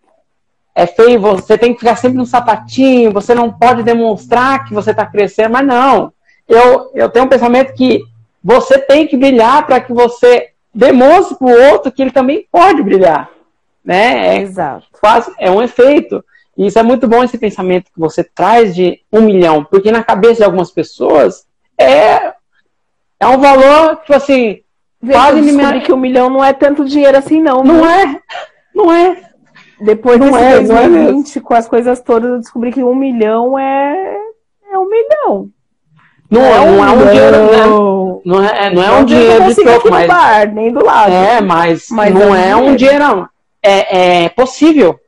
[0.77, 4.93] é feio você tem que ficar sempre no sapatinho, você não pode demonstrar que você
[4.93, 6.13] está crescendo, mas não.
[6.49, 8.05] Eu, eu tenho um pensamento que
[8.45, 12.81] você tem que brilhar para que você demonstre para o outro que ele também pode
[12.81, 13.29] brilhar.
[13.85, 14.37] Né?
[14.37, 14.87] É, Exato.
[15.01, 16.25] Faz, é um efeito.
[16.57, 20.05] E isso é muito bom esse pensamento que você traz de um milhão, porque na
[20.05, 21.48] cabeça de algumas pessoas
[21.79, 22.33] é,
[23.21, 24.61] é um valor, tipo assim,
[25.11, 25.81] quase me...
[25.81, 27.63] que um milhão não é tanto dinheiro assim, não.
[27.63, 28.03] Não né?
[28.03, 28.21] é,
[28.75, 29.29] não é.
[29.81, 33.59] Depois não é, 2020, não é com as coisas todas, eu descobri que um milhão
[33.59, 34.17] é,
[34.73, 35.51] é um milhão.
[36.31, 38.23] Não, é, um, não é um dinheiro, né?
[38.25, 40.07] Não é, não é um dinheiro de troco, mas.
[40.07, 41.13] Bar, nem do lado.
[41.13, 43.29] É, mas, mas não é, um dinheiro, não.
[43.63, 44.99] É, é possível.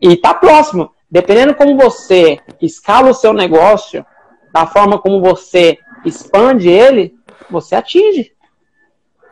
[0.00, 0.90] E tá próximo.
[1.10, 4.04] Dependendo como você escala o seu negócio,
[4.54, 7.12] da forma como você expande ele,
[7.50, 8.32] você atinge.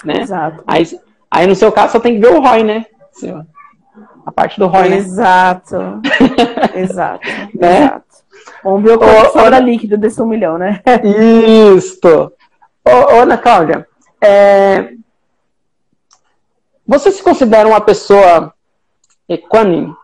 [0.05, 0.23] Né?
[0.23, 0.65] Exato.
[0.67, 0.85] Aí,
[1.31, 2.87] aí no seu caso só tem que ver o ROI, né?
[4.27, 5.79] A parte do ROI, exato.
[5.79, 6.01] né?
[6.75, 7.29] Exato.
[7.55, 7.85] né?
[7.85, 8.05] Exato.
[8.65, 10.83] Vamos ver o quanto sobra líquido desse um milhão, né?
[11.77, 12.33] Isso.
[12.85, 13.87] Ô, ô Ana Cláudia,
[14.21, 14.95] é...
[16.85, 18.53] você se considera uma pessoa
[19.29, 19.95] equânime?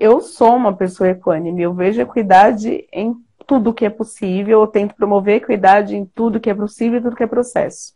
[0.00, 3.14] Eu sou uma pessoa equânime, eu vejo equidade em
[3.46, 7.16] tudo que é possível, eu tento promover equidade em tudo que é possível e tudo
[7.16, 7.92] que é processo.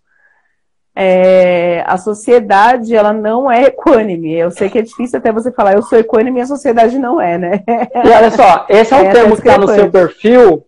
[0.97, 4.33] É, a sociedade, ela não é equânime.
[4.33, 7.21] Eu sei que é difícil até você falar, eu sou equânime e a sociedade não
[7.21, 7.63] é, né?
[7.67, 10.65] E olha só, esse é um é termo que está no seu perfil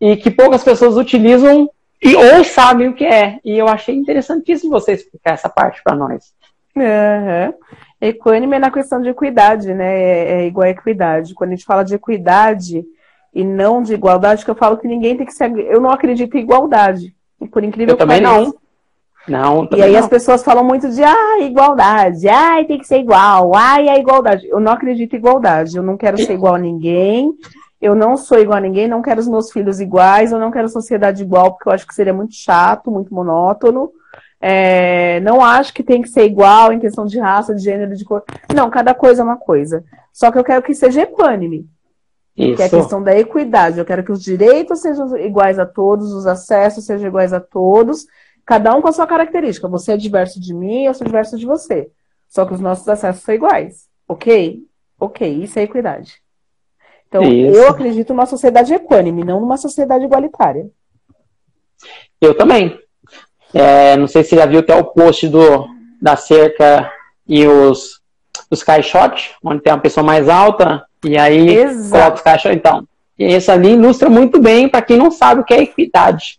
[0.00, 1.68] e que poucas pessoas utilizam
[2.02, 3.40] e ou sabem o que é.
[3.44, 6.32] E eu achei interessantíssimo você explicar essa parte para nós.
[6.76, 7.54] Uhum.
[8.00, 9.98] Equânime é na questão de equidade, né?
[9.98, 11.34] É, é igual a equidade.
[11.34, 12.84] Quando a gente fala de equidade
[13.34, 15.50] e não de igualdade, que eu falo que ninguém tem que ser.
[15.58, 17.14] Eu não acredito em igualdade.
[17.50, 18.44] Por incrível eu que também pareça.
[18.44, 18.66] não.
[19.28, 19.98] Não, e aí não.
[19.98, 24.46] as pessoas falam muito de ah, igualdade, ai, tem que ser igual, ai, a igualdade.
[24.46, 27.34] Eu não acredito em igualdade, eu não quero ser igual a ninguém,
[27.80, 30.68] eu não sou igual a ninguém, não quero os meus filhos iguais, eu não quero
[30.68, 33.90] sociedade igual, porque eu acho que seria muito chato, muito monótono.
[34.48, 38.04] É, não acho que tem que ser igual em questão de raça, de gênero, de
[38.04, 38.22] cor.
[38.54, 39.84] Não, cada coisa é uma coisa.
[40.12, 41.68] Só que eu quero que seja equânime.
[42.36, 42.54] Isso.
[42.54, 43.76] Que é a questão da equidade.
[43.76, 48.06] Eu quero que os direitos sejam iguais a todos, os acessos sejam iguais a todos,
[48.44, 49.66] cada um com a sua característica.
[49.66, 51.90] Você é diverso de mim, eu sou diverso de você.
[52.28, 53.88] Só que os nossos acessos são iguais.
[54.06, 54.62] Ok?
[54.96, 56.22] Ok, isso é equidade.
[57.08, 57.58] Então, isso.
[57.58, 60.70] eu acredito numa sociedade equânime, não numa sociedade igualitária.
[62.20, 62.85] Eu também.
[63.54, 65.66] É, não sei se você já viu até o post do,
[66.00, 66.90] da cerca
[67.26, 68.00] e os,
[68.50, 71.90] os caixotes, onde tem uma pessoa mais alta, e aí Exato.
[71.90, 72.58] coloca os caixotes.
[72.58, 72.86] Então,
[73.18, 76.38] esse ali ilustra muito bem para quem não sabe o que é equidade.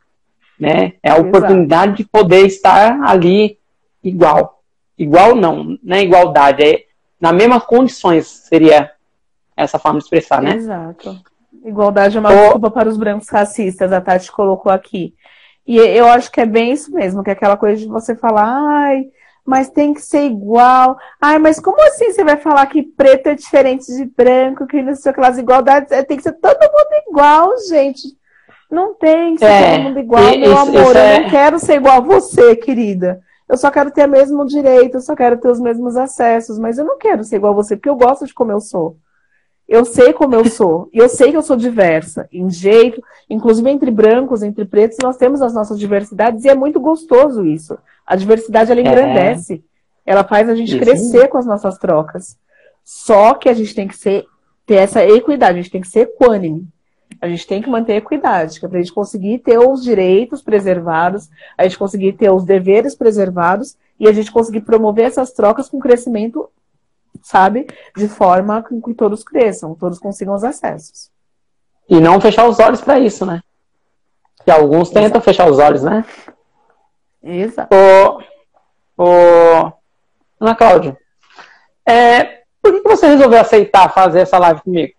[0.60, 0.94] Né?
[1.04, 1.98] É a oportunidade Exato.
[1.98, 3.58] de poder estar ali
[4.04, 4.62] igual.
[4.98, 6.84] Igual não, não é igualdade, é
[7.20, 8.92] na mesmas condições, seria
[9.56, 10.56] essa forma de expressar, né?
[10.56, 11.20] Exato.
[11.66, 15.14] Igualdade é uma desculpa para os brancos racistas, a Tati colocou aqui.
[15.68, 18.45] E eu acho que é bem isso mesmo, que é aquela coisa de você falar,
[18.45, 19.06] ai,
[19.45, 20.98] mas tem que ser igual.
[21.22, 24.95] Ai, mas como assim você vai falar que preto é diferente de branco, que não
[24.95, 25.91] sei aquelas igualdades?
[25.91, 28.15] É, tem que ser todo mundo igual, gente.
[28.72, 30.95] Não tem que ser é, todo mundo igual, isso, meu amor.
[30.95, 31.19] eu é...
[31.19, 33.22] não quero ser igual a você, querida.
[33.48, 36.77] Eu só quero ter o mesmo direito, eu só quero ter os mesmos acessos, mas
[36.77, 38.98] eu não quero ser igual a você, porque eu gosto de como eu sou.
[39.68, 40.89] Eu sei como eu sou.
[40.94, 45.18] E eu sei que eu sou diversa em jeito, inclusive entre brancos, entre pretos, nós
[45.18, 47.77] temos as nossas diversidades e é muito gostoso isso.
[48.06, 48.84] A diversidade ela é.
[48.84, 49.64] engrandece.
[50.06, 50.11] É.
[50.11, 50.80] Ela faz a gente isso.
[50.80, 52.38] crescer com as nossas trocas.
[52.84, 54.26] Só que a gente tem que ser
[54.65, 56.68] ter essa equidade, a gente tem que ser equânime.
[57.22, 59.84] A gente tem que manter a equidade, que é para a gente conseguir ter os
[59.84, 65.31] direitos preservados, a gente conseguir ter os deveres preservados e a gente conseguir promover essas
[65.31, 66.49] trocas com crescimento
[67.22, 67.68] sabe?
[67.96, 71.10] De forma que todos cresçam, todos consigam os acessos.
[71.90, 73.42] E não fechar os olhos para isso, né?
[74.44, 75.22] Que alguns tentam Exato.
[75.22, 76.06] fechar os olhos, né?
[77.24, 77.76] Exato.
[77.76, 79.74] Ô, ô,
[80.40, 80.98] Ana Cláudia,
[81.86, 84.94] é, por que você resolveu aceitar fazer essa live comigo?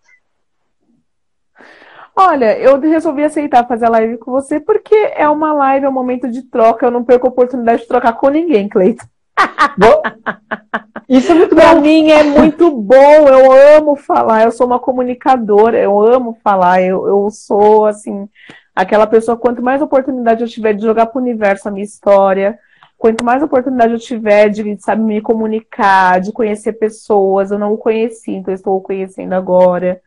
[2.16, 5.92] Olha, eu resolvi aceitar fazer a live com você porque é uma live, é um
[5.92, 9.06] momento de troca, eu não perco a oportunidade de trocar com ninguém, Cleiton.
[11.08, 11.80] Isso é muito pra bom.
[11.80, 13.28] mim é muito bom.
[13.28, 14.44] Eu amo falar.
[14.44, 15.78] Eu sou uma comunicadora.
[15.78, 16.82] Eu amo falar.
[16.82, 18.28] Eu, eu sou assim
[18.78, 19.36] aquela pessoa.
[19.36, 22.56] Quanto mais oportunidade eu tiver de jogar para o universo a minha história,
[22.96, 27.78] quanto mais oportunidade eu tiver de sabe me comunicar, de conhecer pessoas, eu não o
[27.78, 30.00] conheci, então eu estou o conhecendo agora.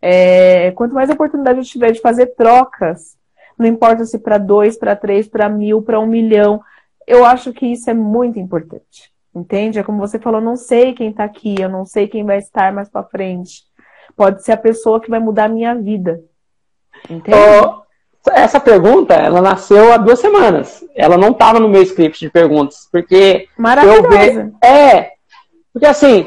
[0.00, 3.16] É, quanto mais oportunidade eu tiver de fazer trocas,
[3.58, 6.60] não importa se para dois, para três, para mil, para um milhão,
[7.08, 9.10] eu acho que isso é muito importante.
[9.34, 9.78] Entende?
[9.78, 12.72] É como você falou, não sei quem está aqui, eu não sei quem vai estar
[12.72, 13.62] mais para frente.
[14.16, 16.20] Pode ser a pessoa que vai mudar a minha vida.
[17.08, 17.36] Entende?
[17.36, 17.82] Oh,
[18.32, 20.84] essa pergunta, ela nasceu há duas semanas.
[20.94, 24.52] Ela não estava no meu script de perguntas, porque Maravilhosa.
[24.62, 25.12] Eu É,
[25.72, 26.26] porque assim,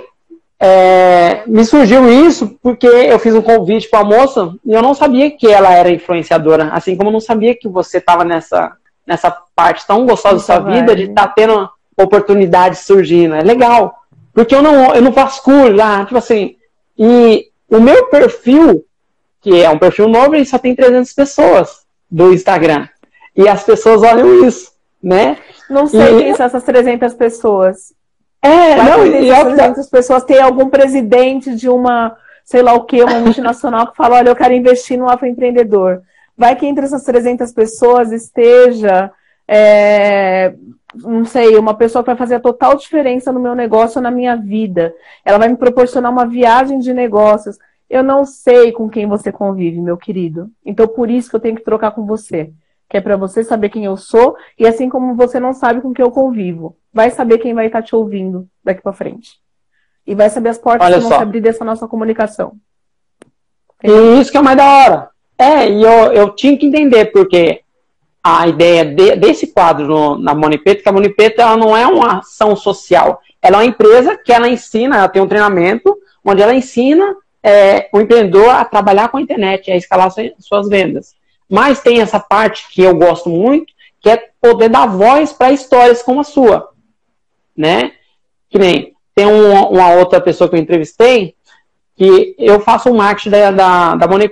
[0.60, 4.94] é, me surgiu isso porque eu fiz um convite para a moça e eu não
[4.94, 8.72] sabia que ela era influenciadora, assim como eu não sabia que você estava nessa
[9.12, 13.36] nessa parte tão gostosa da sua vida de estar tá tendo oportunidades surgindo.
[13.36, 13.94] É legal.
[14.34, 16.56] Porque eu não, eu não faço curso lá, tipo assim.
[16.98, 18.86] E o meu perfil,
[19.42, 22.88] que é um perfil novo, ele só tem 300 pessoas do Instagram.
[23.36, 24.72] E as pessoas olham isso,
[25.04, 25.38] né?
[25.70, 26.24] Não sei e...
[26.24, 27.94] quem são essas 300 pessoas.
[28.42, 32.16] É, Vai não, e essas 300 pessoas tem algum presidente de uma,
[32.46, 36.02] sei lá o que, uma multinacional que fala, olha, eu quero investir no afroempreendedor.
[36.42, 39.12] Vai que entre essas 300 pessoas esteja
[39.48, 40.56] é,
[40.96, 44.36] não sei, uma pessoa que vai fazer a total diferença no meu negócio, na minha
[44.36, 44.92] vida.
[45.24, 47.60] Ela vai me proporcionar uma viagem de negócios.
[47.88, 50.50] Eu não sei com quem você convive, meu querido.
[50.66, 52.52] Então, por isso que eu tenho que trocar com você.
[52.90, 55.94] Que é para você saber quem eu sou e assim como você não sabe com
[55.94, 59.40] quem eu convivo, vai saber quem vai estar te ouvindo daqui para frente.
[60.08, 62.58] E vai saber as portas Olha que vão se abrir dessa nossa comunicação.
[63.84, 65.11] E isso que é mais da hora.
[65.42, 67.62] É, e eu, eu tinha que entender, porque
[68.24, 72.20] a ideia de, desse quadro no, na Monipeta, que a Monipeta ela não é uma
[72.20, 76.54] ação social, ela é uma empresa que ela ensina, ela tem um treinamento onde ela
[76.54, 81.16] ensina é, o empreendedor a trabalhar com a internet, a escalar suas vendas.
[81.50, 86.04] Mas tem essa parte que eu gosto muito, que é poder dar voz para histórias
[86.04, 86.70] como a sua,
[87.58, 87.94] né?
[88.48, 91.36] Que nem tem um, uma outra pessoa que eu entrevistei
[92.02, 94.32] que eu faço o marketing da, da, da Money.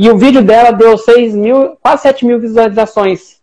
[0.00, 3.38] E o vídeo dela deu 6 mil, quase 7 mil visualizações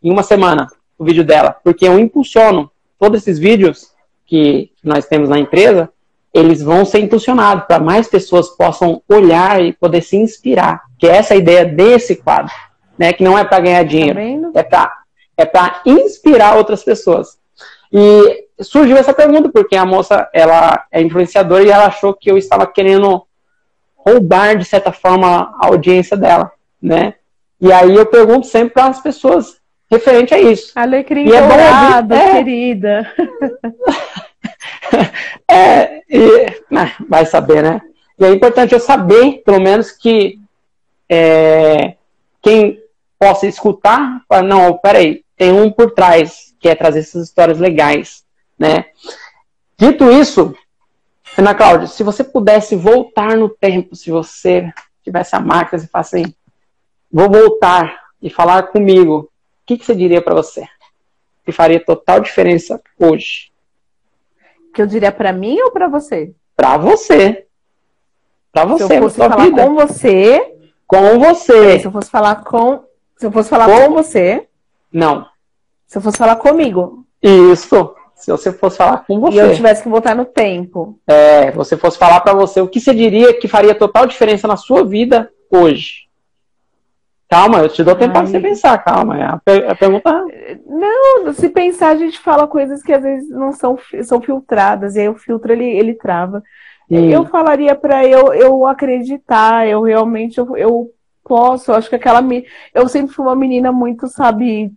[0.00, 1.56] em uma semana, o vídeo dela.
[1.64, 3.90] Porque eu impulsiono todos esses vídeos
[4.24, 5.90] que nós temos na empresa,
[6.32, 10.82] eles vão ser impulsionados para mais pessoas possam olhar e poder se inspirar.
[11.00, 12.54] Que é essa a ideia desse quadro,
[12.96, 13.12] né?
[13.12, 14.98] Que não é para ganhar dinheiro, tá é para
[15.36, 17.38] é para inspirar outras pessoas.
[17.92, 22.38] E surgiu essa pergunta porque a moça ela é influenciadora e ela achou que eu
[22.38, 23.26] estava querendo
[24.06, 26.50] roubar, de certa forma, a audiência dela,
[26.80, 27.14] né?
[27.60, 29.58] E aí eu pergunto sempre para as pessoas
[29.90, 30.72] referente a isso.
[30.74, 32.32] Alecrim e é dourado, é...
[32.32, 33.12] querida.
[35.50, 37.80] é, e, né, vai saber, né?
[38.18, 40.38] E é importante eu saber, pelo menos, que
[41.08, 41.94] é,
[42.42, 42.80] quem
[43.18, 48.24] possa escutar, fala, não, peraí, tem um por trás, que é trazer essas histórias legais,
[48.58, 48.86] né?
[49.78, 50.54] Dito isso,
[51.38, 54.72] Ana Cláudia, se você pudesse voltar no tempo, se você
[55.04, 56.34] tivesse a máquina e falasse assim,
[57.12, 59.30] vou voltar e falar comigo, o
[59.64, 60.66] que, que você diria para você?
[61.44, 63.52] Que faria total diferença hoje?
[64.74, 66.34] Que eu diria para mim ou para você?
[66.56, 67.46] Para você.
[68.50, 68.86] Para você.
[68.88, 69.62] Se eu fosse falar vida.
[69.62, 70.56] com você.
[70.88, 71.78] Com você.
[71.78, 72.82] Se eu fosse falar com.
[73.16, 74.48] Se eu fosse falar com, com você.
[74.92, 75.24] Não.
[75.86, 77.06] Se eu fosse falar comigo.
[77.22, 77.94] Isso.
[78.18, 79.36] Se você fosse falar com você.
[79.36, 80.98] E eu tivesse que voltar no tempo.
[81.06, 84.56] É, você fosse falar para você, o que você diria que faria total diferença na
[84.56, 86.08] sua vida hoje?
[87.28, 89.18] Calma, eu te dou tempo para você pensar, calma.
[89.18, 89.40] É a,
[89.70, 90.24] a, pergunta.
[90.66, 95.00] Não, se pensar, a gente fala coisas que às vezes não são, são filtradas, e
[95.00, 96.42] aí o filtro ele, ele trava.
[96.90, 97.10] Hum.
[97.10, 100.90] Eu falaria para eu, eu acreditar, eu realmente eu, eu
[101.22, 102.24] posso, eu acho que aquela
[102.74, 104.72] eu sempre fui uma menina muito, sabe,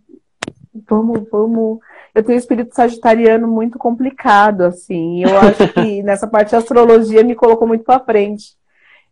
[0.86, 1.78] vamos, vamos,
[2.14, 5.22] eu tenho um espírito sagitariano muito complicado assim.
[5.22, 8.54] Eu acho que nessa parte da astrologia me colocou muito para frente.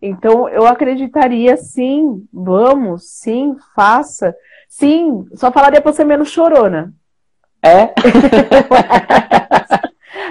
[0.03, 4.35] Então eu acreditaria sim, vamos, sim, faça.
[4.69, 6.93] Sim, só falaria para você menos chorona.
[7.63, 7.93] É?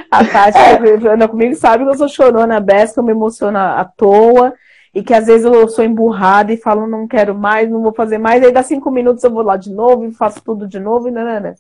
[0.10, 0.58] a Tati
[1.00, 4.54] que anda comigo sabe que eu sou chorona besta, eu me emociono à toa.
[4.92, 8.18] E que às vezes eu sou emburrada e falo, não quero mais, não vou fazer
[8.18, 8.44] mais.
[8.44, 11.12] Aí dá cinco minutos eu vou lá de novo e faço tudo de novo e
[11.12, 11.54] nanana.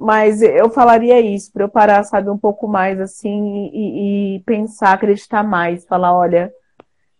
[0.00, 4.92] Mas eu falaria isso, para eu parar, sabe, um pouco mais assim e, e pensar,
[4.92, 5.84] acreditar mais.
[5.84, 6.52] Falar, olha,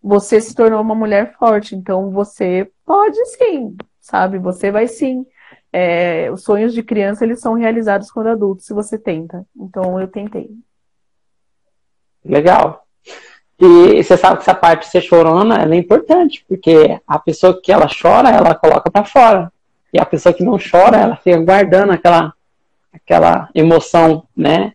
[0.01, 4.39] você se tornou uma mulher forte, então você pode sim, sabe?
[4.39, 5.27] Você vai sim.
[5.73, 9.45] É, os sonhos de criança eles são realizados quando adultos, se você tenta.
[9.57, 10.49] Então eu tentei.
[12.25, 12.85] Legal.
[13.59, 17.73] E você sabe que essa parte de ser chorona é importante, porque a pessoa que
[17.73, 19.53] ela chora, ela coloca para fora.
[19.93, 22.33] E a pessoa que não chora, ela fica guardando aquela,
[22.93, 24.73] aquela emoção, né?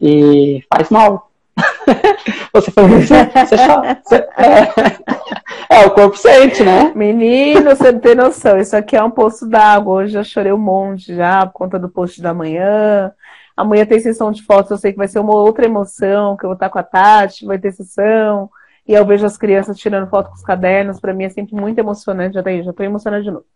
[0.00, 1.30] E faz mal.
[2.52, 4.00] você foi você, você chora.
[4.02, 6.92] Você, é, é, o corpo sente, né?
[6.94, 8.58] Menino, você não tem noção.
[8.58, 10.02] Isso aqui é um poço d'água.
[10.02, 13.12] Hoje eu chorei um monte já, por conta do post da manhã.
[13.56, 16.48] Amanhã tem sessão de fotos, eu sei que vai ser uma outra emoção, que eu
[16.48, 18.50] vou estar com a Tati, vai ter sessão.
[18.86, 21.78] E eu vejo as crianças tirando foto com os cadernos, para mim é sempre muito
[21.78, 22.34] emocionante.
[22.34, 23.46] Já, tá já tô emocionada de novo.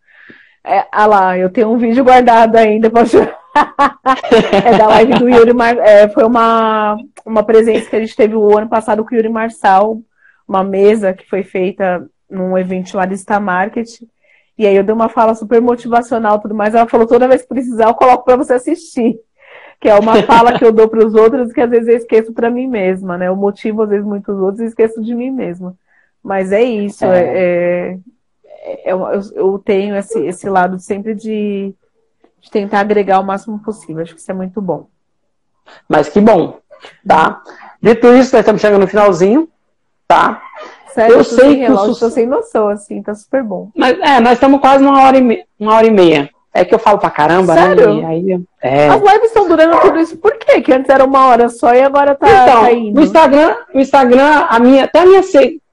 [0.65, 3.05] É, ah lá, eu tenho um vídeo guardado ainda pra
[4.65, 5.77] é da live do Yuri Mar...
[5.77, 9.29] É, foi uma, uma presença que a gente teve o ano passado com o Yuri
[9.29, 10.01] Marçal,
[10.47, 14.01] uma mesa que foi feita num evento chamado Star Market.
[14.57, 16.75] E aí eu dei uma fala super motivacional tudo mais.
[16.75, 19.19] Ela falou, toda vez que precisar, eu coloco para você assistir
[19.79, 22.33] que é uma fala que eu dou para os outros que às vezes eu esqueço
[22.33, 23.27] para mim mesma, né?
[23.27, 25.75] Eu motivo às vezes muitos outros e esqueço de mim mesma.
[26.21, 27.05] Mas é isso.
[27.05, 27.97] É, é,
[28.83, 29.01] é eu,
[29.33, 31.73] eu, tenho esse, esse lado sempre de,
[32.41, 34.01] de tentar agregar o máximo possível.
[34.01, 34.87] Acho que isso é muito bom.
[35.87, 36.59] Mas que bom,
[37.07, 37.41] tá?
[37.81, 39.47] Dito isso, nós estamos chegando no finalzinho,
[40.07, 40.41] tá?
[40.93, 41.99] Sério, eu sei que relógio, o...
[41.99, 43.69] tô sem noção, assim, tá super bom.
[43.75, 45.45] Mas, é, nós estamos quase uma hora e, me...
[45.59, 46.29] uma hora e meia.
[46.51, 47.61] É que eu falo pra caramba, né?
[47.61, 48.01] Sério?
[48.01, 48.07] né?
[48.07, 48.89] Aí, é...
[48.89, 50.61] As lives estão durando tudo isso por quê?
[50.61, 52.99] Que antes era uma hora só e agora tá, então, tá indo.
[52.99, 55.21] O Instagram, o Instagram, a minha, até a minha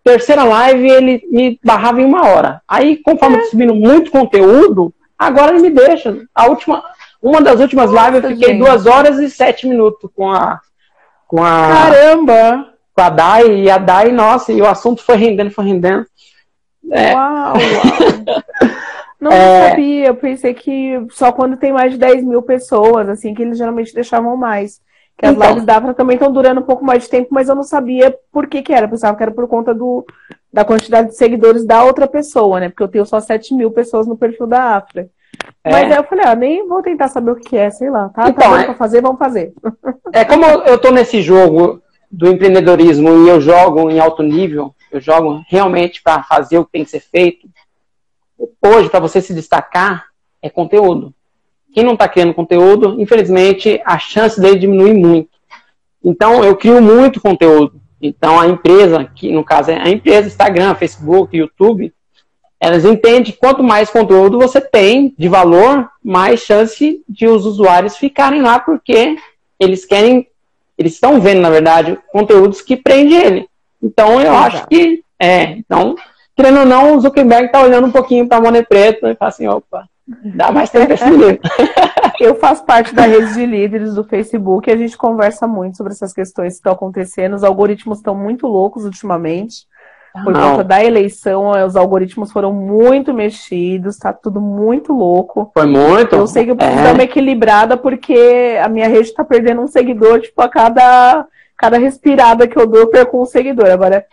[0.05, 2.61] terceira live, ele me barrava em uma hora.
[2.69, 3.45] Aí, conforme é.
[3.47, 6.17] subindo muito conteúdo, agora ele me deixa.
[6.35, 6.83] A última,
[7.23, 8.59] uma das últimas Nossa, lives eu fiquei gente.
[8.59, 10.61] duas horas e sete minutos com a.
[11.27, 12.73] Com a Caramba!
[12.95, 16.07] Com a Dai, e a Dai, nossa, e o assunto foi rendendo, foi rendendo.
[16.91, 17.13] É.
[17.15, 18.43] Uau, uau.
[19.21, 19.71] Não, é...
[19.71, 20.07] sabia.
[20.07, 23.95] Eu pensei que só quando tem mais de 10 mil pessoas, assim, que eles geralmente
[23.95, 24.81] deixavam mais.
[25.17, 27.49] Que as então, lives da Afra também estão durando um pouco mais de tempo, mas
[27.49, 28.85] eu não sabia por que que era.
[28.85, 30.05] Eu pensava que era por conta do,
[30.57, 32.71] da quantidade de seguidores da outra pessoa, né?
[32.71, 35.07] Porque eu tenho só 7 mil pessoas no perfil da Afra.
[35.63, 35.71] É.
[35.71, 38.09] Mas aí eu falei, ah, nem vou tentar saber o que é, sei lá.
[38.09, 38.65] Tá, tá então, tá é...
[38.65, 39.53] pra fazer, vamos fazer.
[40.15, 44.99] É como eu tô nesse jogo do empreendedorismo e eu jogo em alto nível, eu
[44.99, 47.47] jogo realmente para fazer o que tem que ser feito,
[48.65, 50.07] hoje, para você se destacar,
[50.41, 51.13] é conteúdo.
[51.75, 55.29] Quem não está criando conteúdo, infelizmente, a chance dele diminui muito.
[56.03, 57.79] Então, eu crio muito conteúdo.
[58.07, 61.93] Então, a empresa, que no caso é a empresa, Instagram, Facebook, YouTube,
[62.59, 67.97] elas entendem que quanto mais conteúdo você tem de valor, mais chance de os usuários
[67.97, 69.17] ficarem lá, porque
[69.61, 70.27] eles querem,
[70.79, 73.49] eles estão vendo, na verdade, conteúdos que prendem ele.
[73.83, 74.57] Então, eu Exato.
[74.57, 75.97] acho que, é, então,
[76.35, 79.29] querendo ou não, o Zuckerberg tá olhando um pouquinho para a Money Preta e fala
[79.29, 79.87] assim, opa,
[80.35, 81.39] dá mais tempo esse menino.
[82.21, 85.93] Eu faço parte da rede de líderes do Facebook e a gente conversa muito sobre
[85.93, 87.35] essas questões que estão acontecendo.
[87.35, 89.67] Os algoritmos estão muito loucos ultimamente.
[90.25, 90.53] Por não.
[90.53, 95.51] conta da eleição, os algoritmos foram muito mexidos, tá tudo muito louco.
[95.53, 96.17] Foi muito?
[96.17, 96.85] Eu sei que eu preciso é.
[96.85, 101.77] dar uma equilibrada porque a minha rede tá perdendo um seguidor, tipo, a cada, cada
[101.77, 103.71] respirada que eu dou, eu perco um seguidor.
[103.71, 104.07] Agora,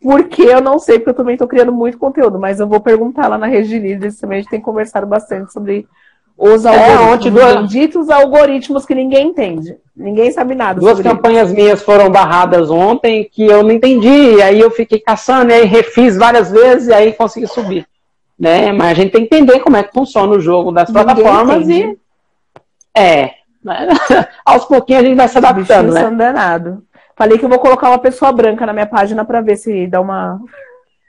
[0.00, 3.28] porque eu não sei, porque eu também estou criando muito conteúdo, mas eu vou perguntar
[3.28, 4.38] lá na rede de líderes também.
[4.38, 5.86] A gente tem conversado bastante sobre
[6.38, 9.76] os é, algoritmos, é, benditos algoritmos que ninguém entende.
[9.96, 10.78] Ninguém sabe nada.
[10.78, 11.56] Duas campanhas isso.
[11.56, 14.36] minhas foram barradas ontem que eu não entendi.
[14.36, 17.84] E aí eu fiquei caçando, e aí refiz várias vezes e aí consegui subir.
[18.38, 18.70] Né?
[18.70, 21.68] Mas a gente tem que entender como é que funciona o jogo das ninguém plataformas
[21.68, 21.98] entende.
[22.94, 23.00] e.
[23.00, 23.30] É.
[24.46, 25.92] Aos pouquinhos a gente vai se adaptando.
[25.92, 26.10] Né?
[26.10, 26.84] danado.
[27.18, 30.00] Falei que eu vou colocar uma pessoa branca na minha página para ver se dá
[30.00, 30.40] uma.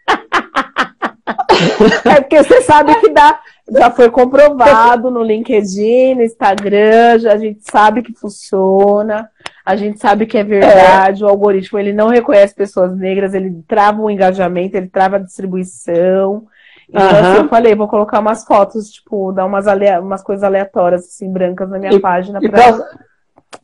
[2.03, 3.39] é porque você sabe que dá.
[3.71, 9.29] Já foi comprovado no LinkedIn, no Instagram, já a gente sabe que funciona,
[9.63, 11.25] a gente sabe que é verdade, é.
[11.27, 16.47] o algoritmo ele não reconhece pessoas negras, ele trava o engajamento, ele trava a distribuição.
[16.89, 17.19] Então, uhum.
[17.19, 19.67] assim, eu falei, vou colocar umas fotos, tipo, dar umas,
[20.01, 22.79] umas coisas aleatórias, assim, brancas na minha e, página para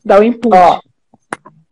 [0.04, 0.56] dar o input.
[0.56, 0.78] Ó,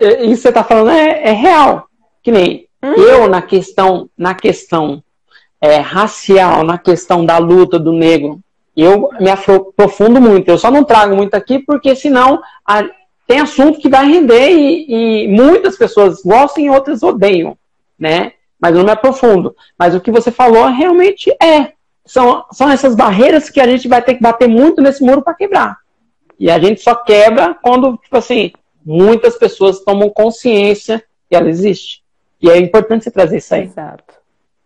[0.01, 1.87] isso que você tá falando é, é real.
[2.23, 2.93] Que nem hum.
[2.95, 5.03] eu na questão, na questão
[5.61, 8.41] é, racial, na questão da luta do negro,
[8.77, 10.49] eu me aprofundo muito.
[10.49, 12.85] Eu só não trago muito aqui porque senão a,
[13.27, 17.57] tem assunto que vai render e, e muitas pessoas gostam e outras odeiam,
[17.99, 18.33] né?
[18.61, 19.55] Mas eu não me aprofundo.
[19.79, 21.73] Mas o que você falou realmente é.
[22.07, 25.33] São, são essas barreiras que a gente vai ter que bater muito nesse muro para
[25.33, 25.79] quebrar.
[26.39, 28.53] E a gente só quebra quando, tipo assim,
[28.85, 32.03] muitas pessoas tomam consciência que ela existe.
[32.41, 33.65] E é importante você trazer isso aí.
[33.65, 34.15] Exato.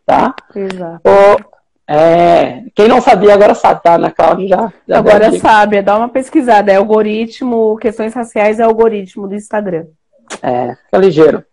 [0.04, 0.34] Tá?
[0.54, 1.02] Exato.
[1.04, 1.58] O,
[1.90, 3.96] é, quem não sabia agora sabe, tá?
[3.96, 6.72] Na Cláudia já, já Agora sabe, dá uma pesquisada.
[6.72, 9.86] É algoritmo, questões raciais é algoritmo do Instagram.
[10.42, 11.44] É, fica ligeiro.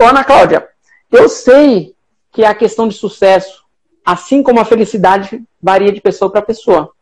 [0.00, 0.68] Ô, Ana Cláudia,
[1.10, 1.94] eu sei
[2.32, 3.64] que a questão de sucesso,
[4.04, 6.92] assim como a felicidade, varia de pessoa para pessoa,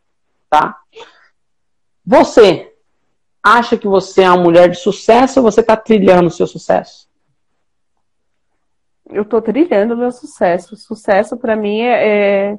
[0.49, 0.77] tá?
[2.05, 2.66] Você
[3.47, 7.07] acha que você é uma mulher de sucesso ou você está trilhando o seu sucesso?
[9.09, 10.75] Eu estou trilhando o meu sucesso.
[10.75, 12.57] Sucesso para mim é, é,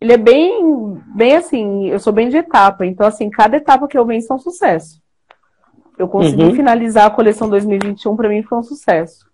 [0.00, 1.88] ele é bem, bem assim.
[1.88, 2.86] Eu sou bem de etapa.
[2.86, 5.00] Então assim, cada etapa que eu venço é um sucesso.
[5.98, 6.54] Eu consegui uhum.
[6.54, 9.26] finalizar a coleção 2021 para mim foi um sucesso.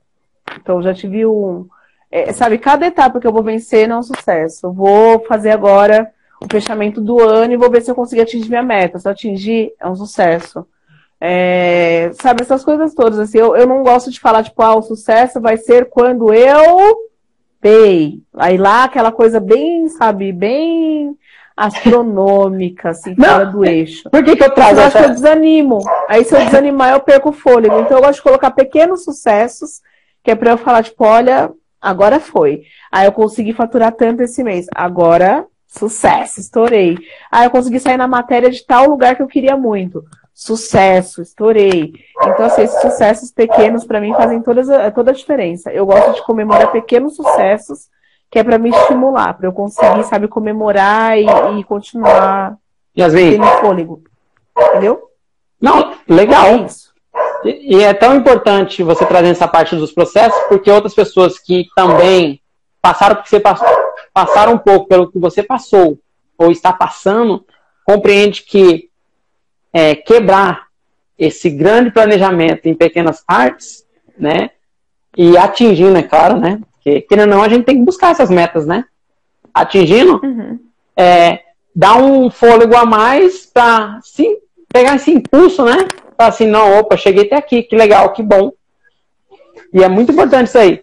[0.61, 1.69] Então já tive um,
[2.11, 4.67] é, sabe, cada etapa que eu vou vencer é um sucesso.
[4.67, 6.11] Eu vou fazer agora
[6.43, 8.99] o fechamento do ano e vou ver se eu consigo atingir minha meta.
[8.99, 10.67] Se eu atingir, é um sucesso.
[11.21, 14.83] É, sabe, essas coisas todas, assim, eu, eu não gosto de falar, tipo, ah, o
[14.83, 16.97] sucesso vai ser quando eu
[17.61, 18.21] pei.
[18.37, 21.17] Aí lá, aquela coisa bem, sabe, bem
[21.57, 24.11] astronômica, assim, não, fora do eixo.
[24.11, 25.79] Por que, que eu trago eu acho que eu desanimo.
[26.07, 27.81] Aí se eu desanimar, eu perco o fôlego.
[27.81, 29.81] Então eu gosto de colocar pequenos sucessos,
[30.23, 32.65] que é pra eu falar, tipo, olha, agora foi.
[32.93, 34.67] Aí eu consegui faturar tanto esse mês.
[34.75, 36.99] Agora, sucesso, estourei.
[37.33, 40.05] Aí eu consegui sair na matéria de tal lugar que eu queria muito
[40.37, 41.95] sucesso, estourei.
[42.21, 45.73] Então, assim, esses sucessos pequenos para mim fazem toda, toda a diferença.
[45.73, 47.89] Eu gosto de comemorar pequenos sucessos,
[48.31, 51.25] que é para me estimular, para eu conseguir, sabe, comemorar e,
[51.59, 52.59] e continuar
[52.97, 53.31] Yasmin.
[53.31, 54.03] tendo fôlego.
[54.59, 55.05] Entendeu?
[55.59, 56.45] Não, legal.
[56.45, 56.93] É isso.
[57.43, 61.65] E, e é tão importante você trazer essa parte dos processos, porque outras pessoas que
[61.75, 62.43] também
[62.83, 63.67] passaram que você passou,
[64.13, 65.99] passaram um pouco pelo que você passou,
[66.37, 67.43] ou está passando,
[67.87, 68.91] compreende que
[69.77, 70.69] é, quebrar
[71.19, 73.85] esse grande planejamento em pequenas partes,
[74.19, 74.49] né?
[75.15, 76.63] E atingindo, é claro, né?
[76.73, 78.87] Porque, querendo ou não, a gente tem que buscar essas metas, né?
[79.53, 80.59] Atingindo, uhum.
[80.97, 81.41] é,
[81.75, 84.39] dá um fôlego a mais para sim,
[84.73, 85.87] pegar esse impulso, né?
[86.17, 88.53] Para assim, não, opa, cheguei até aqui, que legal, que bom.
[89.75, 90.83] E é muito importante isso aí.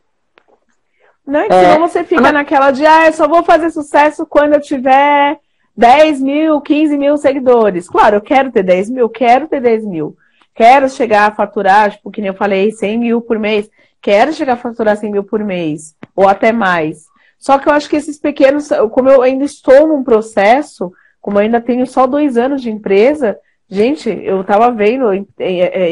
[1.26, 4.54] Não, e senão é, você fica naquela de, ah, eu só vou fazer sucesso quando
[4.54, 5.40] eu tiver
[5.76, 7.90] 10 mil, 15 mil seguidores.
[7.90, 10.16] Claro, eu quero ter 10 mil, quero ter 10 mil.
[10.56, 13.70] Quero chegar a faturar, tipo, que nem eu falei, 100 mil por mês.
[14.02, 17.06] Quero chegar a faturar 100 mil por mês, ou até mais.
[17.40, 21.42] Só que eu acho que esses pequenos, como eu ainda estou num processo, como eu
[21.42, 23.38] ainda tenho só dois anos de empresa,
[23.68, 25.08] gente, eu estava vendo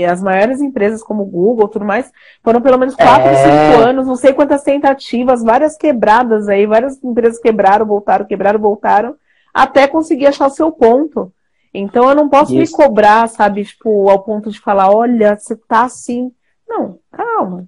[0.10, 2.12] as maiores empresas como Google tudo mais,
[2.44, 3.72] foram pelo menos 4, é...
[3.74, 9.16] 5 anos, não sei quantas tentativas, várias quebradas aí, várias empresas quebraram, voltaram, quebraram, voltaram
[9.54, 11.32] até conseguir achar o seu ponto.
[11.74, 12.78] Então eu não posso Isso.
[12.78, 16.32] me cobrar, sabe, tipo, ao ponto de falar, olha, você tá assim.
[16.68, 17.68] Não, calma.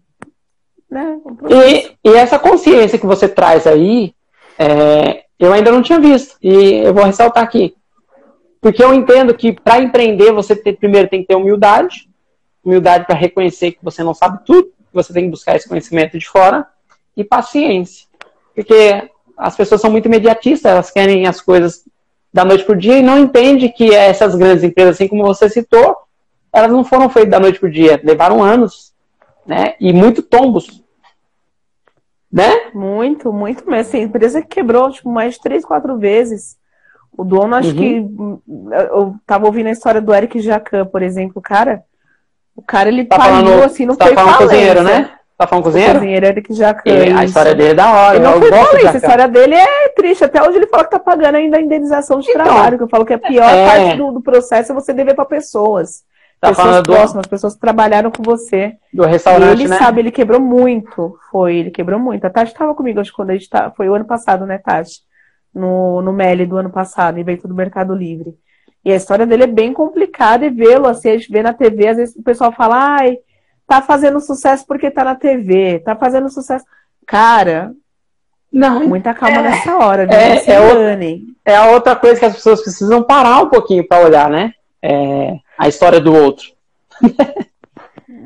[0.90, 1.20] Né?
[1.50, 4.14] E, e essa consciência que você traz aí,
[4.60, 6.38] é, eu ainda não tinha visto.
[6.42, 7.76] E eu vou ressaltar aqui.
[8.62, 12.10] Porque eu entendo que para empreender você ter, primeiro tem que ter humildade,
[12.64, 16.18] humildade para reconhecer que você não sabe tudo, que você tem que buscar esse conhecimento
[16.18, 16.66] de fora,
[17.16, 18.08] e paciência.
[18.56, 21.84] Porque as pessoas são muito imediatistas, elas querem as coisas
[22.34, 25.96] da noite por dia e não entende que essas grandes empresas, assim como você citou,
[26.52, 28.94] elas não foram feitas da noite por dia, levaram anos,
[29.46, 29.76] né?
[29.80, 30.84] E muito tombos.
[32.32, 32.72] Né?
[32.74, 33.82] Muito, muito mesmo.
[33.82, 36.58] Assim, a empresa quebrou tipo, mais de três, quatro vezes.
[37.16, 37.76] O dono, acho uhum.
[37.76, 38.44] que.
[38.90, 41.84] Eu tava ouvindo a história do Eric Jacan, por exemplo, cara.
[42.56, 45.12] O cara, ele tá pariu falando, assim, não tá foi falando cozinheiro, né?
[45.38, 45.94] Tá falando cozinheiro?
[45.94, 47.18] O cozinheiro Eric Jacan.
[47.18, 48.16] A história dele é da hora.
[48.16, 50.24] Ele não foi falência, a história dele é triste.
[50.24, 52.90] Até hoje ele fala que tá pagando ainda a indenização de então, trabalho, que eu
[52.90, 53.66] falo que a pior é...
[53.66, 56.04] parte do, do processo é você dever para pessoas.
[56.40, 57.30] Tá pessoas próximas, do...
[57.30, 58.74] pessoas que trabalharam com você.
[58.94, 59.78] Do restaurante, e ele né?
[59.78, 61.18] sabe, ele quebrou muito.
[61.32, 62.26] Foi, ele quebrou muito.
[62.26, 64.58] A Tati estava comigo, acho que quando a gente tá, foi o ano passado, né,
[64.58, 65.02] Tati?
[65.54, 68.36] no, no Meli do ano passado, evento do Mercado Livre.
[68.84, 71.88] E a história dele é bem complicada e vê-lo, assim, a gente vê na TV,
[71.88, 73.18] às vezes o pessoal fala, ai,
[73.74, 76.64] tá fazendo sucesso porque tá na TV, tá fazendo sucesso.
[77.08, 77.74] Cara,
[78.52, 80.38] não, muita calma é, nessa hora, né?
[80.38, 81.00] É, é, outra,
[81.44, 84.54] é a outra coisa que as pessoas precisam parar um pouquinho para olhar, né?
[84.80, 86.45] É a história do outro.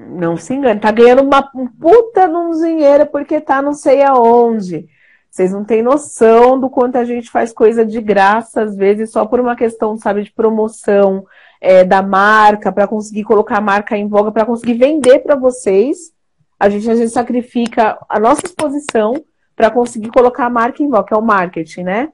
[0.10, 1.50] não se engane, tá ganhando uma
[1.80, 4.86] puta num dinheiro porque tá não sei aonde.
[5.32, 9.26] Vocês não têm noção do quanto a gente faz coisa de graça, às vezes, só
[9.26, 11.26] por uma questão, sabe, de promoção
[11.60, 16.12] é, da marca, para conseguir colocar a marca em voga, para conseguir vender para vocês.
[16.60, 19.24] A gente às vezes sacrifica a nossa exposição
[19.56, 22.10] para conseguir colocar a marca em voga, que é o marketing, né?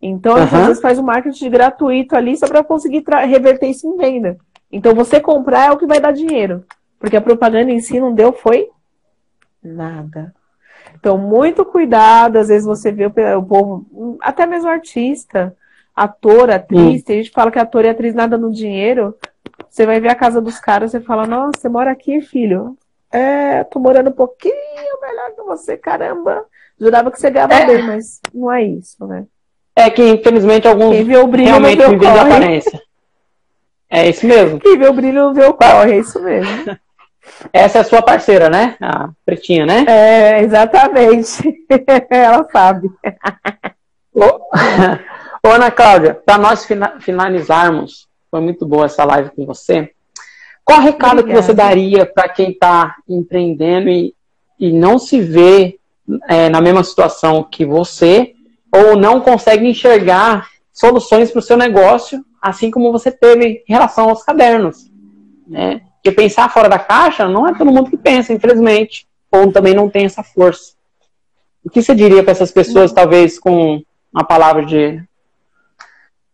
[0.00, 0.60] Então, a gente uhum.
[0.60, 4.36] às vezes faz o um marketing gratuito ali só para conseguir reverter isso em venda.
[4.70, 6.64] Então, você comprar é o que vai dar dinheiro.
[6.98, 8.68] Porque a propaganda em si não deu, foi
[9.62, 10.34] nada.
[10.94, 12.36] Então, muito cuidado.
[12.36, 15.56] Às vezes você vê o povo, até mesmo artista,
[16.02, 17.00] ator, atriz.
[17.00, 17.04] Hum.
[17.04, 19.14] Tem gente que fala que ator e atriz nada no dinheiro.
[19.68, 22.76] Você vai ver a casa dos caras, você fala, nossa, você mora aqui, filho?
[23.10, 24.54] É, tô morando um pouquinho
[25.00, 26.44] melhor que você, caramba.
[26.78, 27.66] Jurava que você ganhava é.
[27.66, 29.24] bem, mas não é isso, né?
[29.74, 32.82] É que, infelizmente, alguns Quem vê o brilho realmente vivem de aparência.
[33.90, 34.60] É isso mesmo.
[34.60, 36.76] Quem vê o brilho não vê o corre, é isso mesmo.
[37.52, 38.76] Essa é a sua parceira, né?
[38.80, 39.84] A pretinha, né?
[39.86, 41.64] É, exatamente.
[42.10, 42.90] Ela sabe.
[45.44, 46.66] Ô Ana Cláudia, para nós
[47.00, 49.90] finalizarmos, foi muito boa essa live com você.
[50.64, 51.40] Qual recado Obrigada.
[51.40, 54.14] que você daria para quem está empreendendo e,
[54.58, 55.78] e não se vê
[56.28, 58.34] é, na mesma situação que você,
[58.70, 64.10] ou não consegue enxergar soluções para o seu negócio, assim como você teve em relação
[64.10, 64.90] aos cadernos?
[65.46, 65.80] Né?
[65.94, 69.88] Porque pensar fora da caixa não é todo mundo que pensa, infelizmente, ou também não
[69.88, 70.74] tem essa força.
[71.64, 73.82] O que você diria para essas pessoas, talvez com
[74.12, 75.02] uma palavra de,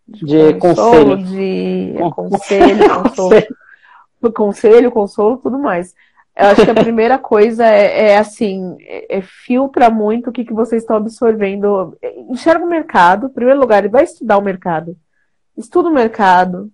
[0.06, 1.96] de consolo, conselho?
[1.96, 5.94] De conselho, consolo, conselho, consolo, tudo mais.
[6.36, 10.44] Eu acho que a primeira coisa é, é assim, é, é, filtra muito o que,
[10.44, 11.96] que você está absorvendo.
[12.28, 14.96] Enxerga o mercado, em primeiro lugar, vai estudar o mercado.
[15.56, 16.70] Estuda o mercado,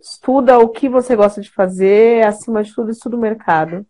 [0.00, 3.86] estuda o que você gosta de fazer, acima de tudo, estuda o mercado.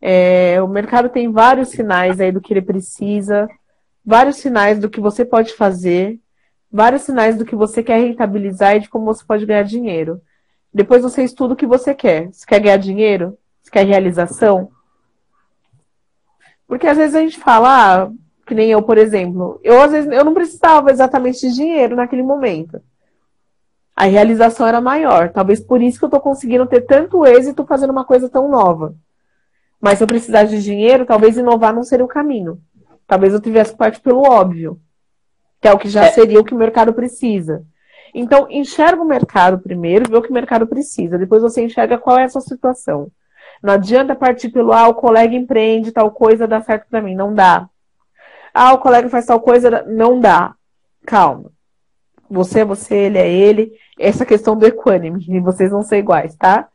[0.00, 3.48] É, o mercado tem vários sinais aí do que ele precisa,
[4.04, 6.18] vários sinais do que você pode fazer,
[6.70, 10.20] vários sinais do que você quer rentabilizar e de como você pode ganhar dinheiro.
[10.72, 12.28] Depois você estuda o que você quer.
[12.32, 13.38] Você quer ganhar dinheiro?
[13.62, 14.70] Você quer realização?
[16.66, 18.10] Porque às vezes a gente fala, ah,
[18.46, 22.22] que nem eu, por exemplo, eu às vezes eu não precisava exatamente de dinheiro naquele
[22.22, 22.80] momento
[23.98, 25.30] a realização era maior.
[25.30, 28.94] Talvez por isso que eu estou conseguindo ter tanto êxito fazendo uma coisa tão nova.
[29.80, 32.60] Mas se eu precisasse de dinheiro, talvez inovar não seria o caminho.
[33.08, 34.80] Talvez eu tivesse parte pelo óbvio,
[35.60, 36.10] que é o que já é.
[36.10, 37.64] seria o que o mercado precisa.
[38.14, 41.18] Então, enxerga o mercado primeiro, vê o que o mercado precisa.
[41.18, 43.10] Depois você enxerga qual é a sua situação.
[43.62, 47.14] Não adianta partir pelo, ah, o colega empreende, tal coisa dá certo para mim.
[47.14, 47.68] Não dá.
[48.54, 50.54] Ah, o colega faz tal coisa, não dá.
[51.06, 51.50] Calma.
[52.30, 53.72] Você é você, ele é ele.
[53.98, 56.68] Essa questão do equânime, vocês vão ser iguais, tá?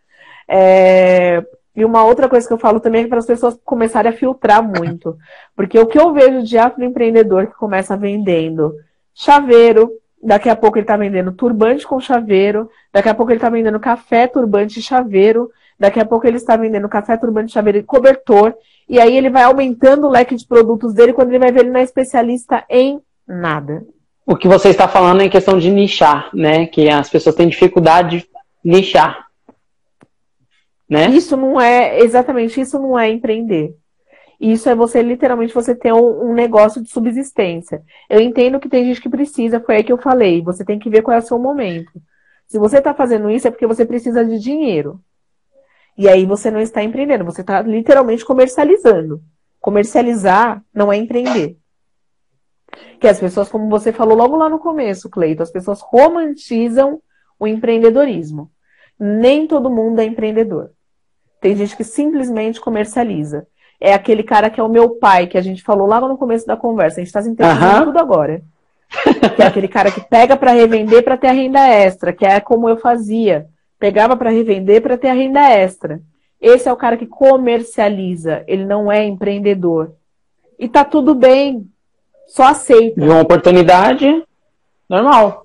[0.47, 1.43] É...
[1.75, 4.63] E uma outra coisa que eu falo também é para as pessoas começarem a filtrar
[4.63, 5.17] muito.
[5.55, 8.73] Porque o que eu vejo de afroempreendedor que começa vendendo
[9.13, 9.91] chaveiro,
[10.21, 13.79] daqui a pouco ele está vendendo turbante com chaveiro, daqui a pouco ele está vendendo
[13.79, 18.53] café, turbante e chaveiro, daqui a pouco ele está vendendo café, turbante, chaveiro e cobertor,
[18.87, 21.71] e aí ele vai aumentando o leque de produtos dele quando ele vai ver ele
[21.71, 23.83] não é especialista em nada
[24.25, 26.65] o que você está falando é em questão de nichar, né?
[26.65, 28.27] Que as pessoas têm dificuldade de
[28.63, 29.22] nichar.
[30.93, 31.07] Né?
[31.07, 33.75] Isso não é, exatamente, isso não é empreender.
[34.39, 37.81] Isso é você, literalmente, você ter um, um, negócio de subsistência.
[38.07, 40.43] Eu entendo que tem gente que precisa, foi aí que eu falei.
[40.43, 41.91] Você tem que ver qual é o seu momento.
[42.45, 45.01] Se você está fazendo isso, é porque você precisa de dinheiro.
[45.97, 49.19] E aí você não está empreendendo, você está literalmente comercializando.
[49.59, 51.57] Comercializar não é empreender.
[52.99, 57.01] Que as pessoas, como você falou logo lá no começo, Cleito, as pessoas romantizam
[57.39, 58.51] o empreendedorismo.
[58.99, 60.72] Nem todo mundo é empreendedor.
[61.43, 63.45] Tem gente que simplesmente comercializa.
[63.77, 66.47] É aquele cara que é o meu pai, que a gente falou lá no começo
[66.47, 67.01] da conversa.
[67.01, 67.85] A gente está entendendo uhum.
[67.87, 68.41] tudo agora.
[69.35, 72.39] que é aquele cara que pega para revender para ter a renda extra, que é
[72.39, 73.45] como eu fazia.
[73.77, 75.99] Pegava para revender para ter a renda extra.
[76.39, 79.91] Esse é o cara que comercializa, ele não é empreendedor.
[80.57, 81.67] E tá tudo bem.
[82.25, 83.01] Só aceita.
[83.01, 84.23] De uma oportunidade
[84.87, 85.43] normal.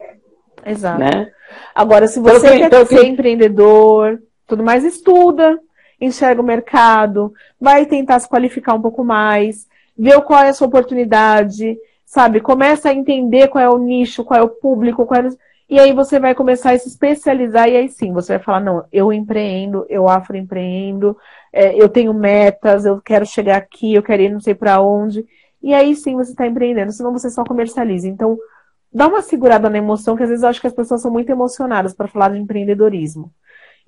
[0.64, 1.00] Exato.
[1.00, 1.32] Né?
[1.74, 3.06] Agora, se você que, quer ser que...
[3.06, 5.58] empreendedor, tudo mais, estuda,
[6.00, 9.66] enxerga o mercado, vai tentar se qualificar um pouco mais,
[9.96, 11.76] vê qual é a sua oportunidade.
[12.04, 12.40] sabe?
[12.40, 15.28] Começa a entender qual é o nicho, qual é o público, qual é...
[15.68, 18.84] E aí você vai começar a se especializar e aí sim, você vai falar, não,
[18.90, 21.14] eu empreendo, eu afroempreendo,
[21.52, 25.26] é, eu tenho metas, eu quero chegar aqui, eu quero ir não sei para onde.
[25.62, 28.08] E aí sim você está empreendendo, senão você só comercializa.
[28.08, 28.38] Então,
[28.92, 31.30] dá uma segurada na emoção, que às vezes eu acho que as pessoas são muito
[31.30, 33.30] emocionadas para falar de empreendedorismo.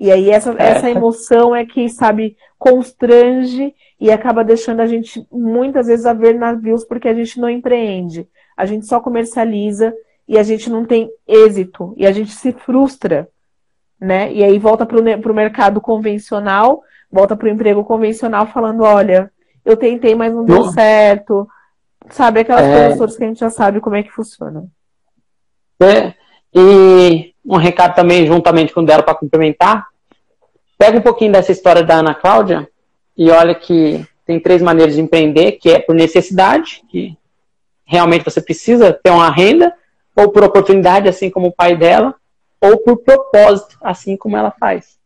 [0.01, 0.70] E aí essa, é.
[0.70, 6.35] essa emoção é que, sabe, constrange e acaba deixando a gente muitas vezes a ver
[6.35, 8.27] navios porque a gente não empreende.
[8.56, 9.94] A gente só comercializa
[10.27, 13.28] e a gente não tem êxito e a gente se frustra,
[14.01, 14.32] né?
[14.32, 16.82] E aí volta para o mercado convencional,
[17.12, 19.31] volta para o emprego convencional falando, olha,
[19.66, 21.47] eu tentei, mas não deu certo.
[22.09, 22.72] Sabe, aquelas é...
[22.72, 24.64] coisas todas que a gente já sabe como é que funciona.
[25.82, 26.14] É,
[26.55, 29.90] e um recado também, juntamente com o dela para complementar,
[30.81, 32.66] pega um pouquinho dessa história da Ana Cláudia
[33.15, 37.15] e olha que tem três maneiras de empreender, que é por necessidade, que
[37.85, 39.74] realmente você precisa ter uma renda,
[40.16, 42.15] ou por oportunidade, assim como o pai dela,
[42.59, 44.98] ou por propósito, assim como ela faz.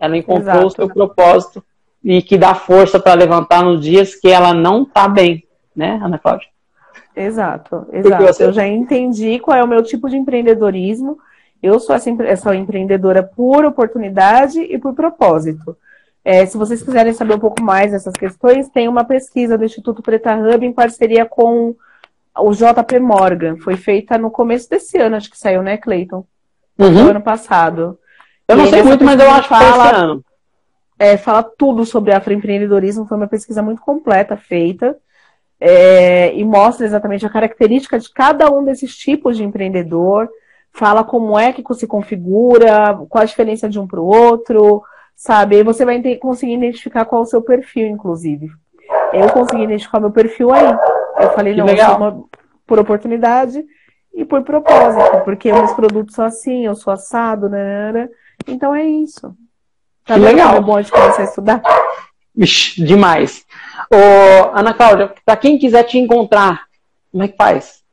[0.00, 0.66] Ela encontrou Exato.
[0.68, 1.62] o seu propósito
[2.02, 5.44] e que dá força para levantar nos dias que ela não está bem,
[5.76, 6.48] né, Ana Cláudia?
[7.14, 8.24] Exato, exato.
[8.24, 8.44] Você...
[8.44, 11.18] Eu já entendi qual é o meu tipo de empreendedorismo
[11.64, 15.76] eu sou essa, essa empreendedora por oportunidade e por propósito.
[16.24, 20.02] É, se vocês quiserem saber um pouco mais dessas questões, tem uma pesquisa do Instituto
[20.02, 21.76] Preta Hub em parceria com
[22.38, 23.56] o JP Morgan.
[23.58, 26.24] Foi feita no começo desse ano, acho que saiu, né, Cleiton?
[26.78, 27.04] Uhum.
[27.04, 27.98] No ano passado.
[28.48, 30.24] Eu não sei muito, mas eu acho que esse ano.
[30.98, 33.06] É, fala tudo sobre afroempreendedorismo.
[33.06, 34.96] Foi uma pesquisa muito completa feita.
[35.60, 40.28] É, e mostra exatamente a característica de cada um desses tipos de empreendedor,
[40.74, 44.82] fala como é que se configura, qual a diferença de um para o outro,
[45.14, 45.56] sabe?
[45.56, 48.50] E você vai conseguir identificar qual é o seu perfil, inclusive.
[49.12, 50.76] Eu consegui identificar meu perfil aí.
[51.20, 51.96] Eu falei, que não, legal.
[51.96, 52.24] uma,
[52.66, 53.64] por oportunidade
[54.12, 58.08] e por propósito, porque meus produtos são assim, eu sou assado, né?
[58.46, 59.34] Então é isso.
[60.04, 60.56] Tá que legal.
[60.56, 61.62] É bom de começar a estudar.
[62.36, 63.46] Ixi, demais.
[63.92, 66.64] Ô, Ana Cláudia, para quem quiser te encontrar,
[67.12, 67.84] como é que faz?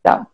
[0.00, 0.24] Tá.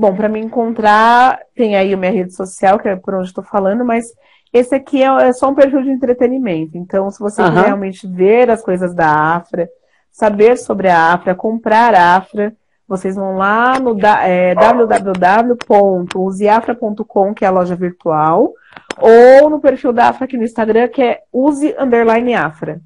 [0.00, 3.44] Bom, para me encontrar, tem aí a minha rede social, que é por onde estou
[3.44, 4.06] falando, mas
[4.50, 6.78] esse aqui é, é, só um perfil de entretenimento.
[6.78, 7.52] Então, se você uhum.
[7.52, 9.68] quer realmente ver as coisas da Afra,
[10.10, 12.50] saber sobre a Afra, comprar a Afra,
[12.88, 18.54] vocês vão lá no é, www.useafra.com, que é a loja virtual,
[18.98, 22.80] ou no perfil da Afra aqui no Instagram, que é use underline Afra.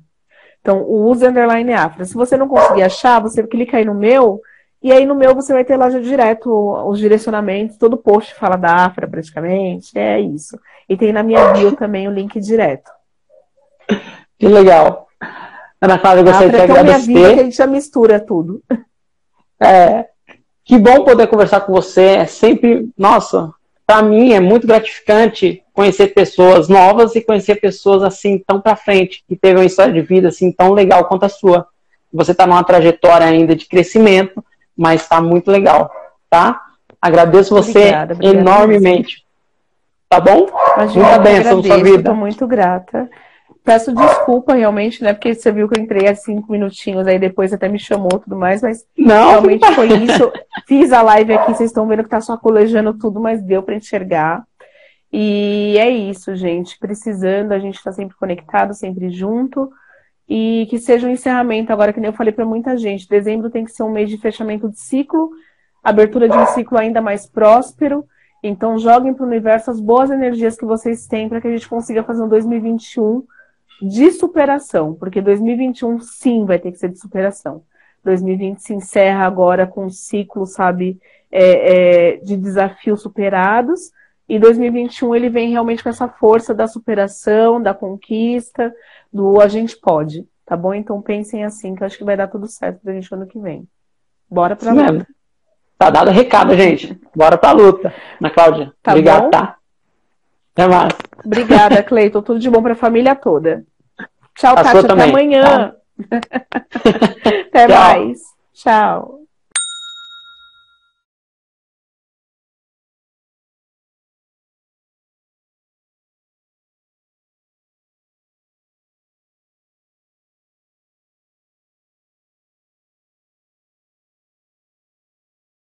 [0.60, 2.04] Então, o use underline Afra.
[2.04, 4.40] Se você não conseguir achar, você clica aí no meu
[4.84, 6.50] e aí no meu você vai ter lá já direto
[6.86, 10.60] os direcionamentos, todo post fala da Afra praticamente, é isso.
[10.86, 12.90] E tem na minha bio também o link direto.
[14.38, 15.08] Que legal.
[15.80, 17.06] Ana Cláudia, eu gostaria de é agradecer.
[17.08, 18.62] Minha vida que a gente já mistura tudo.
[19.58, 20.04] É,
[20.62, 22.02] que bom poder conversar com você.
[22.02, 23.54] É sempre, nossa,
[23.86, 29.24] para mim é muito gratificante conhecer pessoas novas e conhecer pessoas assim tão para frente,
[29.26, 31.66] que teve uma história de vida assim tão legal quanto a sua.
[32.12, 34.44] Você está numa trajetória ainda de crescimento
[34.76, 35.90] mas está muito legal,
[36.28, 36.60] tá?
[37.00, 39.24] Agradeço você obrigada, obrigada enormemente.
[40.08, 40.46] Tá bom?
[40.76, 41.98] Imagina, Muita bênção na sua vida.
[41.98, 43.10] Estou muito grata.
[43.64, 45.12] Peço desculpa realmente, né?
[45.12, 48.20] Porque você viu que eu entrei há cinco minutinhos, aí depois até me chamou e
[48.20, 50.30] tudo mais, mas não, realmente foi isso.
[50.66, 53.74] Fiz a live aqui, vocês estão vendo que tá só colejando tudo, mas deu para
[53.74, 54.44] enxergar.
[55.10, 56.78] E é isso, gente.
[56.78, 59.70] Precisando, a gente está sempre conectado, sempre junto
[60.28, 63.08] e que seja um encerramento agora, que nem eu falei para muita gente.
[63.08, 65.30] Dezembro tem que ser um mês de fechamento de ciclo,
[65.82, 68.04] abertura de um ciclo ainda mais próspero.
[68.42, 71.68] Então, joguem para o universo as boas energias que vocês têm para que a gente
[71.68, 73.22] consiga fazer um 2021
[73.82, 77.62] de superação, porque 2021 sim vai ter que ser de superação.
[78.04, 80.98] 2020 se encerra agora com um ciclo, sabe,
[81.32, 83.90] é, é, de desafios superados,
[84.28, 88.74] e 2021 ele vem realmente com essa força da superação, da conquista,
[89.14, 90.74] do a gente pode, tá bom?
[90.74, 93.38] Então pensem assim, que eu acho que vai dar tudo certo pra gente ano que
[93.38, 93.68] vem.
[94.28, 94.92] Bora pra Sim, luta.
[94.92, 95.06] Mesmo.
[95.78, 97.00] Tá dado o recado, gente.
[97.14, 97.94] Bora pra luta.
[98.20, 99.30] Ana Cláudia, tá obrigado, bom?
[99.30, 99.56] tá?
[100.52, 100.92] Até mais.
[101.24, 102.22] Obrigada, Cleiton.
[102.22, 103.64] Tudo de bom pra família toda.
[104.36, 104.80] Tchau, Kátia.
[104.80, 105.42] Até amanhã.
[105.42, 105.76] Tá?
[107.48, 107.78] até Tchau.
[107.78, 108.20] mais.
[108.52, 109.23] Tchau.